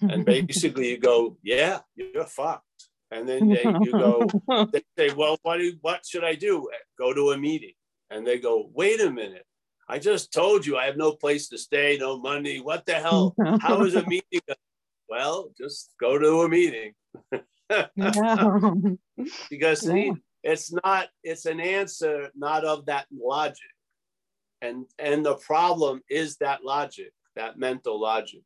And 0.02 0.26
basically 0.26 0.90
you 0.90 0.98
go 0.98 1.38
yeah 1.42 1.80
you're 1.96 2.26
fucked. 2.26 2.64
And 3.10 3.28
then 3.28 3.48
they, 3.48 3.64
you 3.64 3.92
go 3.92 4.28
they 4.74 4.82
say 4.98 5.14
well 5.14 5.38
what, 5.44 5.58
do, 5.58 5.74
what 5.80 6.06
should 6.06 6.26
i 6.26 6.36
do? 6.36 6.70
Go 7.00 7.14
to 7.14 7.32
a 7.32 7.38
meeting. 7.38 7.72
And 8.10 8.28
they 8.28 8.38
go 8.38 8.70
wait 8.74 9.00
a 9.00 9.10
minute 9.10 9.46
i 9.88 9.98
just 10.00 10.34
told 10.34 10.66
you 10.66 10.78
i 10.78 10.86
have 10.86 10.98
no 10.98 11.12
place 11.12 11.50
to 11.50 11.58
stay 11.58 11.98
no 12.00 12.20
money. 12.20 12.60
What 12.60 12.86
the 12.86 12.96
hell? 12.96 13.36
How 13.62 13.84
is 13.84 13.96
a 13.96 14.06
meeting 14.06 14.42
well 15.10 15.52
just 15.58 15.92
go 16.00 16.18
to 16.18 16.42
a 16.42 16.50
meeting. 16.50 16.94
Because 19.50 19.82
see, 19.88 20.14
it's 20.44 20.72
not 20.72 21.08
it's 21.24 21.46
an 21.46 21.60
answer 21.60 22.30
not 22.36 22.66
of 22.66 22.86
that 22.88 23.06
logic. 23.12 23.72
And 24.62 24.86
and 25.00 25.26
the 25.26 25.36
problem 25.36 26.02
is 26.10 26.38
that 26.38 26.64
logic 26.64 27.12
that 27.36 27.58
mental 27.58 28.00
logic. 28.00 28.42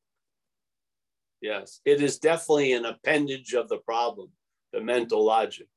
Yes 1.41 1.81
it 1.85 2.01
is 2.01 2.19
definitely 2.19 2.73
an 2.73 2.85
appendage 2.85 3.53
of 3.53 3.69
the 3.69 3.77
problem 3.79 4.29
the 4.73 4.81
mental 4.81 5.25
logic. 5.25 5.67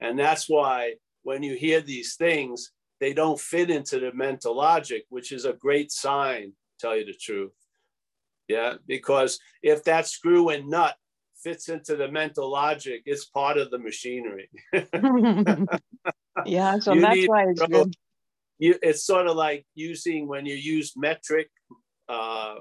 And 0.00 0.18
that's 0.18 0.48
why 0.48 0.94
when 1.22 1.42
you 1.42 1.54
hear 1.54 1.80
these 1.80 2.16
things 2.16 2.72
they 3.02 3.12
don't 3.12 3.40
fit 3.40 3.68
into 3.68 3.98
the 3.98 4.12
mental 4.14 4.56
logic 4.56 5.04
which 5.08 5.32
is 5.32 5.44
a 5.44 5.52
great 5.54 5.90
sign 5.90 6.52
tell 6.78 6.96
you 6.96 7.04
the 7.04 7.18
truth. 7.20 7.50
Yeah 8.46 8.74
because 8.86 9.40
if 9.60 9.82
that 9.84 10.06
screw 10.06 10.50
and 10.50 10.68
nut 10.68 10.94
fits 11.42 11.68
into 11.68 11.96
the 11.96 12.06
mental 12.06 12.48
logic 12.48 13.02
it's 13.04 13.24
part 13.24 13.58
of 13.58 13.70
the 13.70 13.78
machinery. 13.78 14.48
Yeah 16.46 16.78
so 16.78 16.94
you 16.94 17.00
that's 17.02 17.28
why 17.28 17.42
it's 17.50 17.60
good. 17.66 17.94
you, 18.58 18.74
it's 18.82 19.04
sort 19.04 19.26
of 19.26 19.36
like 19.36 19.66
using 19.74 20.26
when 20.26 20.46
you 20.46 20.54
use 20.54 20.94
metric 20.96 21.50
uh, 22.08 22.54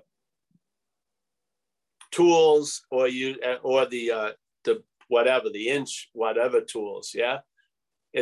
tools 2.11 2.81
or 2.91 3.07
you 3.07 3.37
or 3.63 3.85
the 3.85 4.11
uh, 4.11 4.31
the 4.65 4.83
whatever 5.07 5.49
the 5.49 5.69
inch 5.69 6.09
whatever 6.11 6.59
tools 6.59 7.11
yeah 7.15 7.37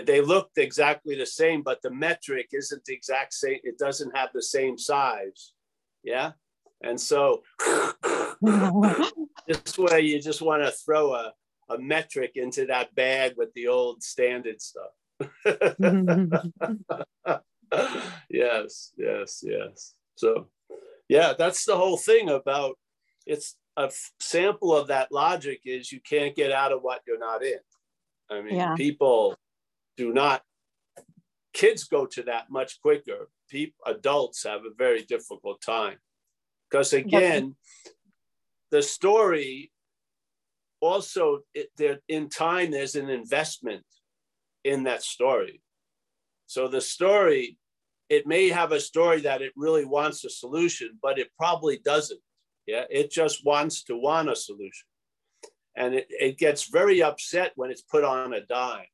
they 0.06 0.22
looked 0.22 0.58
exactly 0.58 1.16
the 1.16 1.26
same 1.26 1.62
but 1.62 1.82
the 1.82 1.92
metric 1.92 2.50
isn't 2.54 2.84
the 2.86 2.94
exact 2.94 3.34
same 3.34 3.60
it 3.64 3.78
doesn't 3.78 4.16
have 4.16 4.30
the 4.34 4.44
same 4.44 4.78
size 4.78 5.54
yeah 6.04 6.32
and 6.82 7.00
so 7.00 7.42
this 9.48 9.78
way 9.78 10.02
you 10.02 10.22
just 10.22 10.42
want 10.42 10.64
to 10.64 10.72
throw 10.72 11.14
a, 11.14 11.34
a 11.70 11.78
metric 11.78 12.34
into 12.36 12.66
that 12.66 12.94
bag 12.96 13.34
with 13.36 13.54
the 13.54 13.68
old 13.68 14.02
standard 14.04 14.62
stuff 14.62 14.92
yes, 18.30 18.92
yes, 18.98 19.44
yes. 19.44 19.94
So, 20.16 20.48
yeah, 21.08 21.34
that's 21.38 21.66
the 21.66 21.78
whole 21.78 21.98
thing 21.98 22.30
about 22.30 22.78
it's 23.26 23.56
a 23.78 23.92
sample 24.20 24.76
of 24.76 24.88
that 24.88 25.12
logic 25.12 25.62
is 25.66 25.92
you 25.92 26.00
can't 26.02 26.36
get 26.36 26.52
out 26.52 26.72
of 26.72 26.82
what 26.82 27.02
you're 27.08 27.20
not 27.20 27.44
in. 27.44 27.60
I 28.30 28.42
mean, 28.42 28.56
yeah. 28.56 28.76
people 28.76 29.36
do 30.00 30.14
not, 30.14 30.42
kids 31.54 31.84
go 31.84 32.06
to 32.06 32.24
that 32.24 32.50
much 32.50 32.82
quicker. 32.82 33.30
People, 33.50 33.84
adults 33.86 34.44
have 34.44 34.62
a 34.62 34.74
very 34.78 35.04
difficult 35.04 35.62
time 35.62 35.98
because, 36.70 36.94
again, 36.94 37.56
the 38.72 38.82
story 38.82 39.72
also, 40.80 41.40
it, 41.54 41.68
there, 41.78 42.00
in 42.08 42.30
time, 42.30 42.72
there's 42.72 42.96
an 42.96 43.10
investment 43.10 43.84
in 44.64 44.84
that 44.84 45.04
story. 45.04 45.62
So 46.46 46.68
the 46.68 46.82
story 46.82 47.58
it 48.10 48.26
may 48.26 48.50
have 48.50 48.72
a 48.72 48.80
story 48.80 49.22
that 49.22 49.42
it 49.42 49.54
really 49.56 49.86
wants 49.86 50.26
a 50.26 50.30
solution, 50.30 50.98
but 51.02 51.20
it 51.20 51.30
probably 51.38 51.78
doesn't. 51.78 52.20
Yeah, 52.66 52.86
it 52.90 53.12
just 53.12 53.46
wants 53.46 53.84
to 53.84 53.96
want 53.96 54.30
a 54.30 54.36
solution. 54.36 54.88
And 55.76 55.94
it, 55.94 56.08
it 56.10 56.38
gets 56.38 56.70
very 56.70 57.02
upset 57.04 57.52
when 57.56 57.72
it's 57.72 57.84
put 57.84 58.04
on 58.04 58.34
a 58.34 58.46
dime. 58.46 58.86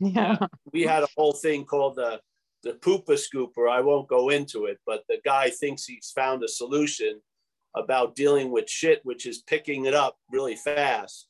Yeah. 0.14 0.36
We 0.72 0.82
had 0.82 1.02
a 1.02 1.08
whole 1.16 1.32
thing 1.32 1.64
called 1.64 1.96
the 1.96 2.20
the 2.62 2.74
poopa 2.74 3.18
scooper. 3.18 3.70
I 3.70 3.80
won't 3.80 4.08
go 4.08 4.30
into 4.30 4.66
it, 4.66 4.78
but 4.86 5.04
the 5.08 5.18
guy 5.24 5.50
thinks 5.50 5.84
he's 5.84 6.12
found 6.14 6.42
a 6.44 6.48
solution 6.48 7.20
about 7.76 8.14
dealing 8.14 8.50
with 8.50 8.68
shit, 8.68 9.00
which 9.04 9.26
is 9.26 9.42
picking 9.42 9.86
it 9.86 9.94
up 9.94 10.16
really 10.30 10.56
fast. 10.56 11.26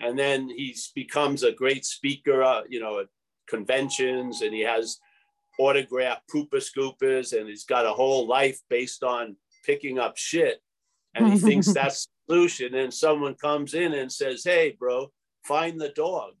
And 0.00 0.18
then 0.18 0.48
he 0.48 0.76
becomes 0.94 1.42
a 1.42 1.52
great 1.52 1.84
speaker, 1.84 2.42
uh, 2.42 2.62
you 2.68 2.80
know, 2.80 3.00
at 3.00 3.06
conventions, 3.48 4.42
and 4.42 4.52
he 4.52 4.60
has 4.60 4.98
autograph 5.58 6.18
poopa 6.32 6.56
scoopers 6.56 7.38
and 7.38 7.48
he's 7.48 7.64
got 7.64 7.86
a 7.86 7.92
whole 7.92 8.26
life 8.26 8.60
based 8.70 9.02
on 9.02 9.36
picking 9.64 9.98
up 9.98 10.16
shit 10.16 10.60
and 11.14 11.32
he 11.32 11.38
thinks 11.38 11.66
that's 11.74 12.06
the 12.06 12.34
solution 12.34 12.74
and 12.74 12.92
someone 12.92 13.34
comes 13.34 13.74
in 13.74 13.92
and 13.92 14.10
says 14.10 14.42
hey 14.44 14.74
bro 14.78 15.08
find 15.44 15.80
the 15.80 15.90
dog 15.90 16.32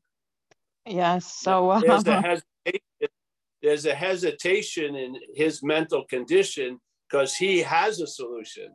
yes 0.86 1.32
so 1.32 1.70
uh, 1.70 1.80
there's, 1.80 2.06
a 2.06 2.20
hesitation, 2.28 3.08
there's 3.62 3.86
a 3.86 3.94
hesitation 3.94 4.94
in 4.96 5.16
his 5.34 5.62
mental 5.62 6.04
condition 6.04 6.80
because 7.08 7.34
he 7.34 7.60
has 7.60 8.00
a 8.00 8.06
solution. 8.06 8.68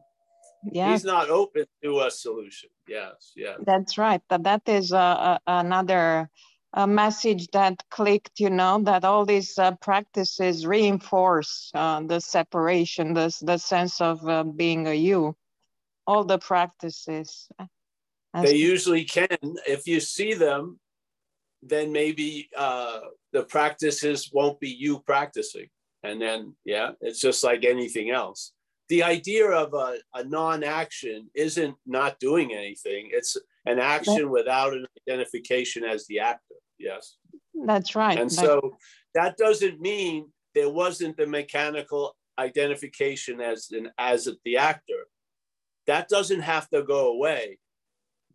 Yeah. 0.64 0.92
He's 0.92 1.04
not 1.04 1.30
open 1.30 1.66
to 1.84 2.02
a 2.02 2.12
solution. 2.12 2.70
Yes 2.88 3.34
yeah 3.36 3.56
that's 3.66 3.98
right. 3.98 4.22
That 4.30 4.44
that 4.44 4.62
is 4.68 4.92
uh, 4.92 4.98
uh, 4.98 5.38
another 5.48 6.30
a 6.74 6.86
message 6.86 7.48
that 7.54 7.82
clicked, 7.90 8.40
you 8.40 8.50
know, 8.50 8.80
that 8.84 9.04
all 9.04 9.26
these 9.26 9.58
uh, 9.58 9.72
practices 9.82 10.66
reinforce 10.66 11.72
uh, 11.74 12.02
the 12.02 12.20
separation, 12.20 13.14
the, 13.14 13.34
the 13.42 13.58
sense 13.58 14.02
of 14.02 14.28
uh, 14.28 14.44
being 14.44 14.88
a 14.88 14.94
you, 14.94 15.36
all 16.06 16.24
the 16.24 16.38
practices. 16.38 17.48
They 18.34 18.56
usually 18.56 19.06
can. 19.06 19.38
If 19.66 19.88
you 19.88 20.00
see 20.00 20.34
them, 20.34 20.80
then 21.62 21.92
maybe 21.92 22.50
uh, 22.56 23.00
the 23.34 23.44
practices 23.44 24.30
won't 24.34 24.60
be 24.60 24.70
you 24.70 25.00
practicing. 25.00 25.68
And 26.04 26.22
then, 26.22 26.56
yeah, 26.66 26.92
it's 27.02 27.20
just 27.20 27.44
like 27.44 27.66
anything 27.66 28.12
else. 28.12 28.54
The 28.90 29.04
idea 29.04 29.50
of 29.50 29.74
a, 29.74 29.98
a 30.14 30.24
non 30.24 30.64
action 30.64 31.30
isn't 31.36 31.76
not 31.86 32.20
doing 32.20 32.54
anything, 32.54 33.10
it's 33.12 33.36
an 33.66 33.80
action 33.80 34.30
without 34.30 34.74
an 34.74 34.86
identification 35.02 35.84
as 35.84 36.08
the 36.08 36.20
actor. 36.20 36.56
Yes. 36.80 37.18
That's 37.66 37.96
right. 37.96 38.18
And 38.18 38.32
so 38.32 38.78
that 39.14 39.36
doesn't 39.38 39.82
mean 39.82 40.32
there 40.54 40.70
wasn't 40.70 41.18
the 41.18 41.28
mechanical 41.28 42.16
identification 42.40 43.42
as 43.42 43.70
an 43.72 43.92
as 43.98 44.30
the 44.46 44.58
actor. 44.58 45.08
That 45.88 46.08
doesn't 46.08 46.42
have 46.42 46.70
to 46.70 46.84
go 46.84 47.12
away. 47.14 47.60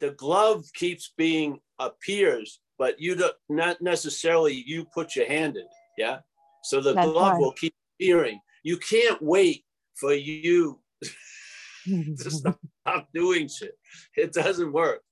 The 0.00 0.10
glove 0.12 0.64
keeps 0.74 1.12
being 1.16 1.60
appears, 1.78 2.60
but 2.82 3.00
you 3.00 3.14
don't 3.14 3.36
not 3.48 3.80
necessarily 3.80 4.64
you 4.66 4.84
put 4.92 5.14
your 5.14 5.28
hand 5.28 5.54
in. 5.56 5.62
it. 5.62 5.68
Yeah. 5.96 6.18
So 6.64 6.80
the 6.80 6.94
That's 6.94 7.06
glove 7.06 7.34
right. 7.34 7.40
will 7.40 7.52
keep 7.52 7.74
appearing. 7.94 8.40
You 8.64 8.76
can't 8.76 9.22
wait 9.22 9.62
for 9.94 10.12
you 10.12 10.80
to 11.86 12.30
stop 12.38 13.06
doing 13.14 13.46
shit. 13.46 13.78
It 14.16 14.32
doesn't 14.32 14.72
work 14.72 15.02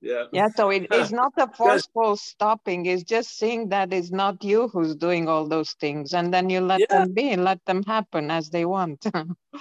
yeah 0.00 0.24
yeah 0.32 0.48
so 0.54 0.68
it, 0.70 0.86
it's 0.90 1.12
not 1.12 1.32
a 1.38 1.48
forceful 1.56 2.14
stopping 2.14 2.84
it's 2.84 3.02
just 3.02 3.38
seeing 3.38 3.70
that 3.70 3.90
it's 3.90 4.10
not 4.10 4.44
you 4.44 4.68
who's 4.68 4.94
doing 4.94 5.28
all 5.28 5.48
those 5.48 5.72
things 5.80 6.12
and 6.12 6.34
then 6.34 6.50
you 6.50 6.60
let 6.60 6.80
yeah. 6.80 6.98
them 6.98 7.14
be 7.14 7.34
let 7.36 7.64
them 7.64 7.82
happen 7.84 8.30
as 8.30 8.50
they 8.50 8.66
want 8.66 9.06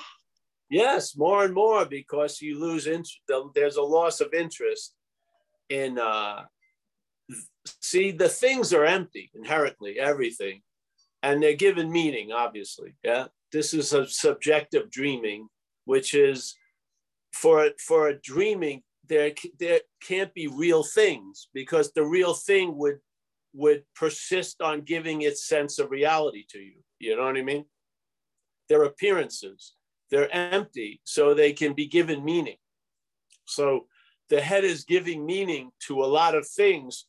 yes 0.70 1.16
more 1.16 1.46
and 1.46 1.54
more 1.54 1.86
because 1.86 2.42
you 2.42 2.60
lose 2.60 2.88
interest 2.88 3.22
there's 3.56 3.78
a 3.78 3.82
loss 3.98 4.20
of 4.20 4.34
interest 4.34 4.96
in 5.70 5.98
uh, 5.98 6.42
see 7.82 8.11
the 8.11 8.30
things 8.30 8.74
are 8.74 8.86
empty 8.86 9.32
inherently, 9.34 9.99
everything, 9.99 10.61
and 11.22 11.41
they're 11.41 11.55
given 11.55 11.91
meaning. 11.91 12.32
Obviously, 12.32 12.95
yeah. 13.03 13.28
This 13.51 13.74
is 13.74 13.93
a 13.93 14.07
subjective 14.07 14.89
dreaming, 14.89 15.47
which 15.86 16.14
is 16.14 16.55
for 17.32 17.70
for 17.80 18.09
a 18.09 18.20
dreaming 18.20 18.84
there 19.07 19.32
there 19.59 19.82
can't 20.01 20.34
be 20.34 20.47
real 20.47 20.84
things 20.84 21.49
because 21.53 21.91
the 21.91 22.03
real 22.03 22.34
thing 22.34 22.78
would 22.78 22.99
would 23.53 23.84
persist 23.95 24.61
on 24.61 24.82
giving 24.82 25.22
its 25.22 25.47
sense 25.47 25.78
of 25.78 25.91
reality 25.91 26.43
to 26.49 26.59
you. 26.59 26.82
You 26.99 27.16
know 27.16 27.26
what 27.26 27.38
I 27.38 27.43
mean? 27.43 27.66
They're 28.68 28.84
appearances. 28.84 29.74
They're 30.09 30.34
empty, 30.34 31.01
so 31.03 31.34
they 31.34 31.53
can 31.53 31.74
be 31.74 31.88
given 31.88 32.24
meaning. 32.24 32.57
So 33.45 33.88
the 34.30 34.41
head 34.41 34.64
is 34.64 34.86
giving 34.86 35.26
meaning 35.26 35.72
to 35.88 36.03
a 36.03 36.05
lot 36.05 36.36
of 36.36 36.47
things 36.47 37.05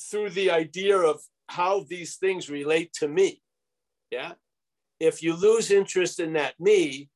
through 0.00 0.30
the 0.30 0.50
idea 0.50 0.96
of 0.96 1.20
how 1.48 1.84
these 1.88 2.16
things 2.16 2.50
relate 2.50 2.92
to 2.94 3.08
me. 3.08 3.42
Yeah. 4.10 4.32
If 5.00 5.22
you 5.22 5.34
lose 5.34 5.70
interest 5.70 6.20
in 6.20 6.34
that 6.34 6.58
me, 6.58 7.08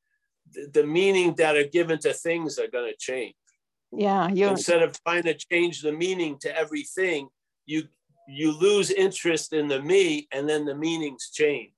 the, 0.52 0.68
the 0.72 0.86
meaning 0.86 1.34
that 1.36 1.56
are 1.56 1.66
given 1.66 1.98
to 2.00 2.12
things 2.12 2.58
are 2.58 2.68
going 2.68 2.90
to 2.90 2.96
change. 2.98 3.34
Yeah. 3.92 4.28
You 4.28 4.48
instead 4.48 4.82
of 4.82 5.00
trying 5.04 5.24
to 5.24 5.34
change 5.34 5.82
the 5.82 5.92
meaning 5.92 6.38
to 6.40 6.56
everything, 6.56 7.28
you 7.66 7.84
you 8.28 8.52
lose 8.52 8.90
interest 8.90 9.52
in 9.52 9.68
the 9.68 9.82
me 9.82 10.28
and 10.32 10.48
then 10.48 10.64
the 10.64 10.74
meanings 10.74 11.30
change. 11.32 11.72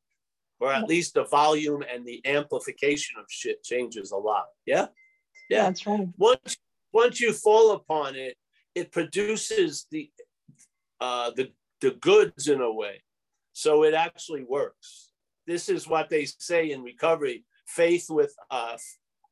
Or 0.60 0.72
at 0.72 0.88
least 0.88 1.14
the 1.14 1.24
volume 1.24 1.82
and 1.92 2.06
the 2.06 2.24
amplification 2.24 3.16
of 3.18 3.26
shit 3.28 3.62
changes 3.64 4.12
a 4.12 4.16
lot. 4.16 4.46
Yeah. 4.64 4.86
Yeah. 5.50 5.64
That's 5.64 5.86
right. 5.86 6.08
Once 6.16 6.56
once 6.92 7.20
you 7.20 7.32
fall 7.32 7.72
upon 7.72 8.14
it, 8.14 8.36
it 8.74 8.92
produces 8.92 9.86
the 9.90 10.10
uh, 11.00 11.30
the 11.36 11.50
the 11.80 11.92
goods 11.92 12.48
in 12.48 12.60
a 12.60 12.72
way. 12.72 13.02
So 13.52 13.84
it 13.84 13.94
actually 13.94 14.44
works. 14.44 15.10
This 15.46 15.68
is 15.68 15.86
what 15.86 16.08
they 16.08 16.24
say 16.24 16.70
in 16.70 16.82
recovery: 16.82 17.44
faith 17.66 18.06
with 18.08 18.34
uh, 18.50 18.76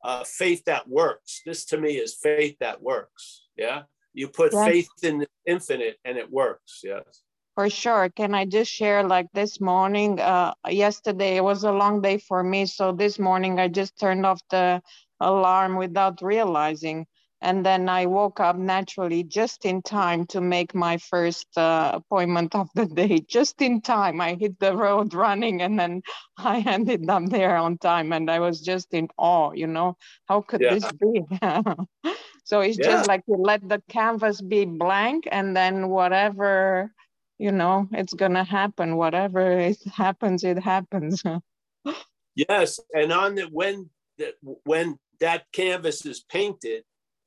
uh, 0.05 0.25
faith 0.25 0.65
that 0.67 0.89
works. 0.89 1.43
This 1.47 1.65
to 1.67 1.79
me 1.79 1.93
is 1.93 2.15
faith 2.15 2.57
that 2.61 2.83
works. 2.83 3.47
Yeah, 3.57 3.83
you 4.13 4.29
put 4.29 4.53
yes. 4.53 4.69
faith 4.69 4.89
in 5.03 5.19
the 5.19 5.29
infinite, 5.47 5.99
and 6.05 6.19
it 6.19 6.31
works. 6.31 6.81
Yes. 6.85 7.23
For 7.55 7.69
sure. 7.69 8.09
Can 8.09 8.35
I 8.35 8.47
just 8.47 8.73
share 8.73 9.03
like 9.05 9.27
this 9.35 9.61
morning? 9.61 10.19
Uh, 10.19 10.55
yesterday 10.71 11.37
it 11.37 11.45
was 11.45 11.65
a 11.65 11.73
long 11.73 12.01
day 12.01 12.17
for 12.17 12.43
me, 12.43 12.65
so 12.65 12.93
this 12.93 13.19
morning 13.19 13.61
I 13.61 13.69
just 13.69 13.99
turned 13.99 14.25
off 14.25 14.41
the 14.51 14.81
alarm 15.21 15.77
without 15.77 16.23
realizing 16.23 17.07
and 17.43 17.67
then 17.67 17.89
I 17.89 18.07
woke 18.07 18.39
up 18.39 18.57
naturally 18.57 19.25
just 19.25 19.65
in 19.65 19.83
time 19.83 20.27
to 20.27 20.41
make 20.41 20.77
my 20.77 20.97
first 20.97 21.47
uh, 21.59 21.91
appointment 21.93 22.55
of 22.55 22.69
the 22.75 22.87
day. 22.87 23.19
Just 23.29 23.61
in 23.61 23.81
time, 23.81 24.21
I 24.21 24.35
hit 24.35 24.59
the 24.61 24.77
road 24.77 25.13
running, 25.13 25.61
and 25.61 25.79
then 25.79 26.03
I 26.39 26.63
ended 26.65 27.11
up 27.11 27.27
there 27.27 27.57
on 27.57 27.79
time. 27.79 28.13
And 28.13 28.31
I 28.31 28.39
was 28.39 28.61
just 28.61 28.95
in 28.95 29.09
awe. 29.19 29.53
You 29.53 29.67
know, 29.67 29.97
how 30.29 30.43
could 30.43 30.61
yeah. 30.61 30.75
this 30.75 30.93
be? 30.93 31.23
so 32.45 32.61
it's 32.61 32.79
yeah. 32.79 32.85
just 32.85 33.09
like 33.09 33.23
you 33.27 33.37
let 33.37 33.69
the 33.69 33.83
canvas 33.89 34.41
be 34.41 34.65
blank, 34.65 35.27
and 35.31 35.57
then 35.57 35.89
whatever 35.89 36.93
you 37.39 37.51
know, 37.51 37.89
it's 37.91 38.15
gonna 38.15 38.45
happen. 38.45 38.97
Whatever 38.97 39.59
it 39.59 39.83
happens, 39.93 40.45
it 40.45 40.61
happens. 40.61 41.25
yes, 42.37 42.79
and 42.95 43.13
on 43.13 43.35
the 43.35 43.49
when 43.51 43.91
that 44.19 44.35
when 44.65 44.99
that 45.19 45.51
canvas 45.53 46.07
is 46.07 46.21
painted 46.21 46.85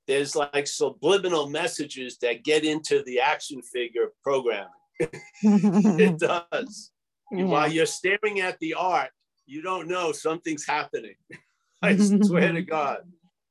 there's 0.07 0.35
like 0.35 0.67
subliminal 0.67 1.49
messages 1.49 2.17
that 2.21 2.43
get 2.43 2.63
into 2.63 3.03
the 3.03 3.19
action 3.19 3.61
figure 3.61 4.11
programming. 4.23 4.69
it 4.99 6.19
does. 6.51 6.91
Yeah. 7.31 7.45
While 7.45 7.71
you're 7.71 7.85
staring 7.85 8.39
at 8.41 8.59
the 8.59 8.75
art, 8.75 9.09
you 9.45 9.61
don't 9.61 9.87
know 9.87 10.11
something's 10.11 10.65
happening. 10.65 11.15
I 11.81 11.97
swear 11.97 12.51
to 12.51 12.61
God. 12.61 12.99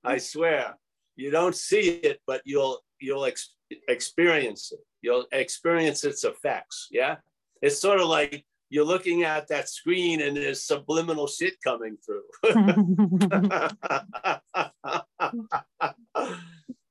I 0.02 0.18
swear. 0.18 0.74
You 1.16 1.30
don't 1.30 1.54
see 1.54 1.90
it, 1.90 2.20
but 2.26 2.42
you'll 2.44 2.80
you'll 3.00 3.24
ex- 3.24 3.54
experience 3.88 4.72
it. 4.72 4.80
You'll 5.02 5.26
experience 5.32 6.04
its 6.04 6.24
effects. 6.24 6.88
Yeah. 6.90 7.16
It's 7.62 7.80
sort 7.80 8.00
of 8.00 8.08
like 8.08 8.44
you're 8.74 8.84
looking 8.84 9.22
at 9.22 9.46
that 9.46 9.68
screen 9.68 10.20
and 10.20 10.36
there's 10.36 10.64
subliminal 10.64 11.28
shit 11.28 11.54
coming 11.62 11.96
through. 12.04 12.24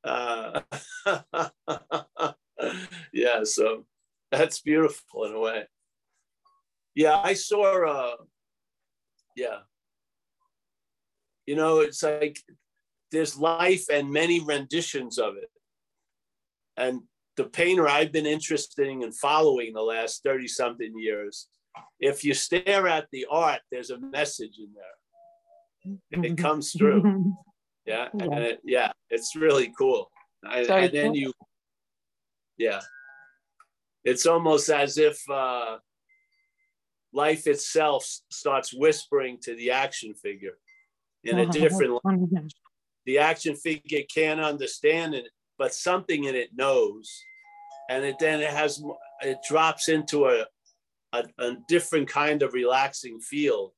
uh, 0.06 0.62
yeah, 3.14 3.44
so 3.44 3.86
that's 4.32 4.62
beautiful 4.62 5.26
in 5.26 5.34
a 5.34 5.40
way. 5.42 5.66
Yeah, 6.96 7.18
I 7.18 7.34
saw, 7.34 7.86
uh, 7.86 8.16
yeah. 9.36 9.58
You 11.46 11.58
know, 11.58 11.82
it's 11.82 12.02
like 12.02 12.40
there's 13.12 13.38
life 13.38 13.88
and 13.92 14.10
many 14.10 14.40
renditions 14.40 15.18
of 15.18 15.36
it. 15.36 15.50
And 16.78 17.02
the 17.36 17.44
painter 17.44 17.90
I've 17.90 18.14
been 18.14 18.26
interested 18.26 18.88
in 18.88 19.04
and 19.04 19.14
following 19.14 19.74
the 19.74 19.82
last 19.82 20.24
30 20.24 20.48
something 20.48 20.94
years 20.96 21.50
if 22.00 22.24
you 22.24 22.34
stare 22.34 22.88
at 22.88 23.08
the 23.12 23.26
art, 23.30 23.62
there's 23.72 23.90
a 23.90 24.00
message 24.00 24.58
in 24.60 24.70
there. 24.74 26.24
It 26.24 26.38
comes 26.38 26.72
through. 26.72 27.34
Yeah. 27.86 28.10
yeah. 28.14 28.26
And 28.26 28.40
it, 28.40 28.60
yeah, 28.64 28.92
it's 29.10 29.36
really 29.36 29.74
cool. 29.78 30.10
And, 30.44 30.70
and 30.70 30.94
then 30.94 31.14
you, 31.14 31.34
yeah, 32.58 32.82
it's 34.04 34.26
almost 34.26 34.70
as 34.70 34.98
if 34.98 35.18
uh, 35.30 35.78
life 37.14 37.48
itself 37.48 38.06
starts 38.30 38.74
whispering 38.74 39.38
to 39.44 39.56
the 39.56 39.72
action 39.72 40.14
figure 40.14 40.58
in 41.24 41.40
a 41.40 41.46
different 41.46 42.00
language. 42.04 42.54
The 43.06 43.20
action 43.20 43.56
figure 43.56 44.02
can't 44.14 44.40
understand 44.40 45.14
it, 45.14 45.28
but 45.58 45.74
something 45.74 46.26
in 46.26 46.36
it 46.36 46.50
knows. 46.54 47.10
And 47.90 48.04
it 48.04 48.16
then 48.20 48.42
it 48.42 48.50
has, 48.50 48.82
it 49.22 49.40
drops 49.48 49.90
into 49.90 50.26
a, 50.26 50.46
a, 51.14 51.24
a 51.39 51.55
different 51.68 52.09
kind 52.09 52.41
of 52.41 52.53
relaxing 52.53 53.20
field 53.20 53.72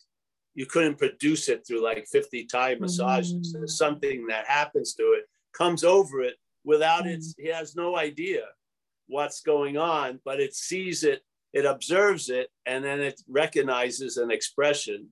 you 0.55 0.65
couldn't 0.65 0.97
produce 0.97 1.49
it 1.49 1.67
through 1.67 1.83
like 1.83 2.07
50 2.07 2.45
Thai 2.45 2.75
massages. 2.75 3.53
Mm. 3.53 3.59
There's 3.59 3.77
something 3.77 4.25
that 4.27 4.47
happens 4.47 4.93
to 4.95 5.03
it, 5.03 5.25
comes 5.53 5.83
over 5.83 6.21
it 6.21 6.36
without 6.63 7.03
mm. 7.03 7.13
its, 7.13 7.36
he 7.38 7.49
has 7.49 7.75
no 7.75 7.97
idea 7.97 8.43
what's 9.07 9.41
going 9.41 9.77
on, 9.77 10.19
but 10.25 10.39
it 10.39 10.55
sees 10.55 11.03
it, 11.03 11.21
it 11.53 11.65
observes 11.65 12.29
it, 12.29 12.49
and 12.65 12.83
then 12.83 13.01
it 13.01 13.21
recognizes 13.27 14.17
an 14.17 14.31
expression 14.31 15.09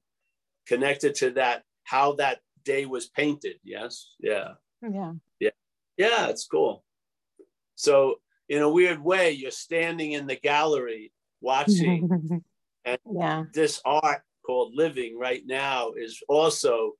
connected 0.65 1.13
to 1.15 1.31
that, 1.31 1.63
how 1.83 2.13
that 2.13 2.39
day 2.63 2.85
was 2.85 3.09
painted. 3.09 3.57
Yes. 3.63 4.15
Yeah. 4.19 4.53
Yeah. 4.81 5.13
Yeah. 5.39 5.49
Yeah. 5.97 6.27
It's 6.27 6.47
cool. 6.47 6.83
So, 7.75 8.15
in 8.49 8.61
a 8.61 8.69
weird 8.69 9.01
way, 9.01 9.31
you're 9.31 9.51
standing 9.51 10.13
in 10.13 10.27
the 10.27 10.35
gallery 10.35 11.11
watching. 11.43 12.43
and 12.85 12.97
yeah. 13.13 13.43
this 13.53 13.81
art 13.85 14.23
called 14.45 14.73
Living 14.73 15.17
right 15.19 15.43
now 15.45 15.91
is 15.91 16.21
also 16.27 16.93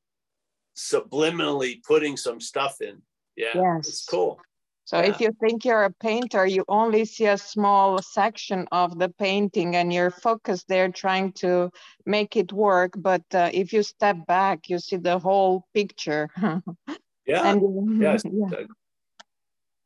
subliminally 0.77 1.81
putting 1.83 2.17
some 2.17 2.39
stuff 2.39 2.81
in. 2.81 3.01
Yeah. 3.35 3.55
Yes. 3.55 3.87
It's 3.87 4.05
cool. 4.05 4.39
So 4.85 4.99
yeah. 4.99 5.09
if 5.09 5.21
you 5.21 5.31
think 5.39 5.63
you're 5.63 5.85
a 5.85 5.91
painter, 5.91 6.45
you 6.45 6.65
only 6.67 7.05
see 7.05 7.25
a 7.27 7.37
small 7.37 8.01
section 8.01 8.67
of 8.71 8.99
the 8.99 9.09
painting 9.09 9.77
and 9.77 9.93
you're 9.93 10.11
focused 10.11 10.67
there 10.67 10.89
trying 10.89 11.31
to 11.33 11.71
make 12.05 12.35
it 12.35 12.51
work. 12.51 12.93
But 12.97 13.23
uh, 13.33 13.49
if 13.53 13.71
you 13.71 13.81
step 13.81 14.17
back, 14.27 14.69
you 14.69 14.79
see 14.79 14.97
the 14.97 15.19
whole 15.19 15.65
picture. 15.73 16.29
yeah. 17.25 17.51
And, 17.51 18.01
yes. 18.01 18.23
Yeah. 18.33 18.65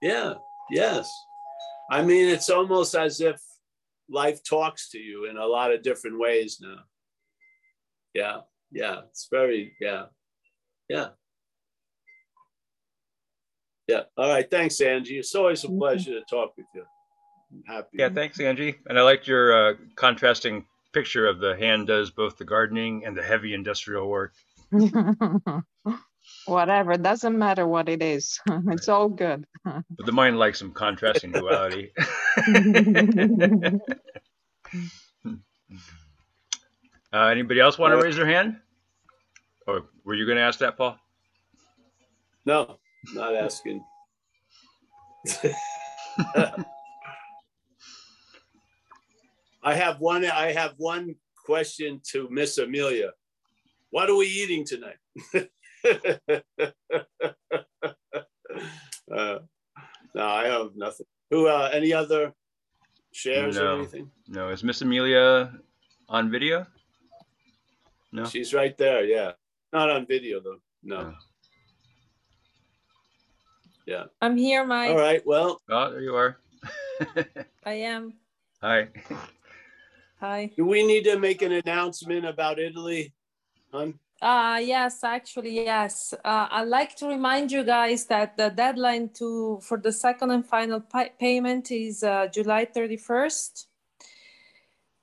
yeah. 0.02 0.34
Yes. 0.70 1.10
I 1.90 2.02
mean, 2.04 2.28
it's 2.28 2.50
almost 2.50 2.96
as 2.96 3.22
if 3.22 3.40
life 4.10 4.44
talks 4.44 4.90
to 4.92 5.00
you 5.00 5.26
in 5.30 5.38
a 5.38 5.46
lot 5.46 5.74
of 5.74 5.84
different 5.84 6.20
ways 6.20 6.60
now. 6.62 6.78
Yeah, 8.14 8.38
yeah, 8.72 9.02
it's 9.10 9.28
very, 9.32 9.76
yeah, 9.80 10.06
yeah. 10.90 11.10
Yeah. 13.88 14.02
All 14.18 14.28
right. 14.28 14.50
Thanks, 14.52 14.82
Angie. 14.82 15.18
It's 15.18 15.34
always 15.34 15.64
a 15.64 15.70
pleasure 15.70 16.12
to 16.12 16.26
talk 16.30 16.52
with 16.58 16.66
you. 16.76 16.84
I'm 17.52 17.64
happy. 17.66 17.90
Yeah. 17.94 18.10
Thanks, 18.10 18.40
Angie. 18.40 18.76
And 18.88 19.00
I 19.00 19.02
liked 19.02 19.28
your 19.28 19.54
uh, 19.54 19.74
contrasting 19.96 20.66
picture 20.94 21.28
of 21.28 21.40
the 21.40 21.56
hand 21.56 21.88
does 21.88 22.12
both 22.12 22.38
the 22.38 22.44
gardening 22.44 23.06
and 23.06 23.16
the 23.16 23.24
heavy 23.24 23.54
industrial 23.54 24.10
work. 24.10 24.34
Whatever. 26.48 26.96
Doesn't 26.96 27.38
matter 27.38 27.68
what 27.68 27.90
it 27.90 28.02
is. 28.02 28.40
it's 28.70 28.88
all 28.88 29.10
good. 29.10 29.46
but 29.66 29.84
the 30.06 30.14
mind 30.14 30.40
likes 30.40 30.60
some 30.60 30.72
contrasting 30.72 31.34
duality. 31.34 31.92
uh, 37.14 37.26
anybody 37.26 37.60
else 37.60 37.78
want 37.78 37.92
to 37.92 38.02
raise 38.02 38.16
their 38.16 38.26
hand? 38.26 38.56
Or 39.68 39.90
were 40.06 40.16
you 40.16 40.26
going 40.26 40.38
to 40.38 40.44
ask 40.44 40.60
that, 40.60 40.78
Paul? 40.78 40.98
No, 42.46 42.80
not 43.14 43.36
asking. 43.36 43.84
I 49.62 49.74
have 49.76 50.00
one. 50.00 50.24
I 50.24 50.54
have 50.54 50.76
one 50.78 51.16
question 51.46 52.00
to 52.12 52.30
Miss 52.32 52.58
Amelia. 52.58 53.12
What 53.90 54.10
are 54.10 54.16
we 54.16 54.28
eating 54.28 54.64
tonight? 54.66 54.96
uh, 59.12 59.40
no, 60.14 60.26
I 60.26 60.48
have 60.48 60.76
nothing. 60.76 61.06
Who? 61.32 61.48
Uh, 61.48 61.70
any 61.74 61.94
other 61.94 62.34
shares 63.12 63.56
no, 63.56 63.66
or 63.66 63.78
anything? 63.78 64.12
No. 64.28 64.50
Is 64.50 64.64
Miss 64.64 64.82
Amelia 64.82 65.54
on 66.10 66.32
video? 66.32 66.66
No. 68.12 68.26
She's 68.26 68.54
right 68.54 68.78
there. 68.78 69.06
Yeah. 69.06 69.34
Not 69.74 69.90
on 69.90 70.06
video 70.06 70.40
though. 70.40 70.60
No. 70.84 71.02
no. 71.02 71.14
Yeah. 73.86 74.04
I'm 74.22 74.38
here, 74.38 74.66
Mike. 74.66 74.92
All 74.92 74.98
right. 74.98 75.26
Well. 75.26 75.62
Oh, 75.70 75.92
there 75.92 76.02
you 76.02 76.16
are. 76.16 76.38
I 77.66 77.74
am. 77.74 78.14
Hi. 78.62 78.90
Hi. 80.20 80.52
Do 80.58 80.66
we 80.66 80.86
need 80.86 81.04
to 81.04 81.20
make 81.20 81.42
an 81.42 81.52
announcement 81.54 82.26
about 82.26 82.60
Italy, 82.60 83.14
hon? 83.72 84.00
Uh, 84.20 84.60
yes, 84.64 85.04
actually, 85.04 85.64
yes. 85.64 86.14
Uh, 86.26 86.48
I'd 86.50 86.68
like 86.68 86.96
to 86.96 87.08
remind 87.08 87.52
you 87.52 87.64
guys 87.64 88.06
that 88.06 88.36
the 88.36 88.50
deadline 88.50 89.10
to 89.16 89.60
for 89.62 89.78
the 89.78 89.92
second 89.92 90.32
and 90.32 90.46
final 90.46 90.82
payment 91.20 91.72
is 91.72 92.04
uh, 92.04 92.28
July 92.28 92.66
31st. 92.66 93.68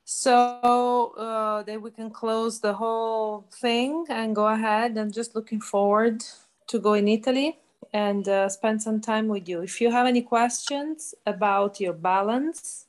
So 0.05 1.15
uh, 1.17 1.62
then 1.62 1.81
we 1.81 1.91
can 1.93 2.11
close 2.11 2.61
the 2.61 2.75
whole 2.75 3.47
thing 3.53 4.05
and 4.09 4.35
go 4.35 4.49
ahead. 4.49 4.99
I'm 4.99 5.12
just 5.12 5.37
looking 5.37 5.61
forward 5.61 6.25
to 6.67 6.79
go 6.81 6.95
in 6.95 7.07
Italy 7.07 7.59
and 7.93 8.29
uh, 8.29 8.49
spend 8.49 8.83
some 8.83 9.01
time 9.01 9.29
with 9.29 9.49
you. 9.49 9.62
If 9.62 9.81
you 9.81 9.93
have 9.93 10.07
any 10.07 10.23
questions 10.23 11.15
about 11.25 11.81
your 11.81 11.93
balance, 11.93 12.87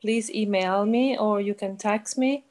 please 0.00 0.30
email 0.30 0.86
me 0.86 1.18
or 1.18 1.40
you 1.40 1.54
can 1.54 1.76
text 1.76 2.16
me 2.16 2.44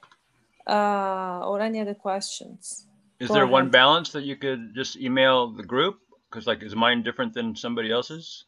uh, 0.68 1.40
or 1.48 1.62
any 1.62 1.80
other 1.80 1.96
questions. 1.96 2.87
Is 3.20 3.30
Go 3.30 3.34
there 3.34 3.44
ahead. 3.44 3.52
one 3.52 3.70
balance 3.70 4.12
that 4.12 4.24
you 4.24 4.36
could 4.36 4.76
just 4.76 4.98
email 4.98 5.48
the 5.48 5.64
group? 5.64 6.00
Because 6.30 6.46
like, 6.46 6.62
is 6.62 6.76
mine 6.76 7.04
different 7.04 7.34
than 7.34 7.56
somebody 7.56 7.92
else's? 7.92 8.46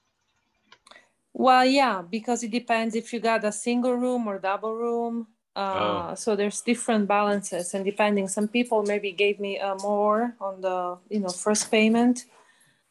Well, 1.33 1.65
yeah, 1.65 2.01
because 2.01 2.43
it 2.43 2.51
depends 2.51 2.95
if 2.95 3.13
you 3.13 3.19
got 3.19 3.43
a 3.45 3.51
single 3.51 3.93
room 3.93 4.27
or 4.27 4.39
double 4.39 4.75
room. 4.75 5.27
Uh, 5.55 6.11
oh. 6.11 6.15
So 6.15 6.35
there's 6.35 6.61
different 6.61 7.07
balances, 7.07 7.73
and 7.73 7.83
depending, 7.83 8.27
some 8.27 8.47
people 8.47 8.83
maybe 8.83 9.11
gave 9.11 9.39
me 9.39 9.59
uh, 9.59 9.75
more 9.81 10.35
on 10.39 10.61
the 10.61 10.97
you 11.09 11.19
know 11.19 11.29
first 11.29 11.71
payment. 11.71 12.25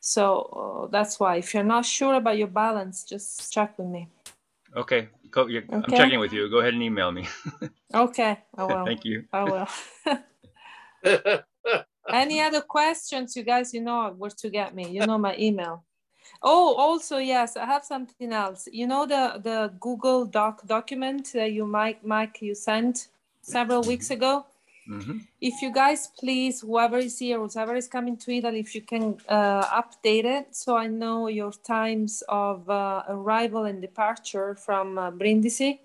So 0.00 0.86
uh, 0.86 0.86
that's 0.90 1.18
why, 1.20 1.36
if 1.36 1.54
you're 1.54 1.64
not 1.64 1.84
sure 1.84 2.14
about 2.14 2.38
your 2.38 2.48
balance, 2.48 3.04
just 3.04 3.52
check 3.52 3.78
with 3.78 3.88
me. 3.88 4.08
Okay, 4.76 5.08
Go, 5.30 5.42
okay. 5.42 5.64
I'm 5.70 5.92
checking 5.92 6.20
with 6.20 6.32
you. 6.32 6.48
Go 6.50 6.58
ahead 6.58 6.74
and 6.74 6.82
email 6.82 7.12
me. 7.12 7.26
okay, 7.94 8.38
I 8.56 8.64
will. 8.64 8.84
Thank 8.84 9.04
you. 9.04 9.24
I 9.32 9.44
will. 9.44 9.68
Any 12.10 12.40
other 12.40 12.62
questions, 12.62 13.36
you 13.36 13.42
guys? 13.42 13.74
You 13.74 13.82
know 13.82 14.14
where 14.16 14.30
to 14.30 14.48
get 14.50 14.74
me. 14.74 14.88
You 14.88 15.06
know 15.06 15.18
my 15.18 15.36
email. 15.38 15.84
Oh, 16.42 16.74
also 16.74 17.18
yes, 17.18 17.56
I 17.56 17.66
have 17.66 17.84
something 17.84 18.32
else. 18.32 18.68
You 18.72 18.86
know 18.86 19.06
the 19.06 19.40
the 19.42 19.72
Google 19.80 20.24
Doc 20.24 20.66
document 20.66 21.32
that 21.34 21.52
you 21.52 21.66
Mike 21.66 22.04
Mike 22.04 22.40
you 22.40 22.54
sent 22.54 23.08
several 23.42 23.82
weeks 23.82 24.10
ago. 24.10 24.46
Mm-hmm. 24.88 25.18
If 25.40 25.60
you 25.60 25.70
guys 25.70 26.08
please, 26.18 26.62
whoever 26.62 26.96
is 26.96 27.18
here, 27.18 27.38
whoever 27.38 27.76
is 27.76 27.88
coming 27.88 28.16
to 28.18 28.32
Italy, 28.32 28.60
if 28.60 28.74
you 28.74 28.80
can 28.80 29.18
uh, 29.28 29.82
update 29.82 30.24
it 30.24 30.56
so 30.56 30.76
I 30.76 30.86
know 30.86 31.28
your 31.28 31.52
times 31.52 32.22
of 32.26 32.70
uh, 32.70 33.02
arrival 33.08 33.64
and 33.64 33.82
departure 33.82 34.54
from 34.54 34.96
uh, 34.96 35.10
Brindisi 35.10 35.80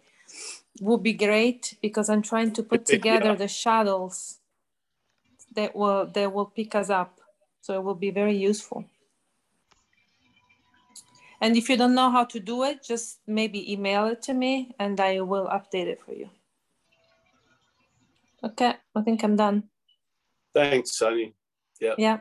would 0.80 1.04
be 1.04 1.14
great 1.14 1.76
because 1.82 2.10
I'm 2.10 2.22
trying 2.22 2.52
to 2.54 2.64
put 2.64 2.86
together 2.96 3.32
yeah. 3.32 3.36
the 3.36 3.48
shuttles 3.50 4.40
that 5.56 5.76
will 5.76 6.06
that 6.08 6.32
will 6.32 6.46
pick 6.46 6.76
us 6.76 6.90
up. 6.90 7.20
So 7.62 7.76
it 7.76 7.84
will 7.84 7.96
be 7.96 8.12
very 8.12 8.36
useful. 8.36 8.86
And 11.42 11.58
if 11.58 11.70
you 11.70 11.76
don't 11.76 11.96
know 11.96 12.10
how 12.10 12.24
to 12.26 12.40
do 12.40 12.64
it, 12.64 12.84
just 12.84 13.20
maybe 13.28 13.72
email 13.72 14.08
it 14.08 14.22
to 14.24 14.34
me 14.34 14.74
and 14.80 15.00
I 15.00 15.20
will 15.22 15.48
update 15.48 15.88
it 15.88 16.02
for 16.02 16.14
you. 16.14 16.30
Okay, 18.44 18.74
I 18.96 19.02
think 19.02 19.24
I'm 19.24 19.36
done. 19.36 19.64
Thanks, 20.54 20.98
Sunny. 20.98 21.34
Yeah. 21.80 21.96
Yeah. 21.98 22.20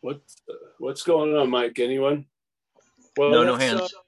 What 0.00 0.20
what's 0.78 1.02
going 1.02 1.36
on, 1.36 1.50
Mike? 1.50 1.78
Anyone? 1.78 2.26
Well, 3.16 3.30
no, 3.30 3.44
no 3.44 3.54
hands. 3.54 3.80
Uh, 3.80 4.01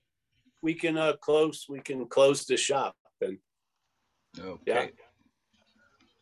we 0.65 0.75
can 0.75 0.97
uh, 0.97 1.13
close. 1.21 1.67
We 1.69 1.79
can 1.81 2.07
close 2.07 2.45
the 2.45 2.57
shop 2.57 2.97
then. 3.21 3.39
Okay. 4.41 4.63
Yeah. 4.67 4.87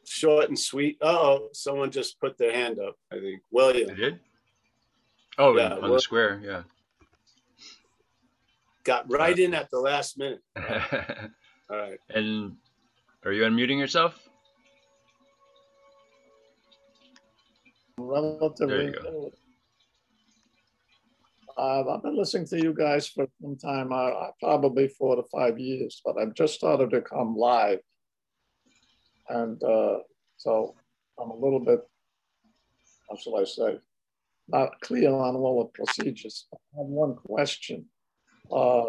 Short 0.05 0.49
and 0.49 0.59
sweet. 0.59 0.99
oh, 1.01 1.49
someone 1.55 1.91
just 1.91 2.21
put 2.21 2.37
their 2.37 2.53
hand 2.53 2.79
up. 2.79 2.97
I 3.11 3.21
think 3.21 3.41
William. 3.51 3.89
They 3.89 3.95
did. 3.95 4.21
Oh, 5.39 5.57
yeah, 5.57 5.77
on 5.77 5.91
the 5.91 5.99
square. 5.99 6.43
Yeah 6.45 6.63
got 8.85 9.11
right 9.11 9.39
in 9.39 9.55
at 9.55 9.71
the 9.71 9.79
last 9.79 10.19
minute. 10.19 10.41
All 10.57 10.63
right. 10.63 11.19
All 11.71 11.77
right. 11.77 11.99
And 12.11 12.57
are 13.25 13.33
you 13.33 13.43
unmuting 13.45 13.79
yourself? 13.79 14.19
Relatively. 17.99 18.67
There 18.67 18.83
you 18.83 18.93
go. 18.93 19.31
I've 21.59 22.03
been 22.03 22.17
listening 22.17 22.47
to 22.49 22.59
you 22.59 22.75
guys 22.75 23.09
for 23.09 23.27
some 23.41 23.57
time, 23.57 23.93
uh, 23.93 24.31
probably 24.41 24.89
four 24.89 25.17
to 25.17 25.23
five 25.31 25.59
years, 25.59 26.01
but 26.05 26.17
I've 26.19 26.35
just 26.35 26.55
started 26.55 26.91
to 26.91 27.01
come 27.03 27.37
live. 27.37 27.79
And 29.29 29.63
uh, 29.63 29.99
so 30.37 30.75
I'm 31.21 31.31
a 31.31 31.37
little 31.37 31.61
bit, 31.61 31.81
how 33.09 33.17
shall 33.17 33.37
I 33.37 33.45
say, 33.45 33.79
not 34.49 34.81
clear 34.81 35.11
on 35.11 35.37
all 35.37 35.63
the 35.63 35.85
procedures. 35.85 36.47
I 36.53 36.57
have 36.79 36.87
one 36.87 37.15
question. 37.17 37.87
Uh, 38.51 38.83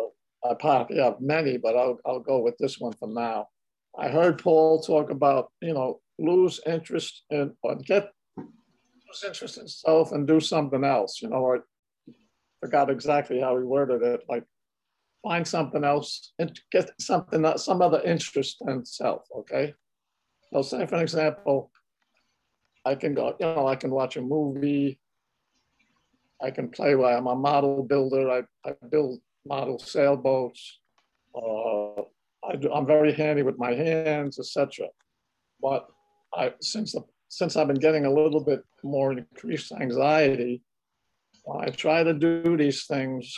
I 0.44 0.54
probably 0.60 0.98
have 0.98 1.22
many, 1.22 1.58
but 1.58 1.76
I'll, 1.76 2.00
I'll 2.06 2.20
go 2.20 2.40
with 2.40 2.58
this 2.58 2.80
one 2.80 2.94
for 2.94 3.08
now. 3.08 3.48
I 3.98 4.10
heard 4.10 4.42
Paul 4.42 4.82
talk 4.82 5.10
about, 5.10 5.52
you 5.62 5.74
know, 5.74 6.02
lose 6.20 6.60
interest 6.66 7.24
in 7.30 7.54
or 7.64 7.76
get 7.76 8.12
lose 8.38 9.24
interest 9.26 9.58
in 9.58 9.68
self 9.68 10.12
and 10.12 10.28
do 10.28 10.40
something 10.40 10.84
else, 10.84 11.22
you 11.22 11.30
know, 11.30 11.38
or 11.38 11.66
forgot 12.64 12.90
exactly 12.90 13.42
how 13.42 13.58
he 13.58 13.64
worded 13.66 14.02
it, 14.02 14.22
like 14.30 14.46
find 15.22 15.46
something 15.46 15.84
else 15.84 16.32
and 16.40 16.58
get 16.72 16.90
something, 16.98 17.46
some 17.58 17.82
other 17.82 18.02
interest 18.02 18.64
in 18.66 18.86
self, 18.86 19.24
okay? 19.40 19.74
So 20.50 20.62
say 20.62 20.86
for 20.86 20.96
an 20.96 21.02
example, 21.02 21.72
I 22.86 22.96
can 22.96 23.14
go, 23.16 23.36
you 23.38 23.46
know, 23.46 23.68
I 23.68 23.76
can 23.76 23.92
watch 23.92 24.16
a 24.16 24.22
movie, 24.22 24.98
I 26.42 26.52
can 26.52 26.70
play, 26.70 26.96
well, 26.96 27.18
I'm 27.18 27.28
a 27.28 27.36
model 27.36 27.84
builder, 27.84 28.30
I, 28.32 28.44
I 28.66 28.74
build 28.90 29.20
model 29.46 29.78
sailboats. 29.78 30.80
Uh, 31.36 32.04
I 32.46 32.78
am 32.78 32.86
very 32.86 33.12
handy 33.12 33.44
with 33.44 33.58
my 33.58 33.74
hands, 33.74 34.40
etc. 34.40 34.88
But 35.62 35.86
I, 36.34 36.54
since 36.62 36.94
the, 36.94 37.02
since 37.28 37.58
I've 37.58 37.68
been 37.68 37.86
getting 37.88 38.06
a 38.06 38.14
little 38.14 38.44
bit 38.44 38.64
more 38.84 39.12
increased 39.12 39.74
anxiety, 39.74 40.62
I 41.52 41.70
try 41.70 42.04
to 42.04 42.14
do 42.14 42.56
these 42.58 42.86
things, 42.86 43.38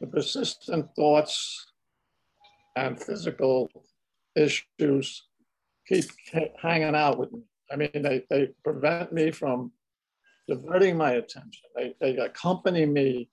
the 0.00 0.06
persistent 0.06 0.86
thoughts 0.94 1.66
and 2.76 3.00
physical 3.00 3.70
issues 4.36 5.22
keep 5.86 6.04
hanging 6.60 6.94
out 6.94 7.18
with 7.18 7.32
me. 7.32 7.40
I 7.72 7.76
mean, 7.76 7.90
they, 7.94 8.24
they 8.28 8.50
prevent 8.62 9.12
me 9.12 9.30
from 9.30 9.72
diverting 10.48 10.96
my 10.96 11.12
attention. 11.12 11.62
They, 11.74 11.94
they 12.00 12.16
accompany 12.16 12.84
me 12.86 13.30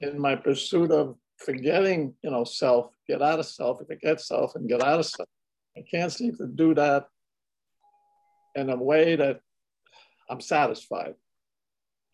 in 0.00 0.18
my 0.18 0.34
pursuit 0.34 0.90
of 0.90 1.16
forgetting, 1.38 2.14
you 2.22 2.30
know, 2.30 2.44
self, 2.44 2.90
get 3.08 3.22
out 3.22 3.38
of 3.38 3.46
self, 3.46 3.78
forget 3.86 4.20
self 4.20 4.54
and 4.56 4.68
get 4.68 4.82
out 4.82 5.00
of 5.00 5.06
self. 5.06 5.28
I 5.76 5.82
can't 5.90 6.12
seem 6.12 6.34
to 6.36 6.46
do 6.46 6.74
that 6.74 7.06
in 8.54 8.70
a 8.70 8.76
way 8.76 9.16
that 9.16 9.40
I'm 10.30 10.40
satisfied. 10.40 11.14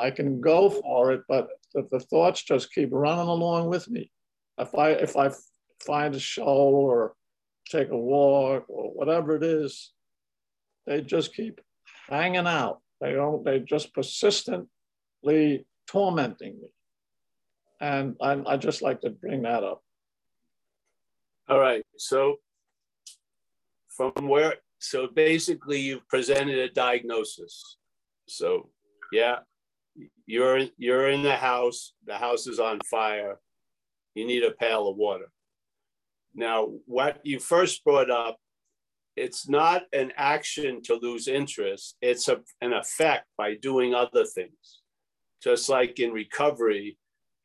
I 0.01 0.11
can 0.11 0.40
go 0.40 0.70
for 0.70 1.12
it, 1.12 1.22
but 1.28 1.48
the, 1.74 1.86
the 1.90 2.01
thoughts 2.01 2.42
just 2.42 2.72
keep 2.72 2.88
running 2.92 3.28
along 3.28 3.68
with 3.68 3.88
me. 3.88 4.11
If 4.59 4.74
I 4.74 4.90
if 4.90 5.16
I 5.16 5.30
find 5.86 6.14
a 6.14 6.20
show 6.20 6.44
or 6.44 7.14
take 7.68 7.90
a 7.90 7.96
walk 7.96 8.64
or 8.68 8.92
whatever 8.92 9.36
it 9.36 9.42
is, 9.42 9.92
they 10.86 11.01
just 11.03 11.34
keep 11.34 11.61
hanging 12.09 12.46
out. 12.46 12.80
They 13.01 13.12
don't. 13.12 13.44
They 13.44 13.61
just 13.61 13.94
persistently 13.94 15.66
tormenting 15.86 16.61
me. 16.61 16.68
And 17.80 18.16
I, 18.20 18.42
I 18.46 18.57
just 18.57 18.82
like 18.82 19.01
to 19.03 19.11
bring 19.11 19.42
that 19.42 19.64
up. 19.64 19.82
All 21.48 21.59
right. 21.59 21.82
So 21.96 22.36
from 23.88 24.28
where, 24.28 24.57
so 24.78 25.09
basically 25.09 25.80
you've 25.80 26.07
presented 26.09 26.59
a 26.59 26.70
diagnosis. 26.70 27.76
So, 28.28 28.68
yeah, 29.12 29.38
you're 30.26 30.66
you're 30.76 31.11
in 31.11 31.22
the 31.22 31.36
house. 31.36 31.93
The 32.07 32.16
house 32.16 32.47
is 32.47 32.59
on 32.59 32.80
fire. 32.91 33.38
You 34.14 34.26
need 34.26 34.45
a 34.45 34.53
pail 34.53 34.88
of 34.88 34.97
water. 34.97 35.30
Now, 36.34 36.68
what 36.86 37.20
you 37.24 37.38
first 37.41 37.84
brought 37.84 38.11
up, 38.11 38.38
it's 39.16 39.49
not 39.49 39.82
an 39.93 40.12
action 40.16 40.82
to 40.82 40.95
lose 40.95 41.28
interest. 41.28 41.97
It's 42.01 42.28
a, 42.28 42.41
an 42.61 42.72
effect 42.72 43.26
by 43.36 43.57
doing 43.57 43.95
other 43.95 44.24
things. 44.24 44.80
Just 45.43 45.68
like 45.68 45.99
in 45.99 46.12
recovery, 46.12 46.99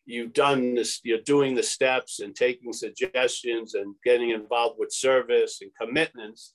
you've 0.06 0.34
done 0.34 0.76
this, 0.76 1.00
you're 1.04 1.22
doing 1.22 1.56
the 1.56 1.64
steps 1.64 2.20
and 2.20 2.36
taking 2.36 2.74
suggestions 2.74 3.74
and 3.74 3.96
getting 4.04 4.30
involved 4.30 4.76
with 4.78 4.92
service 4.92 5.62
and 5.62 5.72
commitments. 5.80 6.54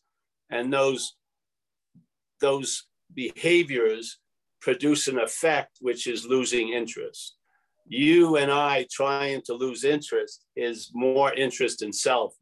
And 0.50 0.72
those, 0.72 1.16
those 2.40 2.84
behaviors 3.12 4.18
produce 4.60 5.08
an 5.08 5.18
effect, 5.18 5.78
which 5.80 6.06
is 6.06 6.26
losing 6.26 6.70
interest. 6.70 7.36
You 7.86 8.36
and 8.36 8.50
I 8.50 8.86
trying 8.90 9.42
to 9.46 9.54
lose 9.54 9.84
interest 9.84 10.44
is 10.56 10.90
more 10.94 11.32
interest 11.34 11.82
in 11.82 11.92
self, 11.92 12.34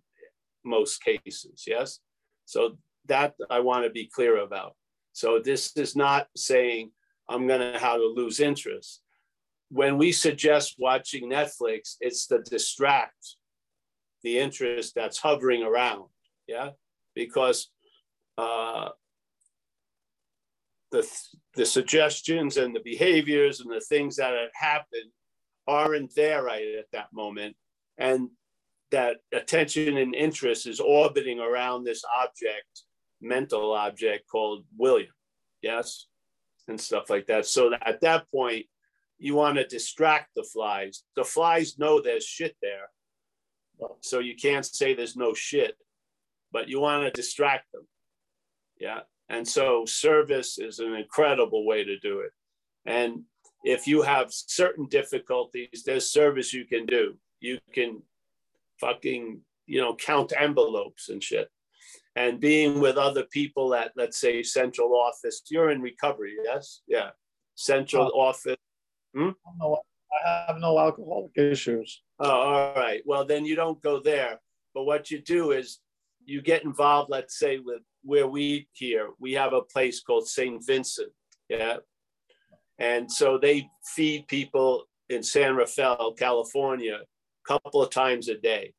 most 0.64 1.02
cases, 1.02 1.64
yes? 1.66 2.00
So 2.44 2.76
that 3.06 3.34
I 3.50 3.60
want 3.60 3.84
to 3.84 3.90
be 3.90 4.10
clear 4.12 4.38
about. 4.38 4.74
So 5.12 5.40
this 5.42 5.76
is 5.76 5.96
not 5.96 6.28
saying 6.36 6.90
I'm 7.28 7.46
going 7.46 7.72
to 7.72 7.78
how 7.78 7.96
to 7.96 8.04
lose 8.04 8.40
interest 8.40 9.00
when 9.70 9.98
we 9.98 10.12
suggest 10.12 10.76
watching 10.78 11.30
Netflix, 11.30 11.96
it's 12.00 12.26
to 12.28 12.38
distract 12.40 13.36
the 14.22 14.38
interest 14.38 14.94
that's 14.94 15.18
hovering 15.18 15.62
around. 15.62 16.08
Yeah. 16.46 16.70
Because 17.14 17.70
uh, 18.36 18.90
the, 20.90 21.06
the 21.54 21.66
suggestions 21.66 22.56
and 22.56 22.74
the 22.74 22.80
behaviors 22.84 23.60
and 23.60 23.70
the 23.70 23.80
things 23.80 24.16
that 24.16 24.34
have 24.34 24.50
happened 24.54 25.10
aren't 25.66 26.14
there 26.14 26.42
right 26.44 26.64
at 26.78 26.90
that 26.92 27.08
moment. 27.12 27.56
And 27.98 28.30
that 28.90 29.16
attention 29.32 29.98
and 29.98 30.14
interest 30.14 30.66
is 30.66 30.80
orbiting 30.80 31.40
around 31.40 31.84
this 31.84 32.02
object, 32.22 32.84
mental 33.20 33.72
object 33.72 34.28
called 34.30 34.64
William. 34.76 35.12
Yes. 35.62 36.06
And 36.68 36.80
stuff 36.80 37.10
like 37.10 37.26
that. 37.26 37.46
So 37.46 37.70
that 37.70 37.86
at 37.86 38.00
that 38.02 38.30
point, 38.30 38.66
you 39.18 39.34
want 39.34 39.56
to 39.56 39.66
distract 39.66 40.28
the 40.36 40.44
flies. 40.44 41.02
The 41.16 41.24
flies 41.24 41.78
know 41.78 42.00
there's 42.00 42.24
shit 42.24 42.56
there. 42.62 42.88
So 44.00 44.20
you 44.20 44.36
can't 44.36 44.64
say 44.64 44.94
there's 44.94 45.16
no 45.16 45.34
shit, 45.34 45.76
but 46.52 46.68
you 46.68 46.80
want 46.80 47.04
to 47.04 47.10
distract 47.10 47.70
them. 47.72 47.86
Yeah. 48.78 49.00
And 49.28 49.46
so 49.46 49.84
service 49.84 50.58
is 50.58 50.78
an 50.78 50.94
incredible 50.94 51.66
way 51.66 51.84
to 51.84 51.98
do 51.98 52.20
it. 52.20 52.32
And 52.86 53.24
if 53.64 53.86
you 53.86 54.02
have 54.02 54.28
certain 54.30 54.86
difficulties, 54.86 55.82
there's 55.84 56.10
service 56.10 56.52
you 56.52 56.64
can 56.64 56.86
do. 56.86 57.16
You 57.40 57.58
can 57.72 58.02
fucking, 58.80 59.40
you 59.66 59.80
know, 59.80 59.94
count 59.94 60.32
envelopes 60.38 61.08
and 61.08 61.22
shit. 61.22 61.48
And 62.16 62.40
being 62.40 62.80
with 62.80 62.96
other 62.96 63.24
people 63.24 63.74
at, 63.74 63.92
let's 63.96 64.18
say, 64.18 64.42
central 64.42 64.94
office, 64.94 65.42
you're 65.50 65.70
in 65.70 65.82
recovery, 65.82 66.34
yes? 66.42 66.80
Yeah. 66.88 67.10
Central 67.54 68.10
oh. 68.14 68.20
office, 68.20 68.56
Hmm? 69.14 69.30
No, 69.58 69.80
I 70.12 70.46
have 70.48 70.58
no 70.58 70.78
alcoholic 70.78 71.32
issues. 71.36 72.02
Oh, 72.20 72.30
all 72.30 72.74
right. 72.74 73.02
Well, 73.04 73.24
then 73.24 73.44
you 73.44 73.56
don't 73.56 73.80
go 73.82 74.00
there. 74.00 74.40
But 74.74 74.84
what 74.84 75.10
you 75.10 75.20
do 75.20 75.52
is 75.52 75.78
you 76.24 76.42
get 76.42 76.64
involved, 76.64 77.10
let's 77.10 77.38
say, 77.38 77.58
with 77.58 77.82
where 78.02 78.26
we 78.26 78.68
here, 78.72 79.10
we 79.18 79.32
have 79.32 79.52
a 79.52 79.62
place 79.62 80.00
called 80.00 80.28
St. 80.28 80.64
Vincent. 80.66 81.12
Yeah. 81.48 81.78
And 82.78 83.10
so 83.10 83.38
they 83.38 83.68
feed 83.84 84.28
people 84.28 84.84
in 85.08 85.22
San 85.22 85.56
Rafael, 85.56 86.12
California, 86.12 87.00
a 87.02 87.48
couple 87.48 87.82
of 87.82 87.90
times 87.90 88.28
a 88.28 88.36
day. 88.36 88.72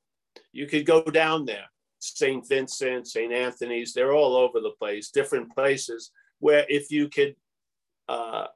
You 0.52 0.68
could 0.68 0.86
go 0.86 1.04
down 1.04 1.46
there, 1.46 1.66
St. 2.00 2.48
Vincent, 2.48 3.08
St. 3.08 3.34
Anthony's, 3.34 3.94
they're 3.94 4.14
all 4.14 4.36
over 4.36 4.62
the 4.62 4.74
place, 4.80 5.12
different 5.12 5.54
places 5.54 6.12
where 6.40 6.66
if 6.70 6.92
you 6.92 7.10
could 7.10 7.36
uh, 8.08 8.48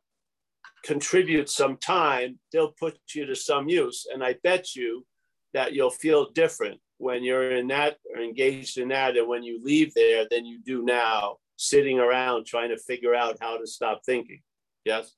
contribute 0.83 1.49
some 1.49 1.77
time, 1.77 2.39
they'll 2.51 2.73
put 2.79 2.97
you 3.13 3.25
to 3.25 3.35
some 3.35 3.67
use. 3.67 4.07
And 4.11 4.23
I 4.23 4.35
bet 4.43 4.75
you 4.75 5.05
that 5.53 5.73
you'll 5.73 5.91
feel 5.91 6.31
different 6.31 6.79
when 6.97 7.23
you're 7.23 7.51
in 7.51 7.67
that 7.67 7.97
or 8.13 8.21
engaged 8.21 8.77
in 8.77 8.89
that. 8.89 9.17
And 9.17 9.27
when 9.27 9.43
you 9.43 9.63
leave 9.63 9.93
there, 9.93 10.25
than 10.29 10.45
you 10.45 10.59
do 10.63 10.83
now, 10.83 11.37
sitting 11.57 11.99
around 11.99 12.45
trying 12.45 12.69
to 12.69 12.77
figure 12.77 13.15
out 13.15 13.37
how 13.41 13.57
to 13.57 13.67
stop 13.67 14.01
thinking. 14.05 14.41
Yes? 14.85 15.13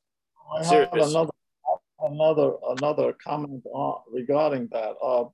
I 0.53 0.63
have 0.65 0.93
another, 0.93 1.31
another, 1.99 2.53
another 2.77 3.13
comment 3.23 3.63
on, 3.73 4.01
regarding 4.11 4.67
that. 4.71 4.95
Uh, 5.01 5.25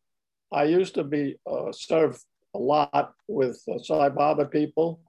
I 0.53 0.65
used 0.65 0.95
to 0.95 1.03
be 1.03 1.37
uh, 1.49 1.71
served 1.71 2.23
a 2.53 2.59
lot 2.59 3.13
with 3.27 3.61
uh, 3.73 3.79
Sai 3.79 4.09
Baba 4.09 4.45
people 4.45 5.01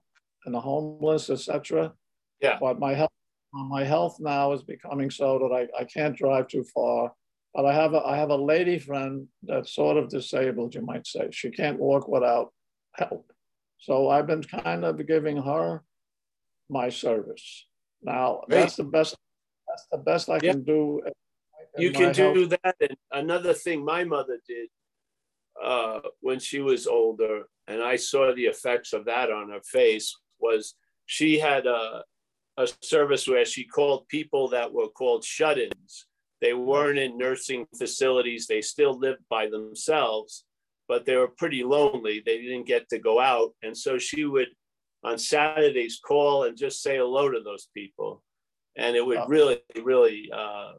and 0.45 0.55
the 0.55 0.59
homeless, 0.59 1.29
etc. 1.29 1.93
Yeah. 2.41 2.57
But 2.59 2.79
my 2.79 2.93
health 2.93 3.11
my 3.53 3.83
health 3.83 4.17
now 4.19 4.51
is 4.53 4.63
becoming 4.63 5.11
so 5.11 5.37
that 5.37 5.53
I, 5.53 5.81
I 5.81 5.85
can't 5.85 6.17
drive 6.17 6.47
too 6.47 6.65
far. 6.73 7.13
But 7.53 7.65
I 7.65 7.73
have 7.73 7.93
a 7.93 7.99
I 7.99 8.17
have 8.17 8.29
a 8.29 8.35
lady 8.35 8.79
friend 8.79 9.27
that's 9.43 9.75
sort 9.75 9.97
of 9.97 10.09
disabled, 10.09 10.73
you 10.75 10.81
might 10.81 11.05
say. 11.05 11.29
She 11.31 11.51
can't 11.51 11.79
walk 11.79 12.07
without 12.07 12.51
help. 12.95 13.31
So 13.77 14.09
I've 14.09 14.27
been 14.27 14.43
kind 14.43 14.85
of 14.85 15.05
giving 15.05 15.37
her 15.37 15.83
my 16.69 16.89
service. 16.89 17.67
Now 18.01 18.41
Great. 18.49 18.61
that's 18.61 18.75
the 18.75 18.83
best 18.83 19.15
that's 19.67 19.87
the 19.91 19.97
best 19.97 20.29
I 20.29 20.39
can 20.39 20.63
do. 20.63 21.01
You 21.77 21.91
can 21.91 22.13
do 22.13 22.47
health. 22.47 22.59
that. 22.63 22.75
And 22.81 22.97
another 23.11 23.53
thing 23.53 23.83
my 23.83 24.03
mother 24.03 24.39
did 24.47 24.69
uh, 25.61 26.01
when 26.21 26.39
she 26.39 26.59
was 26.59 26.87
older, 26.87 27.43
and 27.67 27.81
I 27.81 27.95
saw 27.95 28.33
the 28.33 28.45
effects 28.45 28.93
of 28.93 29.05
that 29.05 29.31
on 29.31 29.49
her 29.49 29.61
face, 29.61 30.15
was 30.39 30.75
she 31.05 31.39
had 31.39 31.65
a 31.65 32.03
a 32.57 32.67
service 32.81 33.27
where 33.27 33.45
she 33.45 33.63
called 33.63 34.07
people 34.07 34.47
that 34.49 34.71
were 34.71 34.87
called 34.87 35.23
shut-ins. 35.23 36.05
They 36.43 36.53
weren't 36.53 36.99
in 36.99 37.17
nursing 37.17 37.65
facilities. 37.73 38.47
They 38.47 38.59
still 38.59 38.99
lived 38.99 39.23
by 39.29 39.47
themselves, 39.47 40.43
but 40.89 41.05
they 41.05 41.15
were 41.15 41.29
pretty 41.29 41.63
lonely. 41.63 42.21
They 42.23 42.41
didn't 42.41 42.67
get 42.67 42.89
to 42.89 42.99
go 42.99 43.21
out. 43.21 43.51
And 43.63 43.75
so 43.75 43.97
she 43.97 44.25
would 44.25 44.49
on 45.05 45.17
Saturdays 45.17 46.01
call 46.05 46.43
and 46.43 46.57
just 46.57 46.83
say 46.83 46.97
hello 46.97 47.31
to 47.31 47.39
those 47.39 47.69
people. 47.73 48.21
And 48.75 48.97
it 48.97 49.05
would 49.05 49.21
really, 49.29 49.61
really, 49.83 50.29
uh, 50.35 50.73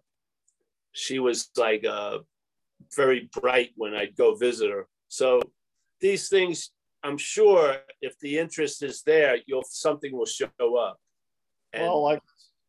she 0.93 1.19
was 1.19 1.49
like 1.57 1.87
uh, 1.87 2.19
very 2.95 3.31
bright 3.33 3.71
when 3.77 3.95
I'd 3.95 4.17
go 4.17 4.35
visit 4.35 4.71
her. 4.71 4.87
So 5.09 5.41
these 5.99 6.29
things, 6.29 6.73
I'm 7.03 7.17
sure 7.17 7.77
if 8.03 8.19
the 8.19 8.39
interest 8.39 8.83
is 8.83 9.01
there, 9.01 9.39
you'll 9.47 9.65
something 9.67 10.13
will 10.13 10.27
show 10.27 10.77
up. 10.79 10.99
And 11.73 11.85
well, 11.85 12.03
like 12.03 12.21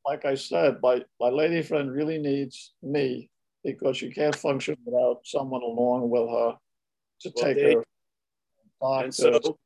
like 0.06 0.26
I 0.26 0.36
said, 0.36 0.78
my, 0.82 1.04
my 1.20 1.30
lady 1.30 1.62
friend 1.62 1.92
really 1.92 2.20
needs 2.20 2.74
me 2.84 3.30
because 3.64 3.98
she 3.98 4.12
can't 4.12 4.36
function 4.36 4.78
without 4.86 5.22
someone 5.24 5.64
along 5.64 6.10
with 6.10 6.30
her 6.30 6.56
to 7.22 7.32
well, 7.36 7.46
take 7.46 7.58
they, 7.58 7.74
her. 7.74 7.84
And 8.82 9.14
so, 9.14 9.40
so, 9.44 9.58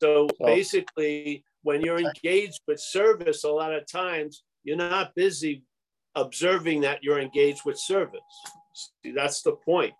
so 0.00 0.28
basically, 0.44 1.44
when 1.62 1.80
you're 1.80 2.00
engaged 2.00 2.60
with 2.66 2.80
service, 2.80 3.44
a 3.44 3.50
lot 3.50 3.72
of 3.72 3.86
times 3.90 4.44
you're 4.64 4.76
not 4.76 5.14
busy 5.14 5.62
observing 6.14 6.82
that 6.82 7.02
you're 7.02 7.20
engaged 7.20 7.64
with 7.64 7.78
service. 7.78 8.20
See, 8.74 9.12
that's 9.12 9.42
the 9.42 9.52
point. 9.52 9.94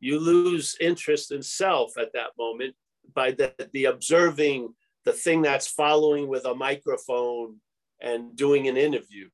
You 0.00 0.18
lose 0.18 0.76
interest 0.80 1.32
in 1.32 1.42
self 1.42 1.98
at 1.98 2.12
that 2.14 2.30
moment 2.38 2.74
by 3.14 3.32
the, 3.32 3.52
the 3.72 3.86
observing 3.86 4.74
the 5.04 5.12
thing 5.12 5.42
that's 5.42 5.66
following 5.66 6.28
with 6.28 6.46
a 6.46 6.54
microphone 6.54 7.56
and 8.00 8.36
doing 8.36 8.68
an 8.68 8.76
interview. 8.76 9.28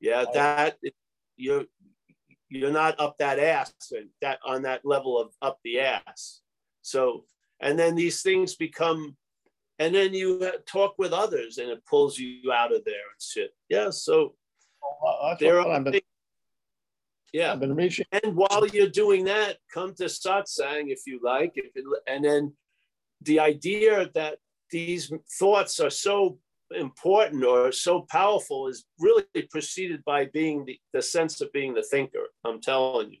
Yeah, 0.00 0.24
that 0.34 0.76
you're 1.36 1.64
you're 2.48 2.72
not 2.72 3.00
up 3.00 3.16
that 3.18 3.38
ass 3.38 3.72
and 3.92 4.08
that 4.20 4.38
on 4.44 4.62
that 4.62 4.84
level 4.84 5.18
of 5.18 5.32
up 5.40 5.58
the 5.64 5.80
ass. 5.80 6.40
So 6.82 7.24
and 7.60 7.78
then 7.78 7.94
these 7.94 8.22
things 8.22 8.56
become 8.56 9.16
and 9.78 9.94
then 9.94 10.14
you 10.14 10.38
uh, 10.42 10.58
talk 10.66 10.94
with 10.98 11.12
others 11.12 11.58
and 11.58 11.70
it 11.70 11.84
pulls 11.86 12.18
you 12.18 12.52
out 12.52 12.74
of 12.74 12.84
there 12.84 12.94
and 12.94 13.20
shit. 13.20 13.50
Yeah, 13.68 13.90
so 13.90 14.34
well, 15.02 15.36
there 15.40 15.60
are 15.60 15.80
been, 15.80 16.00
yeah. 17.32 17.52
I've 17.52 17.60
been 17.60 17.74
reaching. 17.74 18.06
And 18.12 18.36
while 18.36 18.66
you're 18.66 18.88
doing 18.88 19.24
that, 19.24 19.56
come 19.72 19.94
to 19.94 20.04
satsang 20.04 20.84
if 20.88 21.00
you 21.06 21.20
like. 21.22 21.52
If 21.54 21.72
it, 21.74 21.84
and 22.06 22.24
then 22.24 22.52
the 23.22 23.40
idea 23.40 24.10
that 24.14 24.38
these 24.70 25.12
thoughts 25.38 25.80
are 25.80 25.90
so 25.90 26.38
important 26.74 27.44
or 27.44 27.72
so 27.72 28.06
powerful 28.10 28.68
is 28.68 28.84
really 28.98 29.24
preceded 29.50 30.04
by 30.04 30.26
being 30.26 30.64
the, 30.64 30.78
the 30.92 31.02
sense 31.02 31.40
of 31.40 31.52
being 31.52 31.74
the 31.74 31.82
thinker. 31.82 32.26
I'm 32.44 32.60
telling 32.60 33.12
you. 33.12 33.18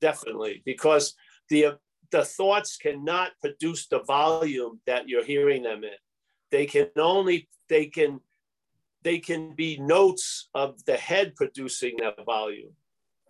Definitely, 0.00 0.62
because 0.64 1.14
the 1.50 1.78
the 2.10 2.24
thoughts 2.24 2.76
cannot 2.76 3.32
produce 3.40 3.86
the 3.88 4.00
volume 4.00 4.80
that 4.86 5.08
you're 5.08 5.24
hearing 5.24 5.62
them 5.62 5.84
in. 5.84 5.90
They 6.50 6.66
can 6.66 6.88
only 6.96 7.48
they 7.68 7.86
can 7.86 8.20
they 9.02 9.18
can 9.18 9.54
be 9.54 9.78
notes 9.78 10.48
of 10.54 10.84
the 10.84 10.96
head 10.96 11.34
producing 11.36 11.96
that 11.98 12.24
volume. 12.24 12.72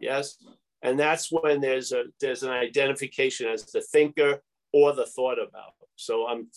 Yes. 0.00 0.36
And 0.82 0.98
that's 0.98 1.30
when 1.32 1.60
there's 1.60 1.92
a 1.92 2.04
there's 2.20 2.42
an 2.42 2.50
identification 2.50 3.48
as 3.48 3.64
the 3.66 3.80
thinker 3.80 4.42
or 4.72 4.92
the 4.94 5.06
thought 5.06 5.38
about. 5.38 5.72
So 5.96 6.26
I'm 6.26 6.48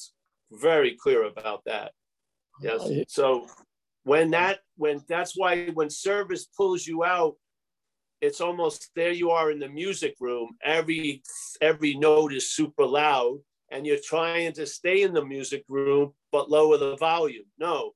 very 0.51 0.95
clear 0.95 1.23
about 1.25 1.63
that. 1.65 1.93
Yes. 2.61 2.89
So 3.07 3.47
when 4.03 4.31
that 4.31 4.59
when 4.75 5.03
that's 5.07 5.37
why 5.37 5.67
when 5.67 5.89
service 5.89 6.45
pulls 6.45 6.85
you 6.85 7.03
out, 7.03 7.35
it's 8.21 8.41
almost 8.41 8.89
there 8.95 9.11
you 9.11 9.31
are 9.31 9.51
in 9.51 9.59
the 9.59 9.69
music 9.69 10.15
room. 10.19 10.57
Every 10.63 11.23
every 11.61 11.95
note 11.95 12.33
is 12.33 12.51
super 12.51 12.85
loud, 12.85 13.39
and 13.71 13.85
you're 13.85 13.97
trying 14.03 14.53
to 14.53 14.65
stay 14.65 15.03
in 15.03 15.13
the 15.13 15.25
music 15.25 15.63
room 15.69 16.13
but 16.31 16.49
lower 16.49 16.77
the 16.77 16.95
volume. 16.97 17.45
No, 17.57 17.93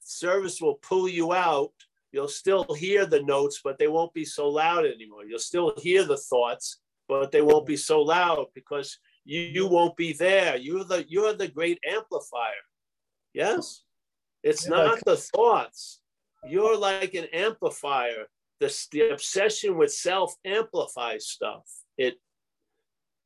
service 0.00 0.60
will 0.60 0.76
pull 0.76 1.08
you 1.08 1.32
out. 1.32 1.72
You'll 2.12 2.28
still 2.28 2.66
hear 2.74 3.04
the 3.04 3.22
notes, 3.22 3.60
but 3.62 3.78
they 3.78 3.88
won't 3.88 4.14
be 4.14 4.24
so 4.24 4.48
loud 4.48 4.86
anymore. 4.86 5.26
You'll 5.26 5.38
still 5.38 5.74
hear 5.76 6.04
the 6.04 6.16
thoughts, 6.16 6.80
but 7.06 7.30
they 7.30 7.42
won't 7.42 7.66
be 7.66 7.76
so 7.76 8.00
loud 8.00 8.46
because 8.54 8.98
you, 9.26 9.42
you 9.42 9.66
won't 9.66 9.96
be 9.96 10.14
there. 10.14 10.56
You're 10.56 10.84
the 10.84 11.04
you're 11.08 11.34
the 11.34 11.48
great 11.48 11.78
amplifier. 11.86 12.64
Yes. 13.34 13.82
It's 14.48 14.66
not 14.66 14.98
the 15.04 15.16
thoughts. 15.16 16.00
You're 16.48 16.78
like 16.78 17.14
an 17.14 17.26
amplifier. 17.32 18.26
The, 18.60 18.86
the 18.92 19.10
obsession 19.10 19.76
with 19.76 19.92
self 19.92 20.34
amplifies 20.44 21.26
stuff. 21.26 21.66
It 21.96 22.14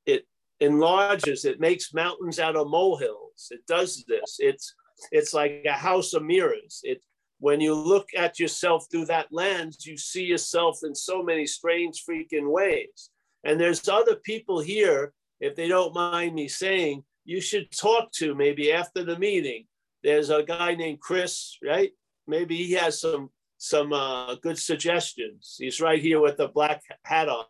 it 0.05 0.27
enlarges. 0.61 1.45
It 1.45 1.61
makes 1.61 1.95
mountains 1.95 2.39
out 2.39 2.57
of 2.57 2.69
molehills. 2.69 3.49
It 3.51 3.65
does 3.67 4.05
this. 4.09 4.37
It's 4.39 4.75
it's 5.11 5.33
like 5.33 5.65
a 5.67 5.73
house 5.73 6.13
of 6.13 6.25
mirrors. 6.25 6.81
It 6.83 7.03
when 7.39 7.61
you 7.61 7.75
look 7.75 8.09
at 8.17 8.39
yourself 8.39 8.87
through 8.91 9.07
that 9.07 9.27
lens, 9.31 9.87
you 9.87 9.97
see 9.97 10.25
yourself 10.25 10.81
in 10.85 10.95
so 10.95 11.23
many 11.23 11.47
strange 11.47 12.05
freaking 12.09 12.51
ways. 12.51 13.11
And 13.45 13.61
there's 13.61 13.89
other 13.89 14.17
people 14.17 14.61
here, 14.61 15.13
if 15.41 15.57
they 15.57 15.67
don't 15.67 15.95
mind 15.95 16.35
me 16.35 16.47
saying, 16.47 17.03
you 17.25 17.41
should 17.41 17.71
talk 17.73 18.13
to 18.13 18.35
maybe 18.35 18.73
after 18.73 19.05
the 19.05 19.19
meeting. 19.19 19.67
There's 20.03 20.31
a 20.31 20.43
guy 20.43 20.75
named 20.75 21.01
Chris, 21.01 21.59
right? 21.65 21.91
Maybe 22.27 22.57
he 22.57 22.73
has 22.73 23.01
some 23.01 23.31
some 23.59 23.93
uh, 23.93 24.35
good 24.37 24.59
suggestions. 24.59 25.57
He's 25.59 25.81
right 25.81 26.01
here 26.01 26.21
with 26.21 26.41
a 26.41 26.49
black 26.49 26.83
hat 27.05 27.29
on. 27.29 27.45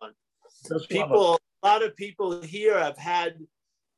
people, 0.87 1.39
a 1.63 1.67
lot 1.67 1.83
of 1.83 1.95
people 1.95 2.41
here 2.41 2.77
have 2.77 2.97
had 2.97 3.39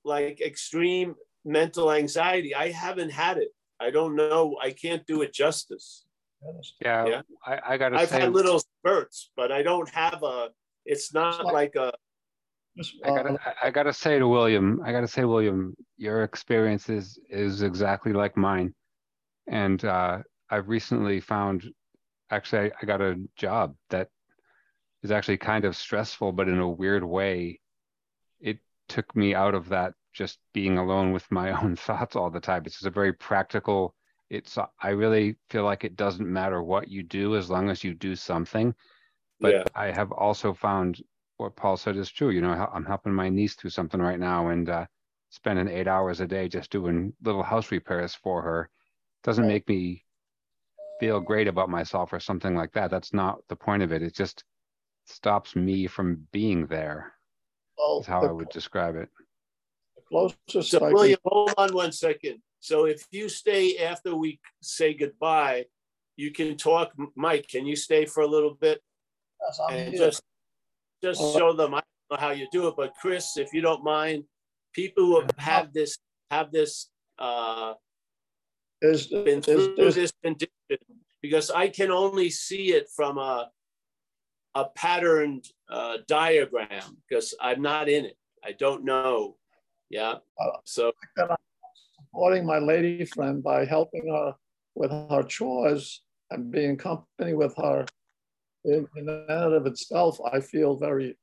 like 0.05 0.39
extreme 0.39 1.15
mental 1.43 1.91
anxiety. 1.91 2.55
I 2.55 2.71
haven't 2.71 3.11
had 3.11 3.37
it. 3.37 3.49
I 3.79 3.91
don't 3.91 4.15
know. 4.15 4.55
I 4.61 4.71
can't 4.71 5.05
do 5.05 5.21
it 5.21 5.33
justice. 5.33 6.05
Yeah, 6.81 7.05
yeah? 7.05 7.21
I, 7.45 7.73
I 7.73 7.77
gotta 7.77 7.97
I've 7.97 8.09
say, 8.09 8.21
had 8.21 8.33
little 8.33 8.59
spurts, 8.59 9.31
but 9.35 9.51
I 9.51 9.63
don't 9.63 9.89
have 9.89 10.23
a. 10.23 10.49
It's 10.85 11.13
not 11.13 11.45
like 11.45 11.75
a. 11.75 11.91
I 13.05 13.09
gotta, 13.09 13.39
I 13.63 13.71
gotta 13.71 13.93
say 13.93 14.19
to 14.19 14.27
William, 14.27 14.81
I 14.83 14.91
gotta 14.91 15.07
say, 15.07 15.23
William, 15.23 15.75
your 15.97 16.23
experience 16.23 16.89
is 16.89 17.17
is 17.29 17.61
exactly 17.61 18.11
like 18.11 18.35
mine, 18.35 18.73
and 19.47 19.83
uh, 19.85 20.19
I've 20.49 20.67
recently 20.67 21.21
found, 21.21 21.63
actually, 22.29 22.71
I, 22.71 22.71
I 22.81 22.85
got 22.85 23.01
a 23.01 23.15
job 23.37 23.75
that 23.91 24.09
is 25.03 25.11
actually 25.11 25.37
kind 25.37 25.65
of 25.65 25.77
stressful, 25.77 26.33
but 26.33 26.49
in 26.49 26.59
a 26.59 26.69
weird 26.69 27.03
way, 27.03 27.59
it 28.39 28.57
took 28.89 29.15
me 29.15 29.33
out 29.33 29.55
of 29.55 29.69
that 29.69 29.93
just 30.13 30.39
being 30.53 30.77
alone 30.77 31.11
with 31.11 31.29
my 31.31 31.51
own 31.61 31.75
thoughts 31.75 32.15
all 32.15 32.29
the 32.29 32.39
time. 32.39 32.63
It's 32.65 32.75
just 32.75 32.87
a 32.87 32.91
very 32.91 33.13
practical. 33.13 33.95
It's 34.29 34.57
I 34.81 34.89
really 34.89 35.35
feel 35.49 35.63
like 35.63 35.83
it 35.83 35.95
doesn't 35.95 36.27
matter 36.27 36.61
what 36.63 36.87
you 36.89 37.03
do 37.03 37.37
as 37.37 37.49
long 37.49 37.69
as 37.69 37.83
you 37.83 37.93
do 37.93 38.15
something. 38.15 38.73
But 39.39 39.53
yeah. 39.53 39.63
I 39.75 39.91
have 39.91 40.11
also 40.11 40.53
found 40.53 41.01
what 41.37 41.55
Paul 41.55 41.77
said 41.77 41.97
is 41.97 42.09
true. 42.09 42.29
You 42.29 42.41
know, 42.41 42.51
I'm 42.51 42.85
helping 42.85 43.13
my 43.13 43.29
niece 43.29 43.55
through 43.55 43.71
something 43.71 44.01
right 44.01 44.19
now, 44.19 44.49
and 44.49 44.69
uh, 44.69 44.85
spending 45.29 45.67
eight 45.67 45.87
hours 45.87 46.21
a 46.21 46.27
day 46.27 46.47
just 46.47 46.71
doing 46.71 47.13
little 47.23 47.43
house 47.43 47.71
repairs 47.71 48.15
for 48.15 48.41
her 48.41 48.69
doesn't 49.23 49.43
right. 49.43 49.53
make 49.53 49.69
me 49.69 50.03
feel 50.99 51.19
great 51.19 51.47
about 51.47 51.69
myself 51.69 52.13
or 52.13 52.19
something 52.19 52.55
like 52.55 52.71
that. 52.73 52.91
That's 52.91 53.13
not 53.13 53.39
the 53.49 53.55
point 53.55 53.83
of 53.83 53.91
it. 53.91 54.01
It 54.01 54.15
just 54.15 54.43
stops 55.05 55.55
me 55.55 55.87
from 55.87 56.27
being 56.31 56.67
there. 56.67 57.13
Well, 57.77 57.99
is 57.99 58.07
how 58.07 58.21
the, 58.21 58.29
I 58.29 58.31
would 58.31 58.49
describe 58.49 58.95
it 58.95 59.09
closest. 60.07 60.71
So, 60.71 60.79
William, 60.91 61.19
hold 61.25 61.53
on 61.57 61.73
one 61.73 61.91
second. 61.91 62.41
So, 62.59 62.85
if 62.85 63.05
you 63.11 63.29
stay 63.29 63.77
after 63.77 64.15
we 64.15 64.39
say 64.61 64.93
goodbye, 64.93 65.65
you 66.15 66.31
can 66.31 66.57
talk. 66.57 66.91
Mike, 67.15 67.47
can 67.49 67.65
you 67.65 67.75
stay 67.75 68.05
for 68.05 68.21
a 68.21 68.27
little 68.27 68.55
bit 68.55 68.81
yes, 69.41 69.59
and 69.71 69.93
here. 69.93 70.07
just 70.07 70.21
just 71.05 71.37
show 71.37 71.53
them? 71.53 71.73
I 71.73 71.81
don't 72.09 72.19
know 72.19 72.27
how 72.27 72.31
you 72.31 72.47
do 72.51 72.67
it, 72.67 72.75
but 72.77 72.93
Chris, 72.99 73.37
if 73.37 73.53
you 73.53 73.61
don't 73.61 73.83
mind, 73.83 74.23
people 74.73 75.05
who 75.05 75.23
have 75.37 75.73
this 75.73 75.97
have 76.31 76.51
this 76.51 76.89
uh, 77.19 77.73
is, 78.81 79.07
been 79.07 79.41
through 79.41 79.75
is, 79.77 79.95
this 79.95 80.13
condition 80.23 80.49
because 81.21 81.49
I 81.51 81.67
can 81.69 81.91
only 81.91 82.29
see 82.29 82.73
it 82.73 82.87
from 82.95 83.17
a 83.17 83.49
a 84.55 84.65
patterned 84.75 85.45
uh, 85.69 85.97
diagram 86.07 86.97
because 87.07 87.33
I'm 87.41 87.61
not 87.61 87.89
in 87.89 88.05
it. 88.05 88.17
I 88.43 88.53
don't 88.53 88.85
know 88.85 89.37
yeah. 89.89 90.15
Uh, 90.39 90.57
so 90.63 90.91
supporting 91.99 92.45
my 92.45 92.59
lady 92.59 93.05
friend 93.05 93.43
by 93.43 93.65
helping 93.65 94.07
her 94.09 94.33
with 94.75 94.91
her 94.91 95.23
chores 95.23 96.01
and 96.31 96.51
being 96.51 96.77
company 96.77 97.33
with 97.33 97.55
her 97.57 97.85
in, 98.65 98.87
in 98.95 99.09
and 99.09 99.53
of 99.53 99.65
itself, 99.65 100.19
I 100.31 100.39
feel 100.39 100.75
very 100.75 101.17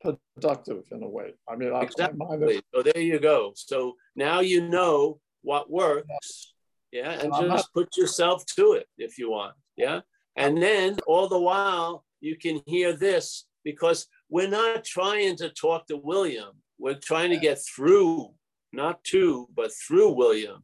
productive 0.00 0.84
in 0.92 1.02
a 1.02 1.08
way. 1.08 1.34
I 1.48 1.56
mean, 1.56 1.74
exactly. 1.74 2.56
Is, 2.56 2.62
so 2.74 2.82
there 2.82 3.02
you 3.02 3.18
go. 3.18 3.52
So 3.54 3.94
now 4.16 4.40
you 4.40 4.68
know 4.68 5.20
what 5.42 5.70
works. 5.70 6.54
Yeah. 6.92 7.12
and 7.12 7.32
just 7.32 7.46
not, 7.46 7.64
put 7.74 7.96
yourself 7.96 8.44
to 8.56 8.72
it 8.72 8.86
if 8.96 9.18
you 9.18 9.30
want. 9.30 9.54
Yeah. 9.76 10.00
And 10.36 10.62
then 10.62 10.98
all 11.06 11.28
the 11.28 11.38
while 11.38 12.04
you 12.20 12.36
can 12.36 12.60
hear 12.66 12.94
this 12.94 13.46
because 13.64 14.06
we're 14.30 14.48
not 14.48 14.84
trying 14.84 15.36
to 15.36 15.50
talk 15.50 15.86
to 15.88 15.96
William. 15.96 16.50
We're 16.78 16.94
trying 16.94 17.30
to 17.30 17.38
get 17.38 17.58
through, 17.58 18.30
not 18.72 19.02
to, 19.04 19.48
but 19.54 19.70
through 19.86 20.12
William. 20.12 20.62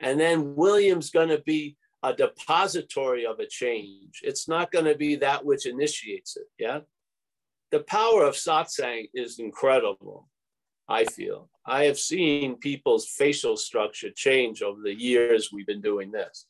And 0.00 0.18
then 0.20 0.54
William's 0.54 1.10
going 1.10 1.28
to 1.28 1.42
be 1.44 1.76
a 2.02 2.14
depository 2.14 3.26
of 3.26 3.40
a 3.40 3.46
change. 3.46 4.20
It's 4.22 4.48
not 4.48 4.70
going 4.70 4.84
to 4.84 4.94
be 4.94 5.16
that 5.16 5.44
which 5.44 5.66
initiates 5.66 6.36
it. 6.36 6.46
Yeah. 6.58 6.80
The 7.70 7.80
power 7.80 8.24
of 8.24 8.34
satsang 8.34 9.10
is 9.12 9.38
incredible, 9.38 10.28
I 10.88 11.04
feel. 11.04 11.50
I 11.66 11.84
have 11.84 11.98
seen 11.98 12.56
people's 12.56 13.06
facial 13.06 13.56
structure 13.56 14.10
change 14.14 14.62
over 14.62 14.80
the 14.82 14.94
years 14.94 15.50
we've 15.52 15.66
been 15.66 15.82
doing 15.82 16.12
this. 16.12 16.46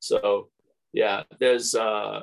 So, 0.00 0.48
yeah, 0.92 1.24
there's 1.38 1.74
uh, 1.74 2.22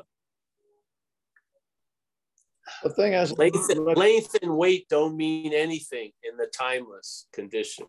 the 2.84 2.90
thing 2.90 3.14
is, 3.14 3.38
length, 3.38 3.70
length 3.96 4.36
and 4.42 4.58
weight 4.58 4.88
don't 4.90 5.16
mean 5.16 5.54
anything 5.54 6.12
in 6.24 6.36
the 6.38 6.48
timeless 6.48 7.28
condition. 7.32 7.86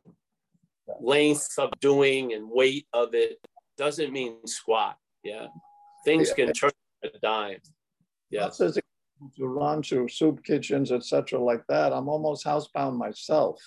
Length 1.00 1.58
of 1.58 1.70
doing 1.80 2.34
and 2.34 2.48
weight 2.48 2.86
of 2.92 3.14
it 3.14 3.38
doesn't 3.76 4.12
mean 4.12 4.46
squat. 4.46 4.96
Yeah, 5.22 5.46
things 6.04 6.28
yeah. 6.30 6.46
can 6.46 6.52
turn 6.52 6.70
a 7.04 7.18
dime. 7.20 7.58
Yeah, 8.30 8.48
to 8.48 9.46
run 9.46 9.82
to 9.82 10.08
soup 10.08 10.44
kitchens, 10.44 10.92
etc., 10.92 11.38
like 11.38 11.62
that. 11.68 11.92
I'm 11.92 12.08
almost 12.08 12.44
housebound 12.44 12.96
myself. 12.96 13.60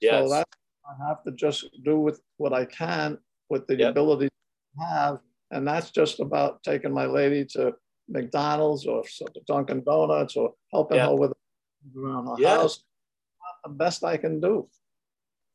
Yes. 0.00 0.24
So 0.24 0.34
that 0.34 0.48
I 0.88 1.08
have 1.08 1.22
to 1.24 1.32
just 1.32 1.68
do 1.84 1.98
with 1.98 2.20
what 2.36 2.52
I 2.52 2.64
can 2.64 3.18
with 3.50 3.66
the 3.66 3.76
yep. 3.76 3.90
ability 3.90 4.28
to 4.28 4.84
have, 4.84 5.18
and 5.50 5.66
that's 5.66 5.90
just 5.90 6.20
about 6.20 6.62
taking 6.62 6.92
my 6.92 7.06
lady 7.06 7.44
to 7.52 7.74
McDonald's 8.08 8.86
or 8.86 9.02
Dunkin' 9.46 9.84
Donuts 9.84 10.36
or 10.36 10.54
helping 10.72 10.96
yeah. 10.98 11.08
her 11.08 11.14
with 11.16 11.32
around 11.96 12.26
her 12.26 12.34
yeah. 12.38 12.56
house. 12.56 12.82
The 13.64 13.70
best 13.70 14.04
I 14.04 14.16
can 14.16 14.40
do. 14.40 14.68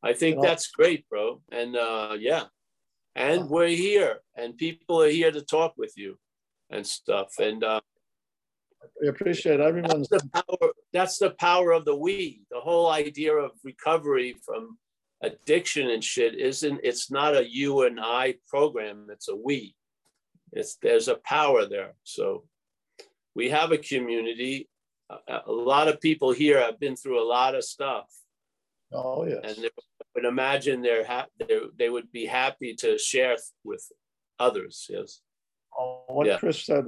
I 0.02 0.12
think 0.12 0.36
you 0.36 0.42
know? 0.42 0.48
that's 0.48 0.68
great, 0.68 1.08
bro. 1.08 1.40
And 1.50 1.76
uh, 1.76 2.16
yeah, 2.18 2.44
and 3.14 3.48
we're 3.48 3.68
here, 3.68 4.18
and 4.36 4.56
people 4.56 5.02
are 5.02 5.08
here 5.08 5.30
to 5.30 5.42
talk 5.42 5.74
with 5.76 5.92
you 5.96 6.18
and 6.70 6.86
stuff. 6.86 7.34
And 7.38 7.62
uh, 7.62 7.80
we 9.00 9.08
appreciate 9.08 9.60
everyone's. 9.60 10.08
That's 10.08 10.24
the 10.24 10.30
power. 10.30 10.70
That's 10.92 11.18
the 11.18 11.30
power 11.30 11.72
of 11.72 11.84
the 11.84 11.96
we. 11.96 12.42
The 12.50 12.60
whole 12.60 12.90
idea 12.90 13.34
of 13.34 13.52
recovery 13.62 14.36
from 14.44 14.78
addiction 15.22 15.90
and 15.90 16.02
shit 16.02 16.34
isn't. 16.34 16.80
It's 16.82 17.10
not 17.10 17.36
a 17.36 17.48
you 17.48 17.82
and 17.82 17.98
I 18.00 18.34
program. 18.48 19.06
It's 19.10 19.28
a 19.28 19.36
we. 19.36 19.74
It's 20.52 20.76
there's 20.82 21.08
a 21.08 21.16
power 21.16 21.66
there. 21.66 21.94
So 22.02 22.44
we 23.34 23.50
have 23.50 23.72
a 23.72 23.78
community. 23.78 24.68
A, 25.10 25.40
a 25.46 25.52
lot 25.52 25.88
of 25.88 26.00
people 26.00 26.32
here 26.32 26.60
have 26.60 26.80
been 26.80 26.96
through 26.96 27.22
a 27.22 27.28
lot 27.28 27.54
of 27.54 27.64
stuff. 27.64 28.06
Oh 28.92 29.24
yes. 29.26 29.40
And 29.42 29.70
would 30.14 30.24
imagine 30.24 30.82
they're 30.82 31.04
ha- 31.04 31.26
they, 31.38 31.58
they 31.78 31.88
would 31.90 32.10
be 32.12 32.26
happy 32.26 32.74
to 32.76 32.98
share 32.98 33.36
with 33.64 33.84
others. 34.38 34.86
Yes. 34.88 35.20
Uh, 35.78 35.96
what 36.08 36.26
Yeah. 36.26 36.38
Chris 36.38 36.64
said, 36.64 36.86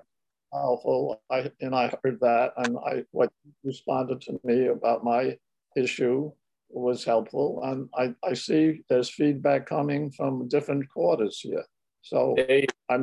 powerful, 0.52 1.20
I, 1.30 1.50
and 1.60 1.74
I 1.74 1.92
heard 2.02 2.20
that, 2.20 2.52
and 2.56 2.78
I, 2.78 3.04
what 3.10 3.32
responded 3.64 4.20
to 4.22 4.40
me 4.44 4.66
about 4.68 5.04
my 5.04 5.36
issue 5.76 6.30
was 6.68 7.04
helpful, 7.04 7.60
and 7.64 7.88
I, 7.94 8.14
I 8.28 8.34
see 8.34 8.82
there's 8.88 9.10
feedback 9.10 9.66
coming 9.66 10.10
from 10.10 10.48
different 10.48 10.88
quarters 10.88 11.40
here. 11.40 11.64
So 12.02 12.34
Hey, 12.36 12.66
I'm, 12.88 13.02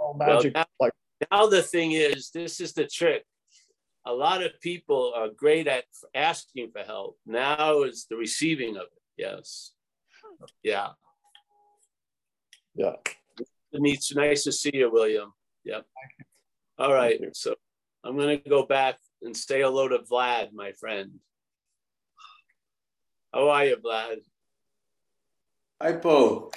oh, 0.00 0.14
Well, 0.18 0.34
magic, 0.34 0.54
now- 0.54 0.66
like, 0.80 0.92
now 1.30 1.46
the 1.46 1.62
thing 1.62 1.92
is, 1.92 2.30
this 2.30 2.60
is 2.60 2.72
the 2.72 2.86
trick. 2.86 3.24
A 4.06 4.12
lot 4.12 4.42
of 4.42 4.52
people 4.60 5.12
are 5.16 5.28
great 5.28 5.66
at 5.66 5.84
asking 6.14 6.70
for 6.70 6.82
help. 6.82 7.18
Now 7.26 7.82
is 7.82 8.06
the 8.08 8.16
receiving 8.16 8.76
of 8.76 8.84
it. 8.84 9.02
Yes. 9.16 9.72
Yeah. 10.62 10.90
yeah. 12.76 12.92
It's 13.72 14.14
nice 14.14 14.44
to 14.44 14.52
see 14.52 14.70
you, 14.74 14.90
William. 14.92 15.32
Yep. 15.64 15.84
All 16.78 16.92
right. 16.92 17.18
So 17.32 17.56
I'm 18.04 18.16
going 18.16 18.40
to 18.40 18.48
go 18.48 18.64
back 18.64 18.96
and 19.22 19.36
say 19.36 19.62
hello 19.62 19.88
to 19.88 19.98
Vlad, 19.98 20.52
my 20.52 20.70
friend. 20.72 21.10
How 23.34 23.48
are 23.48 23.64
you, 23.64 23.76
Vlad? 23.76 24.18
Hi, 25.82 25.92
Paul. 25.94 26.52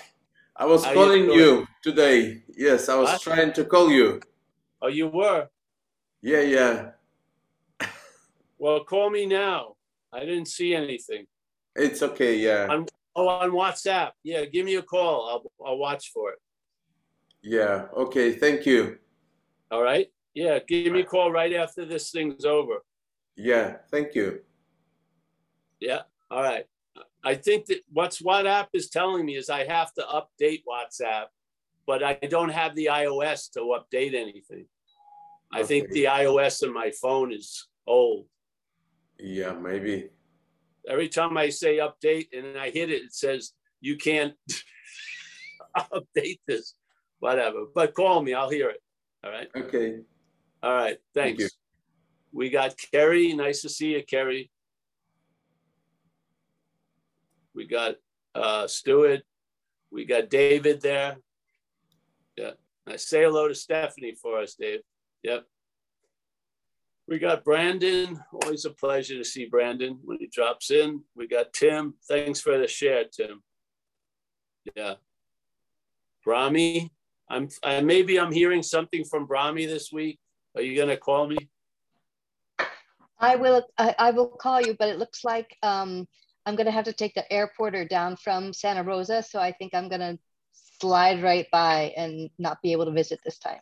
I 0.56 0.66
was 0.66 0.86
How 0.86 0.93
calling 0.93 1.26
doing? 1.26 1.39
you 1.39 1.68
today. 1.82 2.43
Yes, 2.56 2.89
I 2.89 2.95
was 2.95 3.10
What? 3.10 3.22
trying 3.22 3.54
to 3.54 3.66
call 3.66 3.89
you. 3.89 4.22
Oh, 4.82 4.88
you 4.88 5.08
were? 5.08 5.47
Yeah, 6.22 6.41
yeah. 6.41 6.91
Well, 8.60 8.84
call 8.84 9.10
me 9.10 9.26
now. 9.26 9.76
I 10.14 10.20
didn't 10.22 10.47
see 10.47 10.76
anything. 10.76 11.26
It's 11.76 12.03
okay. 12.03 12.36
Yeah, 12.38 12.68
On, 12.70 12.86
oh, 13.16 13.28
on 13.28 13.51
WhatsApp. 13.51 14.12
Yeah, 14.24 14.45
give 14.45 14.66
me 14.66 14.76
a 14.76 14.82
call. 14.82 15.30
I'll, 15.30 15.66
I'll 15.66 15.78
watch 15.78 16.12
for 16.14 16.32
it. 16.32 16.39
yeah. 17.41 17.86
Okay. 17.95 18.34
Thank 18.34 18.66
you. 18.66 18.97
All 19.72 19.82
right. 19.82 20.07
Yeah, 20.34 20.60
give 20.68 20.91
me 20.91 21.01
a 21.01 21.05
call 21.05 21.32
right 21.32 21.53
after 21.53 21.86
this 21.86 22.12
thing's 22.12 22.43
over. 22.45 22.80
Yeah. 23.38 23.78
Thank 23.91 24.14
you. 24.16 24.39
Yeah. 25.80 26.01
All 26.30 26.41
right. 26.43 26.66
I 27.24 27.36
think 27.36 27.66
that 27.68 27.80
what's 27.91 28.22
WhatsApp 28.22 28.68
is 28.74 28.89
telling 28.89 29.26
me 29.26 29.36
is 29.36 29.49
I 29.49 29.66
have 29.66 29.93
to 29.93 30.01
update 30.01 30.64
WhatsApp, 30.68 31.26
but 31.86 32.03
I 32.03 32.14
don't 32.16 32.49
have 32.49 32.76
the 32.76 32.88
iOS 32.91 33.51
to 33.53 33.78
update 33.78 34.14
anything. 34.16 34.66
I 35.51 35.64
think 35.64 35.89
the 35.89 36.05
iOS 36.05 36.64
on 36.64 36.74
my 36.74 36.91
phone 37.01 37.32
is 37.34 37.68
old. 37.88 38.26
Yeah, 39.20 39.53
maybe. 39.53 40.09
Every 40.88 41.09
time 41.09 41.38
I 41.38 41.49
say 41.49 41.78
update 41.78 42.28
and 42.34 42.57
I 42.57 42.70
hit 42.70 42.89
it, 42.89 43.03
it 43.03 43.13
says 43.13 43.53
you 43.82 43.97
can't 43.97 44.34
update 45.78 46.39
this. 46.47 46.76
Whatever. 47.20 47.65
But 47.76 47.93
call 47.93 48.22
me, 48.22 48.34
I'll 48.34 48.49
hear 48.49 48.70
it. 48.70 48.82
All 49.24 49.32
right. 49.32 49.49
Okay. 49.55 49.99
All 50.63 50.74
right. 50.74 50.97
Thank 51.13 51.39
Thanks. 51.39 51.43
you. 51.43 51.49
We 52.32 52.49
got 52.49 52.76
Kerry. 52.91 53.34
Nice 53.34 53.61
to 53.63 53.70
see 53.70 53.93
you, 53.93 54.03
Kerry. 54.03 54.49
We 57.53 57.67
got 57.67 57.95
uh, 58.36 58.67
Stuart. 58.67 59.24
We 59.91 60.05
got 60.05 60.30
David 60.30 60.82
there. 60.82 61.17
Yeah. 62.38 62.51
I 62.88 62.95
say 62.95 63.24
hello 63.24 63.47
to 63.47 63.55
Stephanie 63.55 64.15
for 64.15 64.39
us, 64.39 64.55
Dave. 64.55 64.80
Yep. 65.24 65.45
We 67.10 67.18
got 67.18 67.43
Brandon. 67.43 68.24
Always 68.32 68.66
a 68.66 68.70
pleasure 68.70 69.18
to 69.18 69.24
see 69.24 69.47
Brandon 69.47 69.97
when 70.03 70.20
he 70.20 70.28
drops 70.28 70.70
in. 70.70 71.01
We 71.16 71.28
got 71.28 71.53
Tim. 71.53 71.95
Thanks 72.07 72.39
for 72.39 72.60
the 72.60 72.68
share, 72.68 73.05
Tim. 73.05 73.41
Yeah. 74.76 74.93
Brahmi. 76.26 76.91
I'm 77.28 77.49
uh, 77.64 77.82
maybe 77.82 78.20
I'm 78.20 78.32
hearing 78.32 78.62
something 78.62 79.03
from 79.03 79.28
Brahmi 79.28 79.66
this 79.66 79.91
week. 79.91 80.20
Are 80.55 80.62
you 80.62 80.78
gonna 80.78 80.97
call 80.97 81.28
me? 81.28 81.38
I 83.20 83.36
will, 83.36 83.66
I, 83.80 83.95
I 83.97 84.12
will 84.12 84.28
call 84.28 84.62
you, 84.62 84.76
but 84.78 84.89
it 84.89 84.99
looks 84.99 85.24
like 85.24 85.57
um, 85.64 86.07
I'm 86.45 86.55
gonna 86.55 86.70
have 86.70 86.86
to 86.86 86.93
take 86.93 87.16
the 87.16 87.26
airporter 87.32 87.89
down 87.89 88.18
from 88.18 88.53
Santa 88.53 88.84
Rosa. 88.84 89.24
So 89.24 89.39
I 89.39 89.51
think 89.53 89.74
I'm 89.74 89.89
gonna 89.89 90.20
slide 90.80 91.24
right 91.24 91.47
by 91.51 91.91
and 91.97 92.30
not 92.38 92.62
be 92.62 92.72
able 92.72 92.86
to 92.86 92.91
visit 92.91 93.20
this 93.26 93.39
time. 93.39 93.62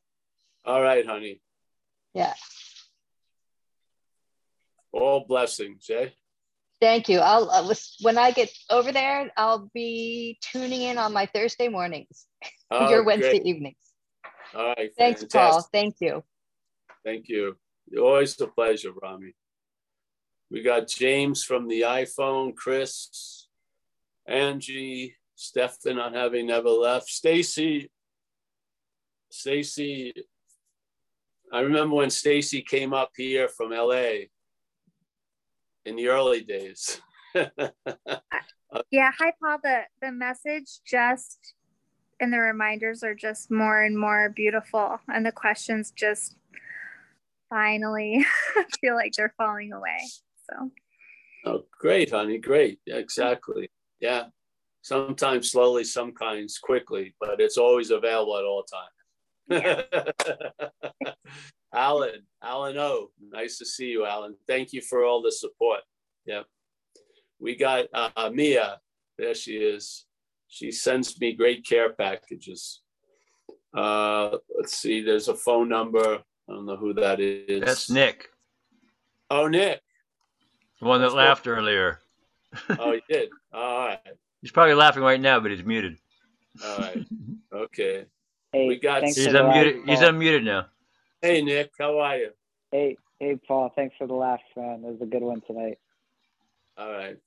All 0.66 0.82
right, 0.82 1.06
honey. 1.06 1.40
Yeah, 2.14 2.34
All 4.98 5.26
blessings, 5.28 5.90
eh? 5.92 6.10
thank 6.82 7.08
you. 7.08 7.20
I'll, 7.20 7.50
uh, 7.50 7.74
when 8.02 8.18
I 8.18 8.32
get 8.32 8.52
over 8.70 8.92
there, 8.92 9.32
I'll 9.38 9.70
be 9.74 10.40
tuning 10.42 10.82
in 10.82 10.98
on 10.98 11.14
my 11.14 11.28
Thursday 11.28 11.68
mornings, 11.68 12.26
Oh, 12.72 12.90
your 12.90 13.04
Wednesday 13.04 13.40
great. 13.40 13.46
evenings. 13.46 13.76
All 14.56 14.74
right. 14.78 14.92
Thanks, 14.98 15.24
Paul. 15.26 15.68
Thank 15.72 15.96
you. 16.02 16.24
Thank 17.06 17.30
you. 17.30 17.58
Always 17.98 18.40
a 18.42 18.48
pleasure, 18.48 18.92
Rami. 19.02 19.34
We 20.50 20.62
got 20.64 20.88
James 20.88 21.44
from 21.44 21.68
the 21.68 21.82
iPhone, 21.82 22.56
Chris, 22.56 23.48
Angie, 24.28 25.16
Stefan 25.36 26.00
on 26.00 26.14
having 26.14 26.48
never 26.48 26.70
left, 26.70 27.08
Stacy. 27.08 27.92
Stacy, 29.30 30.14
I 31.54 31.60
remember 31.60 31.96
when 31.96 32.10
Stacy 32.10 32.62
came 32.62 32.94
up 32.94 33.12
here 33.16 33.48
from 33.48 33.72
LA 33.72 34.28
in 35.88 35.96
the 35.96 36.08
early 36.10 36.44
days. 36.44 37.02
Yeah, 38.92 39.12
hi 39.18 39.32
Paul. 39.42 39.60
The 39.64 39.84
the 40.02 40.12
message 40.12 40.82
just 40.86 41.54
and 42.20 42.34
the 42.34 42.38
reminders 42.38 43.02
are 43.02 43.16
just 43.16 43.50
more 43.50 43.82
and 43.82 43.98
more 43.98 44.30
beautiful 44.36 45.00
and 45.08 45.26
the 45.26 45.32
questions 45.32 45.92
just 45.96 46.36
finally 47.50 48.26
feel 48.82 48.96
like 48.96 49.14
they're 49.14 49.34
falling 49.38 49.72
away. 49.72 49.98
So 50.50 50.72
Oh, 51.46 51.64
great, 51.80 52.12
honey. 52.12 52.40
Great. 52.40 52.80
Yeah, 52.86 52.98
exactly. 52.98 53.72
Yeah. 54.02 54.26
Sometimes 54.82 55.52
slowly, 55.52 55.86
sometimes 55.86 56.58
quickly, 56.58 57.16
but 57.22 57.40
it's 57.40 57.58
always 57.58 57.90
available 57.90 58.38
at 58.38 58.44
all 58.44 58.64
times. 58.64 58.97
Alan, 61.74 62.26
Alan 62.42 62.78
O. 62.78 63.12
Nice 63.32 63.58
to 63.60 63.66
see 63.66 63.88
you, 63.88 64.06
Alan. 64.06 64.36
Thank 64.48 64.74
you 64.74 64.82
for 64.82 65.04
all 65.06 65.22
the 65.22 65.32
support. 65.32 65.82
Yeah. 66.26 66.44
We 67.40 67.56
got 67.56 67.86
uh, 67.94 68.30
Mia. 68.34 68.80
There 69.18 69.34
she 69.36 69.54
is. 69.58 70.06
She 70.48 70.72
sends 70.72 71.20
me 71.20 71.34
great 71.34 71.66
care 71.66 71.94
packages. 71.94 72.82
Uh, 73.76 74.38
let's 74.58 74.78
see, 74.78 75.02
there's 75.04 75.28
a 75.28 75.36
phone 75.36 75.70
number. 75.70 76.20
I 76.50 76.54
don't 76.54 76.66
know 76.66 76.78
who 76.78 76.94
that 76.96 77.20
is. 77.20 77.62
That's 77.62 77.90
Nick, 77.90 78.30
Oh, 79.30 79.48
Nick. 79.48 79.82
the 80.80 80.88
one 80.88 81.02
that 81.02 81.08
That's 81.08 81.16
laughed 81.16 81.48
earlier. 81.48 82.00
Oh, 82.80 82.94
he 82.94 83.02
did. 83.10 83.30
All 83.54 83.88
right. 83.88 84.00
He's 84.42 84.52
probably 84.52 84.74
laughing 84.74 85.04
right 85.04 85.20
now, 85.20 85.40
but 85.42 85.52
he's 85.52 85.64
muted. 85.66 85.98
All 86.64 86.78
right. 86.80 87.06
Okay. 87.54 88.06
Hey, 88.54 88.68
We 88.68 88.78
got- 88.78 89.04
He's 89.04 89.26
for 89.26 89.32
laugh, 89.32 89.56
unmuted. 89.56 89.90
He's 89.90 90.00
unmuted 90.00 90.44
now. 90.44 90.68
Hey, 91.22 91.42
Nick. 91.42 91.72
How 91.78 92.00
are 92.00 92.18
you? 92.18 92.32
Hey, 92.72 92.98
hey, 93.20 93.36
Paul. 93.48 93.70
Thanks 93.76 93.96
for 93.98 94.08
the 94.08 94.14
laughs, 94.14 94.44
man. 94.56 94.84
It 94.86 94.92
was 94.92 95.02
a 95.02 95.06
good 95.06 95.22
one 95.22 95.42
tonight. 95.42 95.80
All 96.78 96.92
right. 96.92 97.18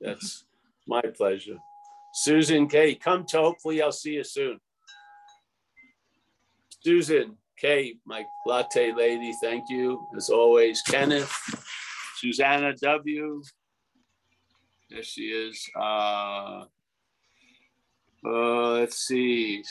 That's 0.00 0.44
my 0.86 1.02
pleasure. 1.02 1.58
Susan 2.14 2.68
K. 2.68 2.94
Come 2.94 3.24
to 3.26 3.38
hopefully 3.38 3.82
I'll 3.82 3.92
see 3.92 4.14
you 4.14 4.24
soon. 4.24 4.60
Susan 6.82 7.36
K. 7.56 7.96
My 8.06 8.24
latte 8.46 8.92
lady. 8.92 9.32
Thank 9.42 9.68
you. 9.68 10.06
As 10.16 10.30
always. 10.30 10.80
Kenneth. 10.82 11.32
Susanna 12.16 12.74
W. 12.76 13.42
There 14.90 15.02
she 15.02 15.22
is. 15.28 15.68
Uh, 15.76 16.64
uh, 18.24 18.70
let's 18.72 18.98
see. 19.06 19.62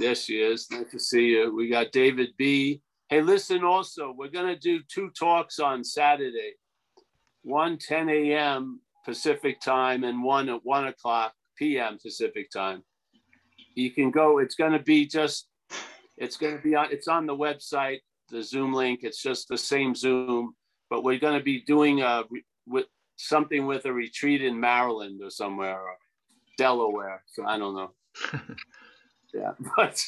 There 0.00 0.14
she 0.14 0.40
is. 0.40 0.66
Nice 0.70 0.90
to 0.92 0.98
see 0.98 1.26
you. 1.26 1.54
We 1.54 1.68
got 1.68 1.92
David 1.92 2.30
B. 2.38 2.80
Hey, 3.10 3.20
listen 3.20 3.62
also, 3.62 4.14
we're 4.16 4.30
going 4.30 4.46
to 4.46 4.58
do 4.58 4.80
two 4.88 5.10
talks 5.10 5.58
on 5.58 5.84
Saturday. 5.84 6.54
One 7.42 7.76
10 7.76 8.08
a.m. 8.08 8.80
Pacific 9.04 9.60
time 9.60 10.04
and 10.04 10.24
one 10.24 10.48
at 10.48 10.64
1 10.64 10.86
o'clock 10.86 11.34
p.m. 11.58 11.98
Pacific 12.00 12.50
time. 12.50 12.82
You 13.74 13.90
can 13.90 14.10
go, 14.10 14.38
it's 14.38 14.54
going 14.54 14.72
to 14.72 14.78
be 14.78 15.04
just, 15.04 15.48
it's 16.16 16.38
going 16.38 16.56
to 16.56 16.62
be 16.62 16.74
on, 16.74 16.90
it's 16.90 17.08
on 17.08 17.26
the 17.26 17.36
website, 17.36 17.98
the 18.30 18.42
Zoom 18.42 18.72
link. 18.72 19.00
It's 19.02 19.22
just 19.22 19.48
the 19.48 19.58
same 19.58 19.94
Zoom, 19.94 20.54
but 20.88 21.04
we're 21.04 21.18
going 21.18 21.38
to 21.38 21.44
be 21.44 21.60
doing 21.60 22.00
a, 22.00 22.24
with 22.66 22.86
something 23.16 23.66
with 23.66 23.84
a 23.84 23.92
retreat 23.92 24.42
in 24.42 24.58
Maryland 24.58 25.20
or 25.22 25.28
somewhere 25.28 25.78
or 25.78 25.96
Delaware. 26.56 27.22
So 27.26 27.44
I 27.44 27.58
don't 27.58 27.74
know. 27.74 27.90
yeah, 29.34 29.52
but 29.76 30.04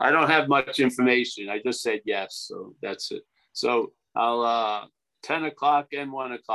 I 0.00 0.10
don't 0.10 0.30
have 0.30 0.48
much 0.48 0.80
information. 0.80 1.48
I 1.48 1.58
just 1.58 1.82
said 1.82 2.00
yes. 2.04 2.44
So 2.48 2.74
that's 2.82 3.10
it. 3.12 3.22
So 3.52 3.92
I'll, 4.14 4.42
uh, 4.42 4.86
10 5.22 5.44
o'clock 5.44 5.88
and 5.96 6.12
1 6.12 6.32
o'clock. 6.32 6.44